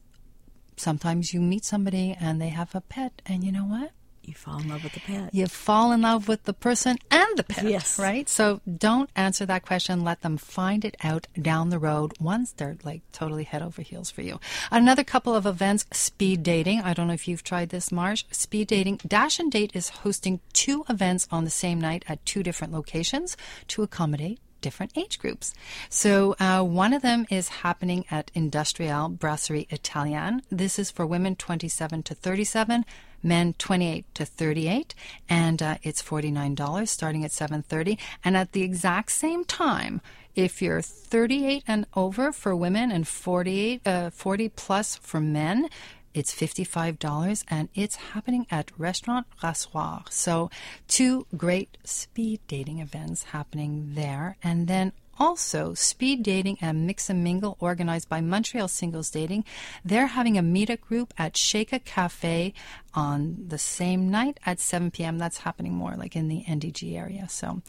sometimes 0.75 1.34
you 1.34 1.39
meet 1.39 1.65
somebody 1.65 2.17
and 2.19 2.41
they 2.41 2.49
have 2.49 2.73
a 2.73 2.82
pet, 2.82 3.21
and 3.27 3.43
you 3.43 3.51
know 3.51 3.65
what? 3.65 3.91
You 4.27 4.33
fall 4.33 4.59
in 4.59 4.67
love 4.67 4.83
with 4.83 4.93
the 4.93 4.99
pet. 4.99 5.33
you 5.33 5.47
fall 5.47 5.91
in 5.91 6.01
love 6.01 6.27
with 6.27 6.43
the 6.43 6.53
person 6.53 6.97
and 7.09 7.37
the 7.37 7.43
pet. 7.43 7.63
Yes. 7.65 7.97
Right? 7.97 8.27
So 8.27 8.59
don't 8.77 9.09
answer 9.15 9.45
that 9.45 9.65
question. 9.65 10.03
Let 10.03 10.21
them 10.21 10.37
find 10.37 10.83
it 10.83 10.95
out 11.03 11.27
down 11.41 11.69
the 11.69 11.79
road 11.79 12.13
once 12.19 12.51
they're 12.51 12.77
like 12.83 13.01
totally 13.13 13.45
head 13.45 13.61
over 13.61 13.81
heels 13.81 14.11
for 14.11 14.21
you. 14.21 14.39
Another 14.69 15.03
couple 15.03 15.33
of 15.33 15.45
events, 15.45 15.85
speed 15.91 16.43
dating. 16.43 16.81
I 16.81 16.93
don't 16.93 17.07
know 17.07 17.13
if 17.13 17.27
you've 17.27 17.43
tried 17.43 17.69
this, 17.69 17.91
Marsh. 17.91 18.25
Speed 18.31 18.67
dating. 18.67 18.99
Dash 19.07 19.39
and 19.39 19.51
Date 19.51 19.71
is 19.73 19.89
hosting 19.89 20.41
two 20.51 20.83
events 20.89 21.27
on 21.31 21.45
the 21.45 21.49
same 21.49 21.79
night 21.79 22.03
at 22.07 22.25
two 22.25 22.43
different 22.43 22.73
locations 22.73 23.37
to 23.69 23.81
accommodate 23.81 24.39
different 24.61 24.97
age 24.97 25.19
groups. 25.19 25.53
So 25.89 26.35
uh, 26.39 26.63
one 26.63 26.93
of 26.93 27.01
them 27.01 27.25
is 27.29 27.47
happening 27.49 28.05
at 28.11 28.31
Industrial 28.33 29.09
Brasserie 29.09 29.67
Italienne. 29.69 30.41
This 30.49 30.79
is 30.79 30.91
for 30.91 31.05
women 31.05 31.35
27 31.35 32.03
to 32.03 32.15
37, 32.15 32.85
men 33.23 33.53
28 33.58 34.06
to 34.15 34.25
38, 34.25 34.95
and 35.30 35.62
uh, 35.62 35.77
it's 35.84 36.01
$49 36.01 36.88
starting 36.88 37.23
at 37.25 37.32
7:30. 37.32 37.97
And 38.23 38.38
at 38.38 38.51
the 38.51 38.63
exact 38.63 39.12
same 39.12 39.43
time, 39.45 40.01
if 40.36 40.62
you're 40.62 40.82
38 40.82 41.63
and 41.67 41.86
over 41.95 42.32
for 42.32 42.56
women 42.56 42.91
and 42.91 43.08
48, 43.08 43.82
uh, 43.88 44.10
40 44.12 44.49
plus 44.49 44.95
for 44.95 45.19
men, 45.19 45.67
it's 46.13 46.34
$55 46.34 47.43
and 47.47 47.69
it's 47.75 47.95
happening 47.95 48.47
at 48.49 48.71
Restaurant 48.77 49.27
Rassoir. 49.43 50.03
So, 50.10 50.49
two 50.88 51.27
great 51.36 51.77
speed 51.84 52.39
dating 52.47 52.80
events 52.80 53.23
happening 53.36 53.91
there. 53.93 54.38
And 54.43 54.67
then 54.67 54.93
also 55.19 55.73
speed 55.73 56.23
dating 56.23 56.58
and 56.62 56.86
mix 56.86 57.10
and 57.10 57.23
mingle 57.23 57.58
organized 57.60 58.10
by 58.10 58.21
Montreal 58.21 58.67
Singles 58.67 59.10
Dating. 59.10 59.43
They're 59.84 60.07
having 60.07 60.38
a 60.38 60.43
meetup 60.43 60.82
group 60.82 61.13
at 61.18 61.38
Shaka 61.38 61.80
Cafe 61.80 62.53
on 62.93 63.45
the 63.47 63.57
same 63.57 64.09
night 64.09 64.39
at 64.45 64.59
7 64.59 64.91
p.m. 64.91 65.18
That's 65.18 65.39
happening 65.39 65.74
more 65.74 65.95
like 65.95 66.15
in 66.15 66.28
the 66.28 66.43
NDG 66.47 66.97
area. 66.97 67.28
So, 67.30 67.61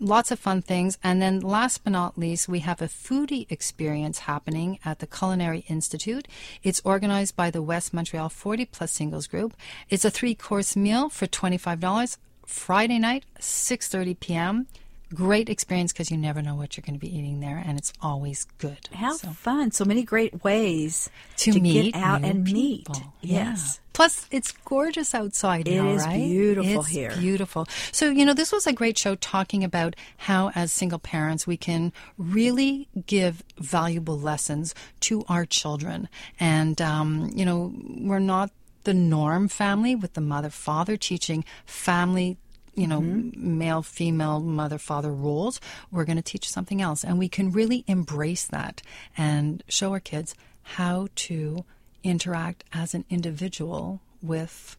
lots 0.00 0.30
of 0.30 0.38
fun 0.38 0.62
things. 0.62 0.98
And 1.02 1.20
then 1.20 1.40
last 1.40 1.84
but 1.84 1.92
not 1.92 2.18
least, 2.18 2.48
we 2.48 2.60
have 2.60 2.82
a 2.82 2.86
foodie 2.86 3.50
experience 3.50 4.20
happening 4.20 4.78
at 4.84 4.98
the 4.98 5.06
Culinary 5.06 5.64
Institute. 5.68 6.28
It's 6.62 6.80
organized 6.84 7.36
by 7.36 7.50
the 7.50 7.62
West 7.62 7.94
Montreal 7.94 8.28
40 8.28 8.66
Plus 8.66 8.92
Singles 8.92 9.26
Group. 9.26 9.54
It's 9.88 10.04
a 10.04 10.10
three 10.10 10.34
course 10.34 10.76
meal 10.76 11.08
for 11.08 11.26
$25. 11.26 12.18
Friday 12.46 12.98
night, 12.98 13.24
6:30 13.40 14.20
p.m. 14.20 14.66
Great 15.14 15.48
experience 15.48 15.92
because 15.92 16.10
you 16.10 16.16
never 16.16 16.42
know 16.42 16.54
what 16.54 16.76
you're 16.76 16.82
going 16.84 16.94
to 16.94 17.00
be 17.00 17.16
eating 17.16 17.40
there, 17.40 17.62
and 17.64 17.78
it's 17.78 17.92
always 18.00 18.46
good. 18.58 18.88
How 18.92 19.14
So- 19.16 19.28
fun! 19.30 19.70
So 19.70 19.84
many 19.84 20.02
great 20.02 20.42
ways 20.44 21.08
to, 21.38 21.52
to 21.52 21.60
meet 21.60 21.94
get 21.94 22.02
out 22.02 22.24
and 22.24 22.44
meet. 22.44 22.88
Yes. 23.20 23.78
Yeah. 23.78 23.80
Plus, 23.92 24.26
it's 24.32 24.50
gorgeous 24.50 25.14
outside 25.14 25.68
It 25.68 25.80
now, 25.80 25.88
is 25.90 26.02
right? 26.04 26.16
beautiful 26.16 26.80
It's 26.80 26.88
here. 26.88 27.12
Beautiful. 27.16 27.66
So, 27.92 28.10
you 28.10 28.24
know, 28.24 28.34
this 28.34 28.50
was 28.50 28.66
a 28.66 28.72
great 28.72 28.98
show 28.98 29.14
talking 29.14 29.62
about 29.62 29.94
how, 30.16 30.50
as 30.56 30.72
single 30.72 30.98
parents, 30.98 31.46
we 31.46 31.56
can 31.56 31.92
really 32.18 32.88
give 33.06 33.44
valuable 33.58 34.18
lessons 34.18 34.74
to 35.00 35.24
our 35.28 35.46
children. 35.46 36.08
And, 36.40 36.80
um, 36.82 37.30
you 37.36 37.44
know, 37.44 37.72
we're 38.00 38.18
not 38.18 38.50
the 38.82 38.94
norm 38.94 39.46
family 39.48 39.94
with 39.94 40.14
the 40.14 40.20
mother 40.20 40.50
father 40.50 40.96
teaching 40.96 41.44
family 41.64 42.36
you 42.76 42.86
know, 42.86 43.00
Mm-hmm. 43.00 43.58
male, 43.58 43.82
female, 43.82 44.40
mother, 44.40 44.78
father 44.78 45.12
roles, 45.12 45.60
we're 45.90 46.04
going 46.04 46.16
to 46.16 46.22
teach 46.22 46.48
something 46.48 46.80
else. 46.82 47.04
And 47.04 47.18
we 47.18 47.28
can 47.28 47.50
really 47.52 47.84
embrace 47.86 48.44
that 48.46 48.82
and 49.16 49.62
show 49.68 49.92
our 49.92 50.00
kids 50.00 50.34
how 50.62 51.08
to 51.16 51.64
interact 52.02 52.64
as 52.72 52.94
an 52.94 53.04
individual 53.10 54.00
with 54.22 54.76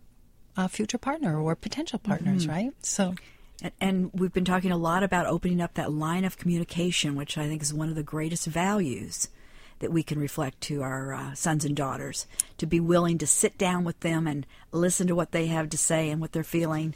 a 0.58 0.68
future 0.70 0.98
partner 0.98 1.40
or 1.40 1.56
potential 1.56 2.00
partners, 2.00 2.44
Mm-hmm. 2.44 2.52
right? 2.52 2.72
So, 2.82 3.16
And, 3.80 4.12
we've 4.14 4.34
been 4.34 4.46
talking 4.46 4.72
a 4.72 4.78
lot 4.78 5.04
about 5.04 5.26
opening 5.28 5.62
up 5.62 5.74
that 5.76 5.92
line 5.92 6.26
of 6.26 6.38
communication, 6.38 7.16
which 7.16 7.38
I 7.38 7.48
think 7.48 7.62
is 7.62 7.74
one 7.74 7.90
of 7.90 7.96
the 7.96 8.04
greatest 8.04 8.46
values 8.48 9.30
that 9.80 9.92
we 9.92 10.04
can 10.04 10.20
reflect 10.20 10.62
to 10.62 10.82
our 10.84 11.14
uh, 11.14 11.34
sons 11.36 11.66
and 11.66 11.76
daughters. 11.76 12.28
To 12.60 12.66
be 12.66 12.80
willing 12.80 13.18
to 13.20 13.28
sit 13.28 13.58
down 13.58 13.84
with 13.84 14.00
them 14.02 14.28
and 14.28 14.46
listen 14.72 15.08
to 15.08 15.16
what 15.16 15.32
they 15.32 15.48
have 15.48 15.70
to 15.70 15.78
say 15.78 16.10
and 16.10 16.22
what 16.22 16.32
they're 16.32 16.44
feeling, 16.44 16.96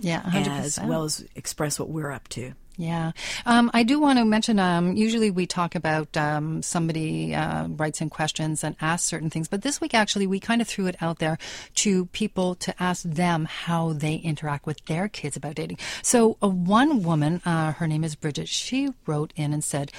yeah, 0.00 0.22
100%. 0.22 0.48
as 0.60 0.80
well 0.80 1.04
as 1.04 1.24
express 1.34 1.78
what 1.78 1.88
we're 1.88 2.10
up 2.10 2.28
to. 2.28 2.54
Yeah. 2.78 3.10
Um, 3.44 3.72
I 3.74 3.82
do 3.82 3.98
want 3.98 4.20
to 4.20 4.24
mention, 4.24 4.60
um, 4.60 4.96
usually 4.96 5.32
we 5.32 5.46
talk 5.46 5.74
about 5.74 6.16
um, 6.16 6.62
somebody 6.62 7.34
uh, 7.34 7.66
writes 7.66 8.00
in 8.00 8.08
questions 8.08 8.62
and 8.62 8.76
asks 8.80 9.08
certain 9.08 9.30
things, 9.30 9.48
but 9.48 9.62
this 9.62 9.80
week 9.80 9.94
actually 9.94 10.28
we 10.28 10.38
kind 10.38 10.62
of 10.62 10.68
threw 10.68 10.86
it 10.86 10.94
out 11.00 11.18
there 11.18 11.38
to 11.74 12.06
people 12.06 12.54
to 12.54 12.72
ask 12.80 13.02
them 13.02 13.46
how 13.46 13.92
they 13.94 14.14
interact 14.14 14.64
with 14.64 14.84
their 14.86 15.08
kids 15.08 15.36
about 15.36 15.56
dating. 15.56 15.78
So 16.02 16.36
uh, 16.40 16.48
one 16.48 17.02
woman, 17.02 17.42
uh, 17.44 17.72
her 17.72 17.88
name 17.88 18.04
is 18.04 18.14
Bridget, 18.14 18.48
she 18.48 18.90
wrote 19.06 19.32
in 19.34 19.52
and 19.52 19.64
said, 19.64 19.90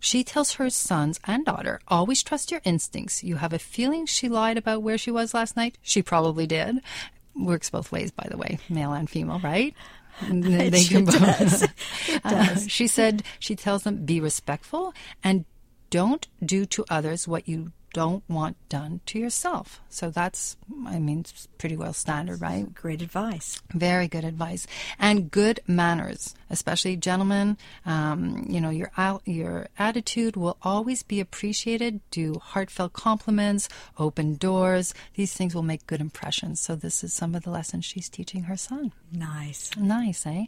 she 0.00 0.24
tells 0.24 0.54
her 0.54 0.68
sons 0.70 1.20
and 1.24 1.46
daughter, 1.46 1.80
always 1.86 2.22
trust 2.24 2.50
your 2.50 2.60
instincts. 2.64 3.22
You 3.22 3.36
have 3.36 3.52
a 3.52 3.60
feeling 3.60 4.06
she 4.06 4.28
lied 4.28 4.58
about 4.58 4.82
where 4.82 4.98
she 4.98 5.12
was 5.12 5.34
last 5.34 5.56
night? 5.56 5.78
She 5.82 6.02
probably 6.02 6.48
did. 6.48 6.80
Works 7.36 7.70
both 7.70 7.90
ways, 7.92 8.10
by 8.10 8.26
the 8.30 8.36
way, 8.36 8.58
male 8.68 8.92
and 8.92 9.08
female, 9.10 9.40
right? 9.40 9.74
They 10.30 10.68
It 10.68 11.04
both- 11.06 11.18
does. 11.18 11.62
It 11.62 11.70
uh, 12.24 12.30
does. 12.30 12.70
she 12.70 12.86
said 12.86 13.24
she 13.40 13.56
tells 13.56 13.82
them 13.82 14.04
be 14.04 14.20
respectful 14.20 14.94
and 15.24 15.44
don't 15.90 16.28
do 16.44 16.64
to 16.66 16.84
others 16.88 17.26
what 17.26 17.48
you 17.48 17.72
don't 17.94 18.22
want 18.28 18.56
done 18.68 19.00
to 19.06 19.18
yourself. 19.18 19.80
So 19.88 20.10
that's, 20.10 20.56
I 20.86 20.98
mean, 20.98 21.20
it's 21.20 21.46
pretty 21.56 21.76
well 21.76 21.94
standard, 21.94 22.42
right? 22.42 22.74
Great 22.74 23.00
advice. 23.00 23.62
Very 23.72 24.08
good 24.08 24.24
advice 24.24 24.66
and 24.98 25.30
good 25.30 25.60
manners, 25.66 26.34
especially 26.50 26.96
gentlemen. 26.96 27.56
Um, 27.86 28.44
you 28.48 28.60
know, 28.60 28.70
your 28.70 28.90
your 29.24 29.68
attitude 29.78 30.36
will 30.36 30.56
always 30.62 31.02
be 31.04 31.20
appreciated. 31.20 32.00
Do 32.10 32.34
heartfelt 32.34 32.92
compliments, 32.92 33.68
open 33.96 34.34
doors. 34.34 34.92
These 35.14 35.32
things 35.32 35.54
will 35.54 35.62
make 35.62 35.86
good 35.86 36.00
impressions. 36.00 36.60
So 36.60 36.74
this 36.74 37.04
is 37.04 37.12
some 37.12 37.34
of 37.36 37.44
the 37.44 37.50
lessons 37.50 37.84
she's 37.84 38.08
teaching 38.08 38.42
her 38.44 38.56
son. 38.56 38.92
Nice. 39.12 39.70
Nice, 39.76 40.26
eh? 40.26 40.46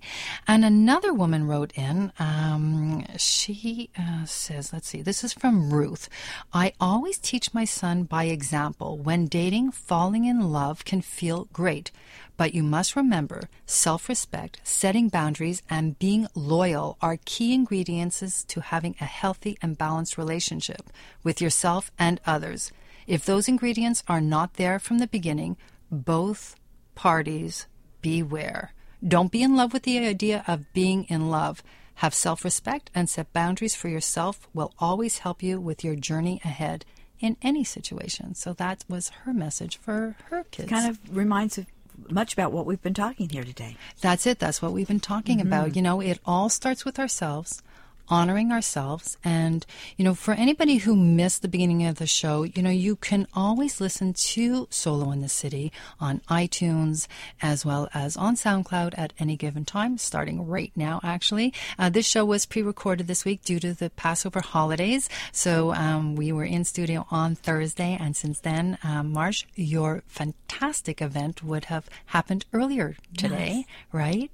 And 0.49 0.65
another 0.65 1.15
woman 1.15 1.47
wrote 1.47 1.73
in. 1.77 2.13
Um, 2.19 3.07
she 3.17 3.91
uh, 3.97 4.25
says, 4.25 4.73
let's 4.73 4.89
see, 4.89 5.03
this 5.03 5.23
is 5.23 5.33
from 5.33 5.73
Ruth. 5.73 6.09
I 6.53 6.73
always 6.81 7.19
teach 7.19 7.36
my 7.53 7.65
son 7.65 8.05
by 8.05 8.25
example. 8.25 8.97
When 8.97 9.27
dating, 9.27 9.73
falling 9.73 10.25
in 10.25 10.53
love 10.53 10.85
can 10.85 11.03
feel 11.03 11.49
great, 11.53 11.91
but 12.39 12.55
you 12.55 12.63
must 12.63 12.97
remember 12.97 13.51
self 13.67 14.09
respect, 14.09 14.61
setting 14.65 15.09
boundaries, 15.09 15.63
and 15.69 15.99
being 15.99 16.29
loyal 16.35 16.97
are 17.03 17.19
key 17.27 17.53
ingredients 17.53 18.45
to 18.45 18.61
having 18.61 18.97
a 19.01 19.05
healthy 19.05 19.59
and 19.61 19.77
balanced 19.77 20.17
relationship 20.17 20.91
with 21.23 21.41
yourself 21.41 21.91
and 21.99 22.21
others. 22.25 22.73
If 23.07 23.27
those 23.27 23.49
ingredients 23.49 24.03
are 24.09 24.21
not 24.23 24.55
there 24.55 24.79
from 24.79 24.99
the 24.99 25.07
beginning, 25.07 25.59
both 25.91 26.57
parties 26.95 27.67
beware. 28.01 28.73
Don't 29.07 29.31
be 29.31 29.43
in 29.43 29.57
love 29.57 29.75
with 29.75 29.83
the 29.83 29.99
idea 29.99 30.43
of 30.47 30.73
being 30.73 31.05
in 31.05 31.31
love. 31.31 31.63
Have 31.97 32.15
self 32.15 32.45
respect 32.45 32.91
and 32.95 33.09
set 33.09 33.33
boundaries 33.33 33.75
for 33.75 33.89
yourself 33.89 34.49
will 34.55 34.73
always 34.79 35.19
help 35.19 35.43
you 35.43 35.61
with 35.61 35.85
your 35.85 35.97
journey 35.97 36.41
ahead 36.45 36.85
in 37.21 37.37
any 37.43 37.65
situation. 37.65 38.35
So 38.35 38.53
that 38.55 38.85
was 38.89 39.11
her 39.25 39.33
message 39.33 39.79
for 39.79 40.17
her 40.31 40.45
kids. 40.51 40.69
Kind 40.69 40.89
of 40.89 40.99
reminds 41.17 41.59
of 41.59 41.67
much 42.11 42.33
about 42.33 42.53
what 42.53 42.67
we've 42.67 42.83
been 42.83 42.95
talking 42.95 43.29
here 43.29 43.45
today. 43.45 43.77
That's 44.01 44.27
it. 44.27 44.39
That's 44.39 44.61
what 44.61 44.73
we've 44.73 44.89
been 44.89 45.01
talking 45.01 45.39
mm-hmm. 45.39 45.47
about. 45.47 45.77
You 45.77 45.83
know, 45.83 46.01
it 46.01 46.21
all 46.25 46.49
starts 46.49 46.85
with 46.85 46.99
ourselves, 46.99 47.63
honoring 48.09 48.53
ourselves. 48.53 49.17
And, 49.25 49.65
you 49.97 50.05
know, 50.05 50.15
for 50.15 50.35
anybody 50.35 50.77
who 50.77 50.97
missed 50.97 51.43
the 51.43 51.49
beginning 51.49 51.87
of 51.87 51.97
the 51.97 52.07
show, 52.07 52.45
you 52.45 52.63
know, 52.63 52.71
you 52.71 52.97
can 52.97 53.27
always 53.35 53.81
listen 53.81 54.13
to 54.13 54.69
Solo 54.71 55.11
in 55.11 55.21
the 55.21 55.29
City 55.29 55.73
on 56.01 56.21
iTunes 56.29 57.07
as 57.43 57.65
well 57.65 57.89
as 57.95 58.17
on 58.17 58.37
SoundCloud 58.37 58.95
at 58.97 59.13
any 59.19 59.37
given 59.37 59.65
time, 59.65 59.99
starting 59.99 60.47
right 60.47 60.73
now, 60.77 61.01
actually. 61.03 61.53
Uh, 61.79 61.89
this 61.91 62.07
show 62.07 62.25
was 62.25 62.47
pre 62.47 62.63
recorded 62.63 63.07
this 63.07 63.25
week 63.25 63.43
due 63.43 63.61
to 63.61 63.73
the 63.73 63.91
Passover 63.91 64.41
holidays. 64.41 65.09
So 65.33 65.75
um, 65.75 66.17
we 66.17 66.33
were 66.33 66.45
in 66.45 66.65
studio 66.65 67.07
on 67.11 67.35
Thursday. 67.35 67.97
And 67.99 68.17
since 68.17 68.41
then, 68.41 68.79
um, 68.83 69.13
Marsh, 69.13 69.45
your 69.55 70.03
fantastic 70.07 71.01
event 71.03 71.43
would 71.43 71.67
have 71.67 71.89
happened 72.07 72.45
earlier 72.53 72.97
today, 73.17 73.67
right? 73.93 74.31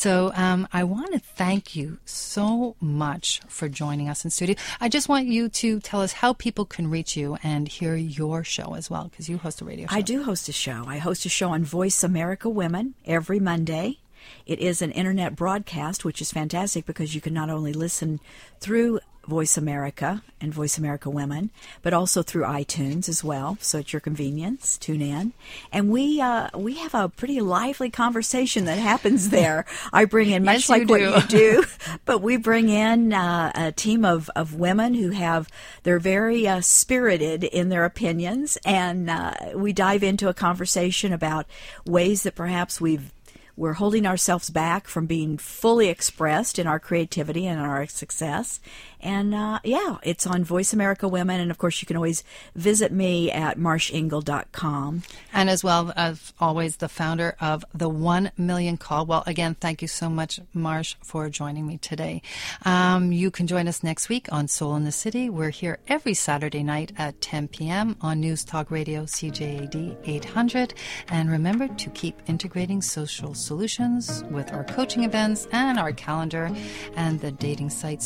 So 0.00 0.32
um, 0.34 0.66
I 0.72 0.84
want 0.84 1.12
to 1.12 1.18
thank 1.18 1.76
you 1.76 1.98
so 2.06 2.74
much 2.80 3.42
for 3.48 3.68
joining 3.68 4.08
us 4.08 4.24
in 4.24 4.30
studio. 4.30 4.56
I 4.80 4.88
just 4.88 5.10
want 5.10 5.26
you 5.26 5.50
to 5.50 5.78
tell 5.78 6.00
us 6.00 6.14
how 6.14 6.32
people 6.32 6.64
can 6.64 6.88
reach 6.88 7.18
you 7.18 7.36
and 7.42 7.68
hear 7.68 7.94
your 7.96 8.42
show 8.42 8.72
as 8.76 8.88
well, 8.88 9.08
because 9.10 9.28
you 9.28 9.36
host 9.36 9.60
a 9.60 9.66
radio 9.66 9.86
show. 9.86 9.94
I 9.94 10.00
do 10.00 10.22
host 10.22 10.48
a 10.48 10.52
show. 10.52 10.84
I 10.86 10.96
host 10.96 11.26
a 11.26 11.28
show 11.28 11.50
on 11.50 11.64
Voice 11.64 12.02
America 12.02 12.48
Women 12.48 12.94
every 13.04 13.38
Monday. 13.40 13.98
It 14.46 14.58
is 14.58 14.80
an 14.80 14.90
internet 14.90 15.36
broadcast, 15.36 16.02
which 16.02 16.22
is 16.22 16.32
fantastic 16.32 16.86
because 16.86 17.14
you 17.14 17.20
can 17.20 17.34
not 17.34 17.50
only 17.50 17.74
listen 17.74 18.20
through 18.58 19.00
Voice 19.26 19.56
America 19.56 20.22
and 20.40 20.52
Voice 20.52 20.78
America 20.78 21.10
Women, 21.10 21.50
but 21.82 21.92
also 21.92 22.22
through 22.22 22.44
iTunes 22.44 23.08
as 23.08 23.22
well. 23.22 23.58
So 23.60 23.78
at 23.80 23.92
your 23.92 24.00
convenience, 24.00 24.78
tune 24.78 25.02
in, 25.02 25.32
and 25.72 25.90
we 25.90 26.20
uh, 26.20 26.48
we 26.56 26.74
have 26.74 26.94
a 26.94 27.08
pretty 27.08 27.40
lively 27.40 27.90
conversation 27.90 28.64
that 28.64 28.78
happens 28.78 29.30
there. 29.30 29.66
I 29.92 30.04
bring 30.06 30.30
in 30.30 30.44
much 30.44 30.68
Yes, 30.68 30.70
like 30.70 30.88
what 30.88 30.98
do. 30.98 31.10
you 31.10 31.22
do, 31.60 31.64
but 32.04 32.22
we 32.22 32.36
bring 32.36 32.68
in 32.68 33.12
uh, 33.12 33.52
a 33.54 33.72
team 33.72 34.04
of, 34.04 34.30
of 34.34 34.54
women 34.54 34.94
who 34.94 35.10
have 35.10 35.48
they're 35.82 35.98
very 35.98 36.46
uh, 36.48 36.60
spirited 36.60 37.44
in 37.44 37.68
their 37.68 37.84
opinions, 37.84 38.58
and 38.64 39.10
uh, 39.10 39.34
we 39.54 39.72
dive 39.72 40.02
into 40.02 40.28
a 40.28 40.34
conversation 40.34 41.12
about 41.12 41.46
ways 41.86 42.22
that 42.22 42.34
perhaps 42.34 42.80
we've 42.80 43.12
we're 43.56 43.74
holding 43.74 44.06
ourselves 44.06 44.48
back 44.48 44.88
from 44.88 45.04
being 45.04 45.36
fully 45.36 45.88
expressed 45.90 46.58
in 46.58 46.66
our 46.66 46.80
creativity 46.80 47.46
and 47.46 47.60
our 47.60 47.86
success. 47.86 48.58
And 49.02 49.34
uh, 49.34 49.60
yeah, 49.64 49.98
it's 50.02 50.26
on 50.26 50.44
Voice 50.44 50.72
America 50.72 51.08
Women. 51.08 51.40
And 51.40 51.50
of 51.50 51.58
course, 51.58 51.80
you 51.80 51.86
can 51.86 51.96
always 51.96 52.24
visit 52.54 52.92
me 52.92 53.30
at 53.30 53.58
marshengle.com. 53.58 55.02
And 55.32 55.50
as 55.50 55.64
well 55.64 55.92
as 55.96 56.32
always, 56.40 56.76
the 56.76 56.88
founder 56.88 57.36
of 57.40 57.64
the 57.74 57.88
1 57.88 58.32
Million 58.36 58.76
Call. 58.76 59.06
Well, 59.06 59.22
again, 59.26 59.54
thank 59.54 59.82
you 59.82 59.88
so 59.88 60.08
much, 60.08 60.40
Marsh, 60.52 60.96
for 61.02 61.28
joining 61.28 61.66
me 61.66 61.78
today. 61.78 62.22
Um, 62.64 63.12
you 63.12 63.30
can 63.30 63.46
join 63.46 63.68
us 63.68 63.82
next 63.82 64.08
week 64.08 64.28
on 64.32 64.48
Solo 64.48 64.76
in 64.76 64.84
the 64.84 64.92
City. 64.92 65.30
We're 65.30 65.50
here 65.50 65.78
every 65.88 66.14
Saturday 66.14 66.62
night 66.62 66.92
at 66.98 67.20
10 67.20 67.48
p.m. 67.48 67.96
on 68.00 68.20
News 68.20 68.44
Talk 68.44 68.70
Radio 68.70 69.04
CJAD 69.04 69.96
800. 70.04 70.74
And 71.08 71.30
remember 71.30 71.68
to 71.68 71.90
keep 71.90 72.20
integrating 72.26 72.82
social 72.82 73.34
solutions 73.34 74.24
with 74.30 74.52
our 74.52 74.64
coaching 74.64 75.04
events 75.04 75.48
and 75.52 75.78
our 75.78 75.92
calendar 75.92 76.50
and 76.96 77.20
the 77.20 77.32
dating 77.32 77.70
site 77.70 78.02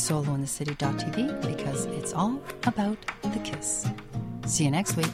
solointhecity.tv 0.85 1.57
because 1.57 1.85
it's 1.85 2.13
all 2.13 2.39
about 2.65 2.97
the 3.23 3.39
kiss. 3.39 3.87
See 4.45 4.65
you 4.65 4.71
next 4.71 4.95
week. 4.95 5.11